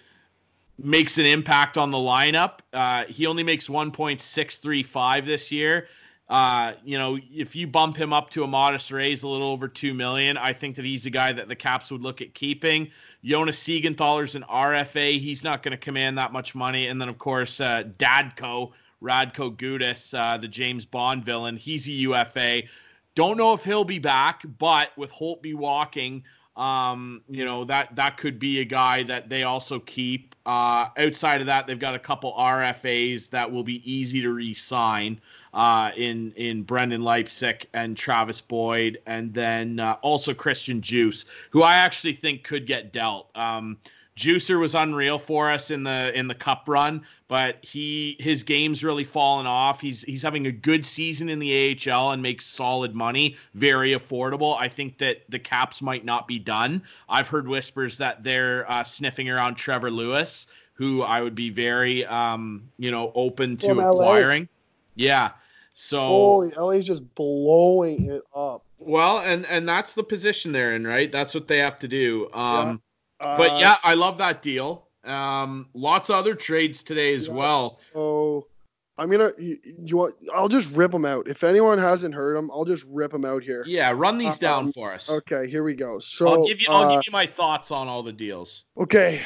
makes 0.79 1.19
an 1.19 1.27
impact 1.27 1.79
on 1.79 1.91
the 1.91 1.99
lineup, 1.99 2.61
uh, 2.73 3.05
he 3.05 3.27
only 3.27 3.43
makes 3.43 3.69
1.635 3.69 5.25
this 5.25 5.53
year. 5.53 5.89
Uh, 6.29 6.73
you 6.85 6.97
know, 6.97 7.19
if 7.33 7.55
you 7.55 7.67
bump 7.67 7.97
him 7.97 8.13
up 8.13 8.31
to 8.31 8.45
a 8.45 8.47
modest 8.47 8.91
raise, 8.91 9.23
a 9.23 9.29
little 9.29 9.49
over 9.49 9.69
two 9.69 9.93
million, 9.93 10.39
I 10.39 10.55
think 10.55 10.75
that 10.77 10.85
he's 10.85 11.05
a 11.05 11.11
guy 11.11 11.33
that 11.33 11.49
the 11.49 11.55
Caps 11.55 11.91
would 11.91 12.01
look 12.01 12.23
at 12.23 12.33
keeping. 12.33 12.91
Jonas 13.23 13.59
Siegenthaler's 13.63 14.35
an 14.35 14.43
RFA; 14.45 15.21
he's 15.21 15.45
not 15.45 15.63
going 15.63 15.73
to 15.73 15.79
command 15.79 16.17
that 16.17 16.33
much 16.33 16.55
money. 16.55 16.87
And 16.89 16.99
then, 17.01 17.11
of 17.11 17.19
course, 17.19 17.61
uh, 17.61 17.85
Dadko, 17.99 18.73
Radko 19.03 19.55
Gudas, 19.55 20.19
uh, 20.19 20.39
the 20.39 20.49
James 20.49 20.87
Bond 20.87 21.25
villain, 21.25 21.59
he's 21.59 21.87
a 21.89 21.93
UFA. 21.93 22.63
Don't 23.15 23.37
know 23.37 23.53
if 23.53 23.63
he'll 23.63 23.85
be 23.85 23.99
back, 23.99 24.43
but 24.59 24.97
with 24.97 25.13
Holtby 25.13 25.55
walking, 25.55 26.25
um, 26.57 27.23
you 27.29 27.45
know 27.45 27.65
that 27.65 27.95
that 27.97 28.17
could 28.17 28.39
be 28.39 28.61
a 28.61 28.65
guy 28.65 29.03
that 29.05 29.29
they 29.29 29.43
also 29.43 29.81
keep. 29.81 30.35
Uh, 30.47 30.89
outside 30.99 31.41
of 31.41 31.47
that, 31.47 31.67
they've 31.67 31.79
got 31.79 31.95
a 31.95 31.99
couple 31.99 32.33
RFAs 32.35 33.31
that 33.31 33.51
will 33.51 33.65
be 33.65 33.91
easy 33.91 34.21
to 34.21 34.31
re-sign 34.31 35.21
uh, 35.53 35.91
in 35.97 36.33
in 36.37 36.63
Brendan 36.63 37.03
Leipsic 37.03 37.67
and 37.75 37.97
Travis 37.97 38.41
Boyd, 38.41 38.99
and 39.07 39.35
then 39.35 39.81
uh, 39.81 39.97
also 40.03 40.33
Christian 40.33 40.81
Djoos, 40.81 41.25
who 41.51 41.63
I 41.63 41.75
actually 41.75 42.13
think 42.13 42.45
could 42.45 42.67
get 42.67 42.93
dealt. 42.93 43.37
Um, 43.37 43.79
Juicer 44.17 44.61
was 44.61 44.75
unreal 44.77 45.19
for 45.19 45.51
us 45.51 45.71
in 45.71 45.83
the 45.83 46.17
in 46.17 46.29
the 46.29 46.35
cup 46.37 46.65
run, 46.69 47.03
but 47.27 47.57
he 47.63 48.17
his 48.21 48.45
game's 48.45 48.85
really 48.85 49.03
fallen 49.03 49.45
off. 49.47 49.81
He's 49.81 50.03
he's 50.03 50.23
having 50.23 50.47
a 50.47 50.53
good 50.53 50.87
season 50.87 51.29
in 51.29 51.41
the 51.41 51.77
AHL 51.91 52.13
and 52.13 52.23
makes 52.23 52.47
solid 52.47 52.95
money, 52.95 53.37
very 53.55 53.91
affordable. 53.91 54.57
I 54.59 54.69
think 54.69 54.99
that 54.99 55.23
the 55.29 55.39
Caps 55.41 55.83
might 55.83 56.05
not 56.05 56.29
be 56.29 56.39
done. 56.39 56.83
I've 57.09 57.27
heard 57.27 57.49
whispers 57.49 57.99
that 57.99 58.23
they're 58.23 58.71
uh, 58.71 58.85
sniffing 58.85 59.29
around 59.29 59.57
Trevor 59.57 59.91
Lewis, 59.91 60.47
who 60.75 61.03
I 61.03 61.21
would 61.21 61.35
be 61.35 61.51
very 61.51 62.07
um, 62.07 62.69
you 62.79 62.93
know 62.93 63.11
open 63.17 63.57
to 63.59 63.67
From 63.67 63.79
LA. 63.79 63.91
acquiring. 63.91 64.49
Yeah. 64.95 65.31
So 65.75 65.99
Holy, 65.99 66.51
LA's 66.57 66.87
just 66.87 67.03
blowing 67.17 68.05
it 68.13 68.23
up. 68.33 68.63
well, 68.79 69.19
and 69.19 69.45
and 69.47 69.69
that's 69.69 69.95
the 69.95 70.05
position 70.05 70.53
they're 70.53 70.77
in, 70.77 70.87
right? 70.87 71.11
That's 71.11 71.35
what 71.35 71.49
they 71.49 71.59
have 71.59 71.81
to 71.81 71.89
do. 71.89 72.29
Um, 72.33 72.69
Uh, 72.69 72.77
but 73.21 73.61
yeah, 73.61 73.77
I 73.85 73.95
love 73.95 74.19
that 74.19 74.43
deal. 74.43 74.89
Um, 75.05 75.69
lots 75.75 76.09
of 76.09 76.17
other 76.17 76.35
trades 76.35 76.83
today 76.83 77.15
as 77.15 77.29
yeah, 77.29 77.35
well. 77.35 77.79
So 77.93 78.47
I'm 78.97 79.11
gonna. 79.11 79.33
You, 79.39 79.57
you 79.85 79.97
want? 79.97 80.15
I'll 80.35 80.49
just 80.49 80.71
rip 80.73 80.93
them 80.93 81.05
out. 81.05 81.29
If 81.29 81.43
anyone 81.45 81.79
hasn't 81.79 82.15
heard 82.15 82.37
them, 82.37 82.51
I'll 82.51 82.65
just 82.65 82.87
rip 82.89 83.13
them 83.13 83.25
out 83.25 83.43
here. 83.43 83.65
Yeah, 83.67 83.93
run 83.95 84.19
these 84.19 84.39
down 84.39 84.65
Um, 84.65 84.73
for 84.73 84.93
us. 84.93 85.11
Okay, 85.11 85.49
here 85.49 85.65
we 85.65 85.75
go. 85.75 85.99
So 85.99 86.29
I'll 86.29 86.47
give 86.47 86.61
you. 86.61 86.69
I'll 86.71 86.89
uh, 86.89 86.95
give 86.95 87.07
you 87.07 87.13
my 87.13 87.27
thoughts 87.27 87.71
on 87.71 87.89
all 87.89 88.03
the 88.03 88.13
deals. 88.13 88.65
Okay, 88.79 89.21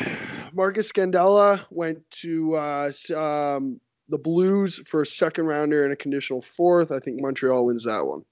Marcus 0.55 0.91
Scandella 0.91 1.65
went 1.71 1.99
to 2.23 2.55
uh, 2.55 2.93
um, 3.15 3.81
the 4.09 4.19
Blues 4.19 4.81
for 4.87 5.03
a 5.03 5.07
second 5.07 5.47
rounder 5.47 5.85
and 5.85 5.93
a 5.93 5.97
conditional 5.97 6.41
fourth. 6.41 6.91
I 6.91 6.99
think 6.99 7.21
Montreal 7.21 7.67
wins 7.67 7.85
that 7.85 8.07
one. 8.07 8.25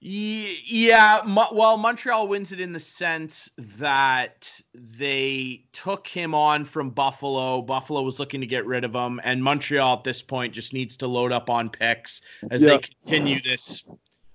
Ye- 0.00 0.58
Yeah, 0.66 1.22
well, 1.52 1.76
Montreal 1.78 2.28
wins 2.28 2.52
it 2.52 2.60
in 2.60 2.72
the 2.72 2.80
sense 2.80 3.48
that 3.56 4.60
they 4.74 5.64
took 5.72 6.06
him 6.06 6.34
on 6.34 6.64
from 6.64 6.90
Buffalo. 6.90 7.62
Buffalo 7.62 8.02
was 8.02 8.20
looking 8.20 8.40
to 8.40 8.46
get 8.46 8.66
rid 8.66 8.84
of 8.84 8.94
him, 8.94 9.20
and 9.24 9.42
Montreal 9.42 9.94
at 9.94 10.04
this 10.04 10.22
point 10.22 10.52
just 10.52 10.72
needs 10.74 10.96
to 10.98 11.06
load 11.06 11.32
up 11.32 11.48
on 11.48 11.70
picks 11.70 12.20
as 12.50 12.62
Yeah. 12.62 12.68
they 12.76 12.78
continue 12.78 13.40
this. 13.40 13.84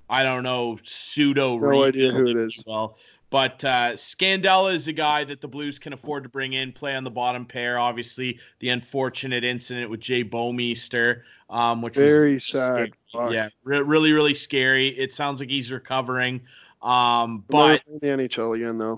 I 0.10 0.24
don't 0.24 0.44
know 0.44 0.78
pseudo. 0.84 1.58
No 1.58 1.84
idea 1.86 2.12
who 2.12 2.28
it 2.28 2.38
is. 2.38 2.64
will. 2.68 2.98
But 3.32 3.64
uh, 3.64 3.94
Scandella 3.94 4.74
is 4.76 4.90
a 4.90 4.94
guy 4.94 5.24
that 5.24 5.40
the 5.40 5.48
Blues 5.48 5.80
can 5.80 5.94
afford 5.94 6.24
to 6.24 6.30
bring 6.30 6.52
in, 6.52 6.74
play 6.74 6.96
on 6.98 7.06
the 7.06 7.10
bottom 7.10 7.46
pair. 7.46 7.80
Obviously, 7.80 8.38
the 8.60 8.70
unfortunate 8.70 9.46
incident 9.46 9.90
with 9.90 10.02
Jay 10.02 10.22
Bouwmeester, 10.22 11.22
um, 11.50 11.82
which 11.82 11.96
was 11.96 12.04
Very 12.04 12.40
scary. 12.42 12.94
sad. 13.10 13.34
Yeah, 13.34 13.50
re- 13.64 13.82
really, 13.84 14.12
really 14.12 14.36
scary. 14.36 14.88
It 15.00 15.14
sounds 15.14 15.40
like 15.40 15.50
he's 15.50 15.72
recovering. 15.72 16.42
Um, 16.82 17.46
But 17.48 17.82
in 17.88 18.00
the 18.00 18.08
NHL 18.08 18.58
again, 18.58 18.78
though. 18.78 18.98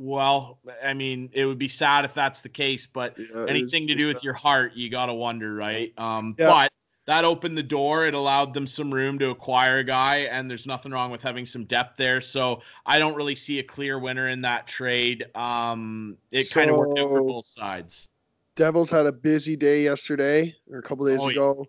well, 0.00 0.58
I 0.84 0.92
mean, 0.92 1.30
it 1.32 1.46
would 1.46 1.58
be 1.58 1.68
sad 1.68 2.04
if 2.04 2.14
that's 2.14 2.40
the 2.42 2.48
case. 2.48 2.84
But 2.84 3.16
Yeah, 3.16 3.46
anything 3.48 3.86
to 3.86 3.94
do 3.94 4.06
pretty 4.06 4.14
with 4.14 4.24
your 4.24 4.34
heart, 4.34 4.74
you 4.74 4.90
gotta 4.90 5.14
wonder, 5.14 5.54
right? 5.54 5.92
Um, 5.98 6.34
Yeah. 6.36 6.48
but 6.48 6.72
that 7.08 7.24
opened 7.24 7.56
the 7.56 7.62
door. 7.62 8.04
It 8.04 8.12
allowed 8.12 8.52
them 8.52 8.66
some 8.66 8.92
room 8.92 9.18
to 9.20 9.30
acquire 9.30 9.78
a 9.78 9.84
guy, 9.84 10.28
and 10.30 10.48
there's 10.48 10.66
nothing 10.66 10.92
wrong 10.92 11.10
with 11.10 11.22
having 11.22 11.46
some 11.46 11.64
depth 11.64 11.96
there. 11.96 12.20
So 12.20 12.60
I 12.84 12.98
don't 12.98 13.14
really 13.14 13.34
see 13.34 13.60
a 13.60 13.62
clear 13.62 13.98
winner 13.98 14.28
in 14.28 14.42
that 14.42 14.66
trade. 14.66 15.24
Um, 15.34 16.18
it 16.30 16.50
kind 16.50 16.68
of 16.68 16.76
worked 16.76 16.98
out 16.98 17.08
for 17.08 17.22
both 17.22 17.46
sides. 17.46 18.08
Devils 18.56 18.90
had 18.90 19.06
a 19.06 19.12
busy 19.12 19.56
day 19.56 19.84
yesterday 19.84 20.54
or 20.70 20.80
a 20.80 20.82
couple 20.82 21.06
days 21.06 21.20
Oh, 21.22 21.30
yeah. 21.30 21.32
ago. 21.32 21.66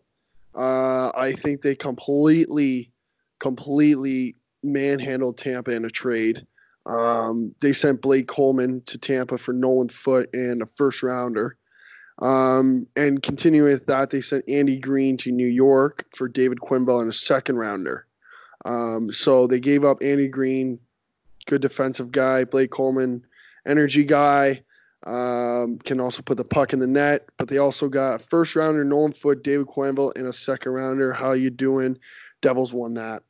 Uh, 0.55 1.11
I 1.17 1.31
think 1.31 1.61
they 1.61 1.73
completely, 1.73 2.91
completely 3.39 4.35
manhandled 4.61 5.37
Tampa 5.37 5.71
in 5.71 5.85
a 5.85 5.89
trade. 5.89 6.45
Um, 6.85 7.55
they 7.61 7.71
sent 7.71 8.01
Blake 8.01 8.27
Coleman 8.27 8.81
to 8.87 8.97
Tampa 8.97 9.37
for 9.37 9.53
Nolan 9.53 9.87
Foote 9.87 10.27
and 10.33 10.61
a 10.61 10.65
first 10.65 11.01
rounder. 11.01 11.55
Um, 12.21 12.87
and 12.95 13.21
continuing 13.23 13.71
with 13.71 13.85
that, 13.85 14.09
they 14.09 14.21
sent 14.21 14.47
Andy 14.49 14.79
Greene 14.79 15.17
to 15.17 15.31
New 15.31 15.47
York 15.47 16.05
for 16.15 16.27
David 16.27 16.59
Quenneville 16.59 17.01
and 17.01 17.09
a 17.09 17.13
second 17.13 17.57
rounder. 17.57 18.05
Um, 18.65 19.11
so 19.11 19.47
they 19.47 19.59
gave 19.59 19.85
up 19.85 19.99
Andy 20.01 20.27
Greene, 20.27 20.79
good 21.45 21.61
defensive 21.61 22.11
guy, 22.11 22.43
Blake 22.43 22.71
Coleman, 22.71 23.25
energy 23.65 24.03
guy 24.03 24.63
um, 25.07 25.79
can 25.79 25.99
also 25.99 26.21
put 26.21 26.37
the 26.37 26.43
puck 26.43 26.73
in 26.73 26.79
the 26.79 26.87
net. 26.87 27.27
But 27.37 27.47
they 27.47 27.57
also 27.57 27.87
got 27.87 28.21
first 28.29 28.55
rounder, 28.55 28.83
Nolan 28.83 29.13
Foote, 29.13 29.43
David 29.43 29.67
Quenneville, 29.67 30.11
and 30.15 30.27
a 30.27 30.33
second 30.33 30.73
rounder. 30.73 31.13
How 31.13 31.31
you 31.31 31.49
doing? 31.49 31.97
Devils 32.41 32.73
won 32.73 32.95
that. 32.95 33.23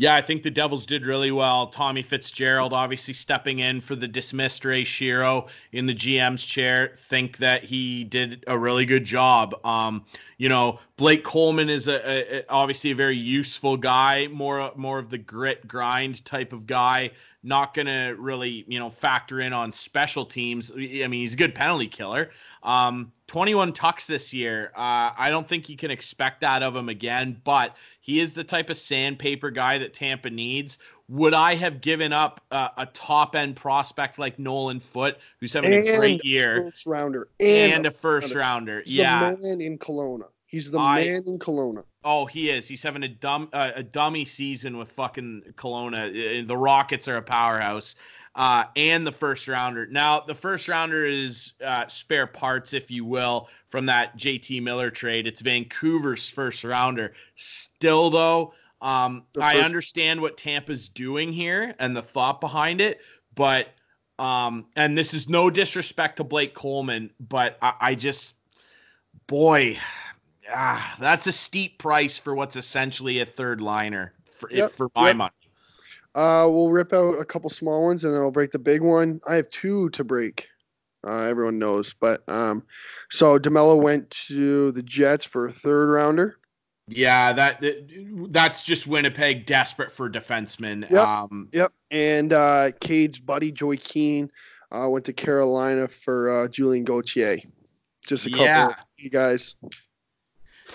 Yeah, 0.00 0.14
I 0.14 0.20
think 0.20 0.44
the 0.44 0.50
Devils 0.52 0.86
did 0.86 1.06
really 1.06 1.32
well. 1.32 1.66
Tommy 1.66 2.02
Fitzgerald 2.02 2.72
obviously 2.72 3.12
stepping 3.12 3.58
in 3.58 3.80
for 3.80 3.96
the 3.96 4.06
dismissed 4.06 4.64
Ray 4.64 4.84
Shero 4.84 5.48
in 5.72 5.86
the 5.86 5.94
GM's 5.94 6.44
chair. 6.44 6.92
Think 6.94 7.38
that 7.38 7.64
he 7.64 8.04
did 8.04 8.44
a 8.46 8.56
really 8.56 8.86
good 8.86 9.04
job. 9.04 9.56
Um, 9.66 10.04
you 10.36 10.48
know, 10.48 10.78
Blake 10.98 11.24
Coleman 11.24 11.68
is 11.68 11.88
a, 11.88 12.38
a, 12.38 12.44
obviously 12.48 12.92
a 12.92 12.94
very 12.94 13.16
useful 13.16 13.76
guy, 13.76 14.28
more 14.28 14.70
more 14.76 15.00
of 15.00 15.10
the 15.10 15.18
grit 15.18 15.66
grind 15.66 16.24
type 16.24 16.52
of 16.52 16.68
guy. 16.68 17.10
Not 17.42 17.74
gonna 17.74 18.14
really, 18.16 18.64
you 18.68 18.78
know, 18.78 18.90
factor 18.90 19.40
in 19.40 19.52
on 19.52 19.72
special 19.72 20.24
teams. 20.24 20.70
I 20.70 20.76
mean, 21.08 21.10
he's 21.10 21.34
a 21.34 21.38
good 21.38 21.56
penalty 21.56 21.88
killer. 21.88 22.30
Um, 22.62 23.10
21 23.28 23.72
tucks 23.74 24.06
this 24.06 24.34
year. 24.34 24.72
Uh, 24.74 25.12
I 25.16 25.28
don't 25.30 25.46
think 25.46 25.68
you 25.68 25.76
can 25.76 25.90
expect 25.90 26.40
that 26.40 26.62
of 26.62 26.74
him 26.74 26.88
again, 26.88 27.40
but 27.44 27.76
he 28.00 28.20
is 28.20 28.34
the 28.34 28.42
type 28.42 28.70
of 28.70 28.76
sandpaper 28.76 29.50
guy 29.50 29.78
that 29.78 29.94
Tampa 29.94 30.30
needs. 30.30 30.78
Would 31.10 31.34
I 31.34 31.54
have 31.54 31.80
given 31.80 32.12
up 32.12 32.40
uh, 32.50 32.68
a 32.76 32.86
top 32.86 33.34
end 33.36 33.56
prospect 33.56 34.18
like 34.18 34.38
Nolan 34.38 34.80
Foote, 34.80 35.16
who's 35.40 35.52
having 35.52 35.72
a 35.72 35.96
great 35.96 36.24
year, 36.24 36.64
First 36.64 36.86
rounder 36.86 37.28
and, 37.40 37.86
a 37.86 37.90
first 37.90 38.34
rounder? 38.34 38.82
He's 38.84 38.96
Yeah. 38.96 39.30
the 39.30 39.36
man 39.38 39.60
in 39.60 39.78
Kelowna. 39.78 40.24
He's 40.46 40.70
the 40.70 40.78
I- 40.78 41.04
man 41.04 41.24
in 41.26 41.38
Kelowna. 41.38 41.84
Oh, 42.04 42.24
he 42.26 42.48
is. 42.50 42.66
He's 42.68 42.82
having 42.82 43.02
a 43.02 43.08
dumb 43.08 43.48
uh, 43.52 43.72
a 43.74 43.82
dummy 43.82 44.24
season 44.24 44.78
with 44.78 44.90
fucking 44.92 45.42
Kelowna. 45.56 46.42
Uh, 46.42 46.46
The 46.46 46.56
Rockets 46.56 47.08
are 47.08 47.16
a 47.16 47.22
powerhouse. 47.22 47.96
Uh, 48.38 48.64
and 48.76 49.04
the 49.04 49.10
first 49.10 49.48
rounder. 49.48 49.84
Now, 49.88 50.20
the 50.20 50.34
first 50.34 50.68
rounder 50.68 51.04
is 51.04 51.54
uh, 51.64 51.88
spare 51.88 52.28
parts, 52.28 52.72
if 52.72 52.88
you 52.88 53.04
will, 53.04 53.48
from 53.66 53.84
that 53.86 54.16
JT 54.16 54.62
Miller 54.62 54.90
trade. 54.90 55.26
It's 55.26 55.40
Vancouver's 55.40 56.28
first 56.28 56.62
rounder. 56.62 57.14
Still, 57.34 58.10
though, 58.10 58.54
um, 58.80 59.24
The 59.32 59.42
I 59.42 59.56
understand 59.56 60.20
what 60.20 60.36
Tampa's 60.36 60.88
doing 60.88 61.32
here 61.32 61.74
and 61.80 61.96
the 61.96 62.00
thought 62.00 62.40
behind 62.40 62.80
it, 62.80 63.00
but 63.34 63.70
um, 64.20 64.66
and 64.76 64.96
this 64.96 65.14
is 65.14 65.28
no 65.28 65.50
disrespect 65.50 66.18
to 66.18 66.24
Blake 66.24 66.54
Coleman, 66.54 67.10
but 67.18 67.58
I, 67.60 67.72
I 67.80 67.94
just, 67.96 68.36
boy, 69.26 69.78
ah, 70.52 70.96
that's 71.00 71.26
a 71.26 71.32
steep 71.32 71.78
price 71.78 72.18
for 72.18 72.36
what's 72.36 72.54
essentially 72.54 73.18
a 73.18 73.26
third 73.26 73.60
liner 73.60 74.12
for, 74.30 74.48
Yep, 74.50 74.70
for 74.70 74.88
my 74.94 75.08
yep. 75.08 75.16
money. 75.16 75.32
Uh, 76.18 76.48
we'll 76.50 76.68
rip 76.70 76.92
out 76.92 77.20
a 77.20 77.24
couple 77.24 77.48
small 77.48 77.84
ones 77.84 78.02
and 78.04 78.12
then 78.12 78.20
I'll 78.20 78.32
break 78.32 78.50
the 78.50 78.58
big 78.58 78.82
one. 78.82 79.20
I 79.26 79.36
have 79.36 79.48
two 79.50 79.88
to 79.90 80.02
break. 80.02 80.48
Uh, 81.06 81.22
everyone 81.22 81.60
knows, 81.60 81.94
but 81.94 82.28
um, 82.28 82.64
so 83.10 83.38
DeMelo 83.38 83.80
went 83.80 84.10
to 84.26 84.72
the 84.72 84.82
Jets 84.82 85.24
for 85.24 85.46
a 85.46 85.52
third 85.52 85.90
rounder. 85.92 86.38
Yeah, 86.88 87.32
that, 87.34 87.60
that 87.60 88.28
that's 88.32 88.62
just 88.62 88.86
Winnipeg 88.88 89.46
desperate 89.46 89.92
for 89.92 90.10
defensemen. 90.10 90.90
Yep. 90.90 91.06
Um, 91.06 91.48
Yep. 91.52 91.72
And 91.92 92.32
uh, 92.32 92.72
Cade's 92.80 93.20
buddy 93.20 93.52
Joey 93.52 93.76
Keane 93.76 94.28
uh, 94.72 94.88
went 94.88 95.04
to 95.04 95.12
Carolina 95.12 95.86
for 95.86 96.30
uh, 96.44 96.48
Julian 96.48 96.84
Gauthier. 96.84 97.36
Just 98.08 98.26
a 98.26 98.30
couple 98.30 98.46
Yeah. 98.46 98.66
of 98.68 98.74
you 98.96 99.10
guys. 99.10 99.54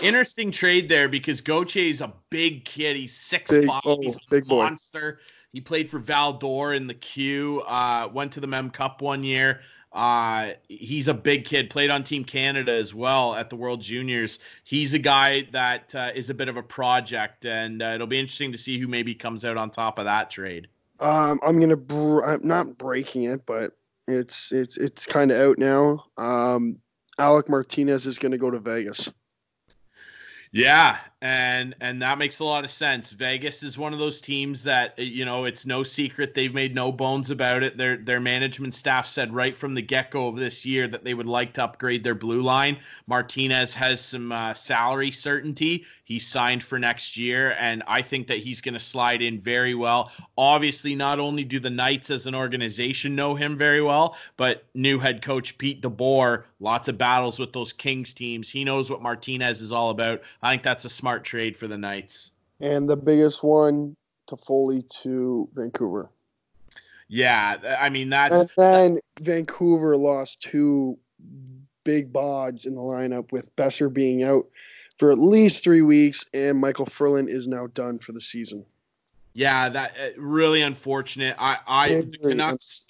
interesting 0.01 0.51
trade 0.51 0.87
there 0.87 1.09
because 1.09 1.41
Gauthier 1.41 1.83
is 1.89 2.01
a 2.01 2.13
big 2.29 2.63
kid. 2.65 2.95
He's 2.95 3.17
six 3.17 3.51
Big- 3.51 3.67
five. 3.67 3.81
oh, 3.85 3.99
He's 4.01 4.15
a 4.15 4.19
big 4.29 4.45
boy. 4.45 4.69
He 5.53 5.61
played 5.61 5.87
for 5.87 5.99
Val 5.99 6.33
d'Or 6.33 6.73
in 6.73 6.87
the 6.87 6.95
Q. 6.95 7.61
Uh, 7.61 8.09
went 8.11 8.33
to 8.33 8.39
the 8.39 8.47
Mem 8.47 8.71
Cup 8.71 9.01
one 9.01 9.23
year. 9.23 9.61
Uh, 9.93 10.53
he's 10.67 11.07
a 11.07 11.13
big 11.13 11.45
kid. 11.45 11.69
Played 11.69 11.91
on 11.91 12.03
Team 12.03 12.25
Canada 12.25 12.71
as 12.71 12.95
well 12.95 13.35
at 13.35 13.51
the 13.51 13.55
World 13.55 13.79
Juniors. 13.79 14.39
He's 14.63 14.95
a 14.95 14.99
guy 14.99 15.47
that 15.51 15.93
uh, 15.93 16.09
is 16.15 16.31
a 16.31 16.33
bit 16.33 16.49
of 16.49 16.57
a 16.57 16.63
project, 16.63 17.45
and 17.45 17.83
uh, 17.83 17.91
it'll 17.93 18.07
be 18.07 18.17
interesting 18.19 18.51
to 18.51 18.57
see 18.57 18.79
who 18.79 18.87
maybe 18.87 19.13
comes 19.13 19.45
out 19.45 19.55
on 19.55 19.69
top 19.69 19.99
of 19.99 20.05
that 20.05 20.31
trade. 20.31 20.67
Um, 20.99 21.39
I'm 21.45 21.59
gonna. 21.59 21.77
Br- 21.77 22.23
I'm 22.23 22.45
not 22.47 22.79
breaking 22.79 23.25
it, 23.25 23.45
but 23.45 23.77
it's 24.07 24.51
it's 24.51 24.77
it's 24.77 25.05
kind 25.05 25.31
of 25.31 25.39
out 25.39 25.59
now. 25.59 26.05
Um, 26.17 26.79
Alec 27.19 27.47
Martinez 27.47 28.07
is 28.07 28.17
gonna 28.17 28.39
go 28.39 28.49
to 28.49 28.59
Vegas. 28.59 29.11
Yeah, 30.51 30.97
and 31.23 31.73
and 31.79 32.01
that 32.01 32.17
makes 32.17 32.39
a 32.39 32.43
lot 32.43 32.65
of 32.65 32.69
sense. 32.69 33.13
Vegas 33.13 33.63
is 33.63 33.77
one 33.77 33.93
of 33.93 33.99
those 33.99 34.19
teams 34.19 34.61
that 34.63 34.99
you 34.99 35.23
know 35.23 35.45
it's 35.45 35.65
no 35.65 35.81
secret 35.81 36.33
they've 36.33 36.53
made 36.53 36.75
no 36.75 36.91
bones 36.91 37.31
about 37.31 37.63
it. 37.63 37.77
Their 37.77 37.95
their 37.95 38.19
management 38.19 38.75
staff 38.75 39.07
said 39.07 39.33
right 39.33 39.55
from 39.55 39.73
the 39.73 39.81
get 39.81 40.11
go 40.11 40.27
of 40.27 40.35
this 40.35 40.65
year 40.65 40.85
that 40.89 41.05
they 41.05 41.13
would 41.13 41.29
like 41.29 41.53
to 41.53 41.63
upgrade 41.63 42.03
their 42.03 42.13
blue 42.13 42.41
line. 42.41 42.77
Martinez 43.07 43.73
has 43.73 44.01
some 44.01 44.33
uh, 44.33 44.53
salary 44.53 45.11
certainty. 45.11 45.85
He's 46.05 46.27
signed 46.27 46.61
for 46.61 46.77
next 46.77 47.15
year, 47.15 47.55
and 47.57 47.81
I 47.87 48.01
think 48.01 48.27
that 48.27 48.39
he's 48.39 48.59
going 48.59 48.73
to 48.73 48.79
slide 48.79 49.21
in 49.21 49.39
very 49.39 49.73
well. 49.73 50.11
Obviously, 50.37 50.95
not 50.95 51.17
only 51.17 51.45
do 51.45 51.61
the 51.61 51.69
Knights 51.69 52.09
as 52.09 52.27
an 52.27 52.35
organization 52.35 53.15
know 53.15 53.35
him 53.35 53.55
very 53.55 53.81
well, 53.81 54.17
but 54.35 54.65
new 54.73 54.99
head 54.99 55.21
coach 55.21 55.57
Pete 55.57 55.81
DeBoer, 55.81 56.43
lots 56.59 56.89
of 56.89 56.97
battles 56.97 57.39
with 57.39 57.53
those 57.53 57.71
Kings 57.71 58.13
teams. 58.13 58.49
He 58.49 58.65
knows 58.65 58.91
what 58.91 59.01
Martinez 59.01 59.61
is 59.61 59.71
all 59.71 59.91
about. 59.91 60.21
I 60.41 60.51
think 60.51 60.63
that's 60.63 60.83
a 60.83 60.89
smart 60.89 61.12
trade 61.19 61.55
for 61.55 61.67
the 61.67 61.77
Knights. 61.77 62.31
And 62.59 62.89
the 62.89 62.95
biggest 62.95 63.43
one, 63.43 63.95
Toffoli 64.29 64.87
to 65.01 65.49
Vancouver. 65.53 66.09
Yeah, 67.09 67.77
I 67.79 67.89
mean 67.89 68.09
that's. 68.09 68.39
And 68.39 68.49
then 68.57 68.99
Vancouver 69.21 69.97
lost 69.97 70.41
two 70.41 70.97
big 71.83 72.13
bods 72.13 72.65
in 72.65 72.75
the 72.75 72.81
lineup 72.81 73.31
with 73.31 73.55
Boeser 73.55 73.93
being 73.93 74.23
out 74.23 74.47
for 74.97 75.11
at 75.11 75.19
least 75.19 75.63
three 75.63 75.81
weeks, 75.81 76.25
and 76.33 76.59
Michael 76.59 76.85
Ferland 76.85 77.29
is 77.29 77.47
now 77.47 77.67
done 77.67 77.99
for 77.99 78.13
the 78.13 78.21
season. 78.21 78.65
Yeah, 79.33 79.69
that 79.69 79.91
uh, 79.99 80.09
really 80.21 80.61
unfortunate. 80.61 81.35
I, 81.39 81.57
I 81.67 81.89
the 81.89 82.17
Canucks, 82.19 82.85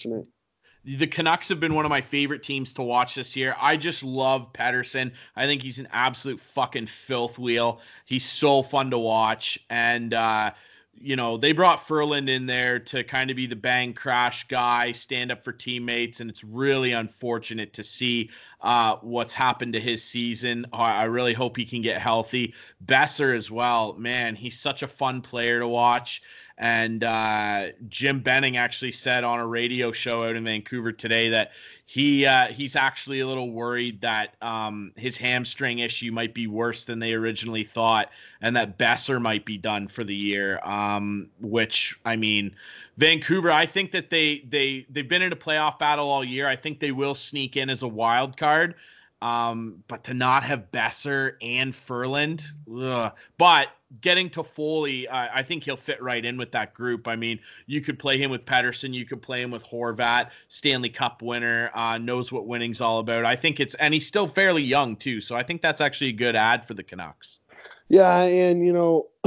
the 0.86 1.08
Canucks 1.08 1.48
have 1.50 1.60
been 1.60 1.74
one 1.74 1.86
of 1.86 1.90
my 1.90 2.02
favorite 2.02 2.44
teams 2.44 2.74
to 2.74 2.82
watch 2.82 3.16
this 3.16 3.36
year. 3.36 3.56
I 3.60 3.78
just 3.78 4.04
love 4.04 4.52
Pettersson. 4.54 5.12
I 5.36 5.46
think 5.46 5.62
he's 5.62 5.80
an 5.80 5.88
absolute 5.92 6.40
fucking 6.40 6.88
filth 6.88 7.40
wheel. 7.40 7.80
He's 8.06 8.26
so 8.26 8.62
fun 8.62 8.92
to 8.92 8.98
watch, 8.98 9.58
and 9.70 10.14
uh, 10.14 10.52
you 11.00 11.16
know, 11.16 11.38
they 11.38 11.52
brought 11.54 11.86
Ferland 11.86 12.30
in 12.30 12.46
there 12.46 12.80
to 12.80 13.04
kind 13.04 13.30
of 13.30 13.36
be 13.36 13.46
the 13.48 13.56
bang 13.56 13.94
crash 13.94 14.48
guy, 14.48 14.92
stand 14.92 15.32
up 15.32 15.44
for 15.44 15.52
teammates, 15.52 16.20
and 16.20 16.30
it's 16.30 16.44
really 16.44 16.92
unfortunate 16.92 17.74
to 17.74 17.84
see 17.84 18.30
uh, 18.62 18.98
what's 19.02 19.34
happened 19.34 19.74
to 19.74 19.80
his 19.80 20.04
season. 20.04 20.66
I 20.72 21.04
really 21.04 21.34
hope 21.34 21.58
he 21.58 21.66
can 21.66 21.82
get 21.82 22.00
healthy. 22.00 22.54
Boeser 22.86 23.36
as 23.36 23.50
well, 23.50 23.94
man, 23.94 24.36
he's 24.36 24.60
such 24.60 24.84
a 24.84 24.88
fun 24.88 25.22
player 25.22 25.60
to 25.60 25.68
watch. 25.68 26.22
And 26.58 27.04
uh, 27.04 27.68
Jim 27.90 28.20
Benning 28.20 28.58
actually 28.58 28.92
said 28.92 29.24
on 29.24 29.40
a 29.40 29.48
radio 29.48 29.92
show 29.92 30.24
out 30.24 30.36
in 30.36 30.44
Vancouver 30.44 30.92
today 30.92 31.30
that 31.30 31.52
he 31.86 32.26
uh, 32.26 32.48
he's 32.48 32.76
actually 32.76 33.20
a 33.20 33.28
little 33.28 33.52
worried 33.52 34.02
that 34.02 34.36
um, 34.42 34.92
his 34.96 35.18
hamstring 35.18 35.80
issue 35.80 36.12
might 36.12 36.34
be 36.34 36.48
worse 36.48 36.86
than 36.86 37.00
they 37.00 37.14
originally 37.14 37.64
thought, 37.64 38.10
and 38.42 38.56
that 38.56 38.78
Boeser 38.78 39.22
might 39.22 39.46
be 39.46 39.58
done 39.58 39.88
for 39.88 40.04
the 40.04 40.16
year. 40.16 40.60
Um, 40.64 41.28
which 41.42 42.00
I 42.06 42.16
mean, 42.16 42.56
Vancouver, 42.98 43.52
I 43.52 43.66
think 43.66 43.92
that 43.92 44.10
they 44.10 44.40
they 44.48 44.86
they've 44.90 45.08
been 45.08 45.22
in 45.22 45.34
a 45.34 45.36
playoff 45.36 45.78
battle 45.78 46.10
all 46.10 46.24
year. 46.24 46.48
I 46.48 46.56
think 46.56 46.80
they 46.80 46.92
will 46.92 47.16
sneak 47.16 47.58
in 47.58 47.70
as 47.70 47.84
a 47.84 47.88
wild 47.88 48.38
card. 48.38 48.76
Um, 49.22 49.82
but 49.88 50.04
to 50.06 50.14
not 50.14 50.44
have 50.44 50.70
Boeser 50.74 51.36
and 51.42 51.74
Ferland, 51.74 52.44
ugh. 52.78 53.14
but 53.38 53.70
getting 54.02 54.30
Toffoli, 54.30 55.08
uh, 55.08 55.30
I 55.34 55.44
think 55.44 55.64
he'll 55.64 55.78
fit 55.78 56.02
right 56.02 56.24
in 56.24 56.38
with 56.38 56.52
that 56.52 56.74
group. 56.74 57.08
I 57.08 57.16
mean, 57.16 57.40
you 57.66 57.82
could 57.82 58.00
play 58.00 58.18
him 58.18 58.32
with 58.32 58.46
Pettersson, 58.46 58.94
you 58.94 59.06
could 59.06 59.22
play 59.22 59.42
him 59.42 59.52
with 59.52 59.66
Horvat, 59.66 60.30
Stanley 60.48 60.90
Cup 60.90 61.22
winner, 61.22 61.72
uh, 61.74 61.98
knows 61.98 62.32
what 62.32 62.48
winning's 62.48 62.82
all 62.82 63.00
about. 63.00 63.26
I 63.26 63.36
think 63.36 63.60
it's, 63.60 63.76
and 63.76 63.94
he's 63.94 64.08
still 64.08 64.28
fairly 64.28 64.64
young 64.64 64.96
too, 64.96 65.22
so 65.22 65.36
I 65.36 65.44
think 65.44 65.62
that's 65.62 65.82
actually 65.82 66.10
a 66.10 66.14
good 66.14 66.36
ad 66.36 66.66
for 66.66 66.74
the 66.74 66.84
Canucks. 66.84 67.40
Yeah, 67.88 68.22
and 68.22 68.66
you 68.66 68.74
know, 68.74 69.08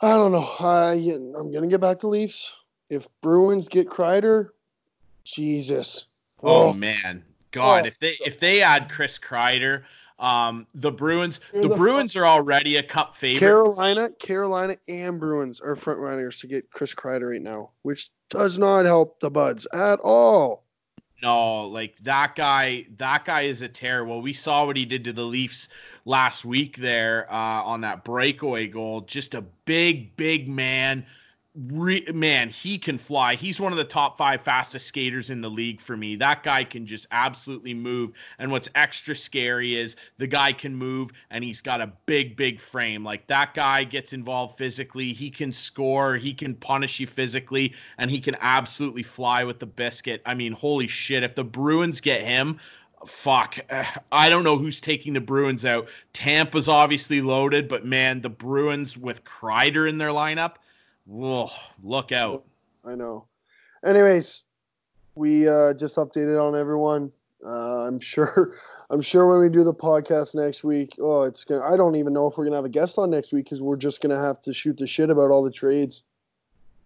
I 0.00 0.08
don't 0.08 0.32
know. 0.32 0.48
I 0.60 0.92
I'm 1.38 1.52
gonna 1.52 1.68
get 1.68 1.80
back 1.80 1.98
to 2.00 2.08
Leafs. 2.08 2.54
If 2.90 3.08
Bruins 3.20 3.68
get 3.68 3.88
Kreider, 3.88 4.50
Jesus. 5.24 6.06
Oh, 6.42 6.68
oh 6.68 6.72
man, 6.74 7.24
God, 7.50 7.84
oh. 7.84 7.86
if 7.86 7.98
they 7.98 8.16
if 8.24 8.38
they 8.40 8.62
add 8.62 8.90
Chris 8.90 9.18
Kreider, 9.18 9.84
um, 10.18 10.66
the 10.74 10.92
Bruins, 10.92 11.40
the, 11.52 11.68
the, 11.68 11.76
Bruins 11.76 12.14
are 12.14 12.26
already 12.26 12.76
a 12.76 12.82
Cup 12.82 13.16
favorite. 13.16 13.40
Carolina, 13.40 14.10
Carolina, 14.10 14.76
and 14.86 15.18
Bruins 15.18 15.60
are 15.60 15.74
front 15.74 15.98
runners 15.98 16.38
to 16.40 16.46
get 16.46 16.70
Chris 16.70 16.94
Kreider 16.94 17.30
right 17.32 17.42
now, 17.42 17.70
which 17.82 18.10
does 18.30 18.56
not 18.58 18.84
help 18.84 19.18
the 19.20 19.30
Buds 19.30 19.66
at 19.72 19.98
all. 20.00 20.64
No, 21.22 21.62
like 21.68 21.96
that 21.98 22.36
guy, 22.36 22.86
that 22.98 23.24
guy 23.24 23.42
is 23.42 23.62
a 23.62 23.68
terror. 23.68 24.04
Well, 24.04 24.20
we 24.20 24.32
saw 24.32 24.66
what 24.66 24.76
he 24.76 24.84
did 24.84 25.04
to 25.04 25.12
the 25.12 25.24
Leafs 25.24 25.68
last 26.04 26.44
week 26.44 26.76
there 26.76 27.26
uh, 27.32 27.62
on 27.62 27.80
that 27.80 28.04
breakaway 28.04 28.66
goal. 28.66 29.00
Just 29.00 29.34
a 29.34 29.40
big, 29.40 30.16
big 30.16 30.48
man 30.48 31.06
Re- 31.56 32.04
man, 32.12 32.48
he 32.48 32.76
can 32.78 32.98
fly. 32.98 33.36
He's 33.36 33.60
one 33.60 33.70
of 33.70 33.78
the 33.78 33.84
top 33.84 34.18
five 34.18 34.40
fastest 34.40 34.88
skaters 34.88 35.30
in 35.30 35.40
the 35.40 35.48
league 35.48 35.80
for 35.80 35.96
me. 35.96 36.16
That 36.16 36.42
guy 36.42 36.64
can 36.64 36.84
just 36.84 37.06
absolutely 37.12 37.72
move. 37.72 38.10
And 38.40 38.50
what's 38.50 38.68
extra 38.74 39.14
scary 39.14 39.76
is 39.76 39.94
the 40.18 40.26
guy 40.26 40.52
can 40.52 40.74
move 40.74 41.12
and 41.30 41.44
he's 41.44 41.60
got 41.60 41.80
a 41.80 41.92
big, 42.06 42.34
big 42.36 42.58
frame. 42.58 43.04
Like 43.04 43.28
that 43.28 43.54
guy 43.54 43.84
gets 43.84 44.12
involved 44.12 44.58
physically. 44.58 45.12
He 45.12 45.30
can 45.30 45.52
score, 45.52 46.16
he 46.16 46.34
can 46.34 46.56
punish 46.56 46.98
you 46.98 47.06
physically, 47.06 47.72
and 47.98 48.10
he 48.10 48.18
can 48.18 48.34
absolutely 48.40 49.04
fly 49.04 49.44
with 49.44 49.60
the 49.60 49.66
biscuit. 49.66 50.22
I 50.26 50.34
mean, 50.34 50.52
holy 50.52 50.88
shit. 50.88 51.22
If 51.22 51.36
the 51.36 51.44
Bruins 51.44 52.00
get 52.00 52.22
him, 52.22 52.58
fuck. 53.06 53.60
I 54.10 54.28
don't 54.28 54.42
know 54.42 54.58
who's 54.58 54.80
taking 54.80 55.12
the 55.12 55.20
Bruins 55.20 55.64
out. 55.64 55.86
Tampa's 56.14 56.68
obviously 56.68 57.20
loaded, 57.20 57.68
but 57.68 57.84
man, 57.84 58.22
the 58.22 58.28
Bruins 58.28 58.98
with 58.98 59.22
Kreider 59.22 59.88
in 59.88 59.98
their 59.98 60.08
lineup 60.08 60.56
Whoa, 61.06 61.50
look 61.82 62.12
out. 62.12 62.44
I 62.84 62.94
know. 62.94 63.26
Anyways, 63.84 64.44
we 65.14 65.48
uh, 65.48 65.74
just 65.74 65.96
updated 65.96 66.42
on 66.42 66.56
everyone. 66.58 67.12
Uh, 67.44 67.86
I'm 67.86 67.98
sure. 67.98 68.58
I'm 68.90 69.00
sure 69.00 69.26
when 69.26 69.40
we 69.40 69.48
do 69.48 69.64
the 69.64 69.74
podcast 69.74 70.34
next 70.34 70.62
week, 70.62 70.94
oh, 71.00 71.22
it's 71.22 71.44
gonna. 71.44 71.62
I 71.62 71.76
don't 71.76 71.96
even 71.96 72.12
know 72.12 72.26
if 72.26 72.36
we're 72.36 72.44
gonna 72.44 72.56
have 72.56 72.64
a 72.64 72.70
guest 72.70 72.98
on 72.98 73.10
next 73.10 73.32
week 73.32 73.44
because 73.44 73.60
we're 73.60 73.76
just 73.76 74.00
gonna 74.00 74.20
have 74.20 74.40
to 74.42 74.52
shoot 74.52 74.76
the 74.76 74.86
shit 74.86 75.10
about 75.10 75.30
all 75.30 75.42
the 75.42 75.50
trades. 75.50 76.04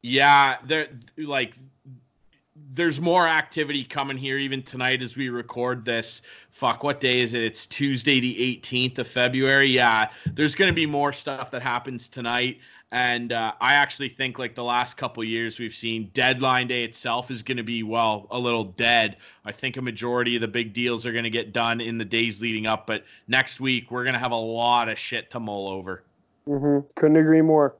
Yeah, 0.02 0.56
there 0.64 0.88
like 1.16 1.56
there's 2.70 3.00
more 3.00 3.26
activity 3.26 3.84
coming 3.84 4.16
here 4.16 4.38
even 4.38 4.62
tonight 4.62 5.02
as 5.02 5.16
we 5.16 5.28
record 5.28 5.84
this. 5.84 6.22
Fuck, 6.50 6.82
what 6.82 7.00
day 7.00 7.20
is 7.20 7.34
it? 7.34 7.42
It's 7.42 7.66
Tuesday 7.66 8.20
the 8.20 8.34
18th 8.60 8.98
of 8.98 9.08
February. 9.08 9.68
Yeah, 9.68 10.08
there's 10.26 10.54
going 10.54 10.70
to 10.70 10.74
be 10.74 10.86
more 10.86 11.12
stuff 11.12 11.50
that 11.52 11.62
happens 11.62 12.08
tonight. 12.08 12.58
And 12.90 13.32
uh, 13.32 13.52
I 13.60 13.74
actually 13.74 14.08
think 14.08 14.38
like 14.38 14.54
the 14.54 14.64
last 14.64 14.96
couple 14.96 15.22
years 15.22 15.58
we've 15.58 15.74
seen 15.74 16.10
deadline 16.14 16.68
day 16.68 16.84
itself 16.84 17.30
is 17.30 17.42
going 17.42 17.58
to 17.58 17.62
be 17.62 17.82
well 17.82 18.26
a 18.30 18.38
little 18.38 18.64
dead. 18.64 19.18
I 19.44 19.52
think 19.52 19.76
a 19.76 19.82
majority 19.82 20.36
of 20.36 20.40
the 20.40 20.48
big 20.48 20.72
deals 20.72 21.04
are 21.04 21.12
going 21.12 21.24
to 21.24 21.30
get 21.30 21.52
done 21.52 21.82
in 21.82 21.98
the 21.98 22.04
days 22.04 22.40
leading 22.40 22.66
up, 22.66 22.86
but 22.86 23.04
next 23.26 23.60
week 23.60 23.90
we're 23.90 24.04
going 24.04 24.14
to 24.14 24.18
have 24.18 24.32
a 24.32 24.36
lot 24.36 24.88
of 24.88 24.98
shit 24.98 25.30
to 25.32 25.40
mull 25.40 25.68
over. 25.68 26.02
Mm-hmm. 26.48 26.86
Couldn't 26.96 27.16
agree 27.16 27.42
more. 27.42 27.76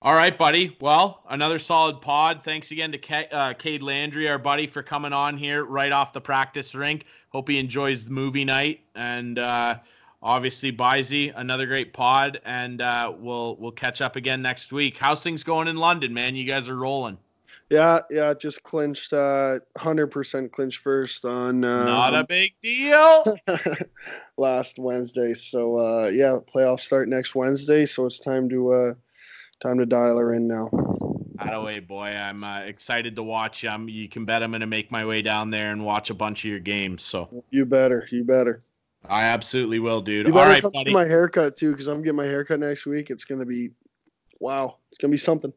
All 0.00 0.14
right, 0.14 0.38
buddy. 0.38 0.76
Well, 0.80 1.24
another 1.28 1.58
solid 1.58 2.00
pod. 2.00 2.42
Thanks 2.42 2.70
again 2.70 2.92
to 2.92 2.98
K- 2.98 3.28
uh, 3.30 3.52
Cade 3.52 3.82
Landry, 3.82 4.28
our 4.30 4.38
buddy, 4.38 4.66
for 4.66 4.82
coming 4.82 5.12
on 5.12 5.36
here 5.36 5.64
right 5.64 5.92
off 5.92 6.14
the 6.14 6.20
practice 6.20 6.74
rink. 6.74 7.04
Hope 7.30 7.48
he 7.48 7.58
enjoys 7.58 8.06
the 8.06 8.12
movie 8.12 8.46
night 8.46 8.80
and. 8.94 9.38
Uh, 9.38 9.78
obviously 10.22 10.70
Bizy, 10.70 11.30
another 11.30 11.66
great 11.66 11.92
pod, 11.92 12.40
and 12.44 12.82
uh, 12.82 13.12
we'll 13.16 13.56
we'll 13.56 13.72
catch 13.72 14.00
up 14.00 14.16
again 14.16 14.42
next 14.42 14.72
week. 14.72 14.96
How's 14.96 15.22
things 15.22 15.44
going 15.44 15.68
in 15.68 15.76
London, 15.76 16.12
man? 16.12 16.34
You 16.34 16.44
guys 16.44 16.68
are 16.68 16.76
rolling. 16.76 17.18
Yeah, 17.70 18.00
yeah, 18.10 18.32
just 18.34 18.62
clinched, 18.62 19.12
uh, 19.12 19.58
hundred 19.76 20.08
percent 20.08 20.52
clinched 20.52 20.80
first 20.80 21.24
on. 21.24 21.64
Uh, 21.64 21.84
Not 21.84 22.14
a 22.14 22.24
big 22.24 22.52
deal. 22.62 23.24
last 24.38 24.78
Wednesday, 24.78 25.34
so 25.34 25.76
uh, 25.76 26.08
yeah, 26.08 26.38
playoffs 26.54 26.80
start 26.80 27.08
next 27.08 27.34
Wednesday, 27.34 27.84
so 27.86 28.06
it's 28.06 28.18
time 28.18 28.48
to 28.48 28.72
uh, 28.72 28.94
time 29.60 29.78
to 29.78 29.86
dial 29.86 30.18
her 30.18 30.34
in 30.34 30.48
now. 30.48 30.70
Out 31.40 31.54
of 31.54 31.64
way, 31.64 31.78
boy. 31.78 32.08
I'm 32.08 32.42
uh, 32.42 32.60
excited 32.60 33.14
to 33.16 33.22
watch. 33.22 33.64
Um, 33.64 33.88
you 33.88 34.08
can 34.08 34.24
bet 34.24 34.42
I'm 34.42 34.50
going 34.50 34.60
to 34.60 34.66
make 34.66 34.90
my 34.90 35.04
way 35.04 35.22
down 35.22 35.50
there 35.50 35.70
and 35.70 35.84
watch 35.84 36.10
a 36.10 36.14
bunch 36.14 36.44
of 36.44 36.50
your 36.50 36.58
games. 36.58 37.02
So 37.02 37.44
you 37.50 37.64
better, 37.64 38.08
you 38.10 38.24
better. 38.24 38.60
I 39.06 39.24
absolutely 39.24 39.78
will, 39.78 40.00
dude. 40.00 40.26
You 40.26 40.32
better 40.32 40.60
come 40.60 40.72
buddy. 40.72 40.92
my 40.92 41.06
haircut 41.06 41.56
too, 41.56 41.72
because 41.72 41.86
I'm 41.86 42.02
getting 42.02 42.16
my 42.16 42.24
haircut 42.24 42.60
next 42.60 42.86
week. 42.86 43.10
It's 43.10 43.24
gonna 43.24 43.46
be, 43.46 43.70
wow, 44.40 44.78
it's 44.90 44.98
gonna 44.98 45.10
be 45.10 45.18
something. 45.18 45.52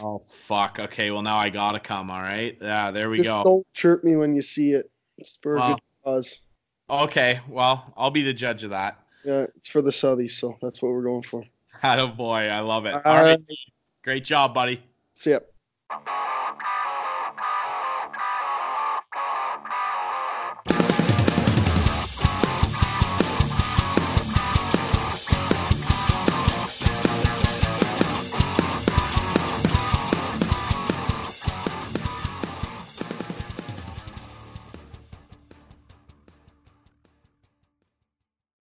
Oh 0.00 0.20
fuck. 0.26 0.78
Okay, 0.80 1.10
well 1.10 1.22
now 1.22 1.36
I 1.36 1.48
gotta 1.48 1.80
come. 1.80 2.10
All 2.10 2.20
right. 2.20 2.56
Yeah, 2.60 2.90
there 2.90 3.08
we 3.08 3.18
Just 3.18 3.28
go. 3.28 3.44
Don't 3.44 3.66
chirp 3.72 4.02
me 4.04 4.16
when 4.16 4.34
you 4.34 4.42
see 4.42 4.72
it. 4.72 4.90
It's 5.18 5.38
for 5.40 5.56
well, 5.56 5.72
a 5.72 5.74
good 5.74 5.80
cause. 6.04 6.40
Okay, 6.88 7.40
well 7.48 7.92
I'll 7.96 8.10
be 8.10 8.22
the 8.22 8.34
judge 8.34 8.64
of 8.64 8.70
that. 8.70 8.98
Yeah, 9.24 9.46
it's 9.56 9.68
for 9.68 9.82
the 9.82 9.90
Southies, 9.90 10.32
so 10.32 10.56
that's 10.60 10.82
what 10.82 10.92
we're 10.92 11.02
going 11.02 11.22
for. 11.22 11.44
Oh 11.82 12.08
boy, 12.08 12.48
I 12.48 12.60
love 12.60 12.84
it. 12.84 12.94
Uh, 12.94 13.02
all 13.06 13.22
right, 13.22 13.38
great 14.02 14.24
job, 14.24 14.52
buddy. 14.52 14.82
See 15.14 15.30
ya. 15.30 15.38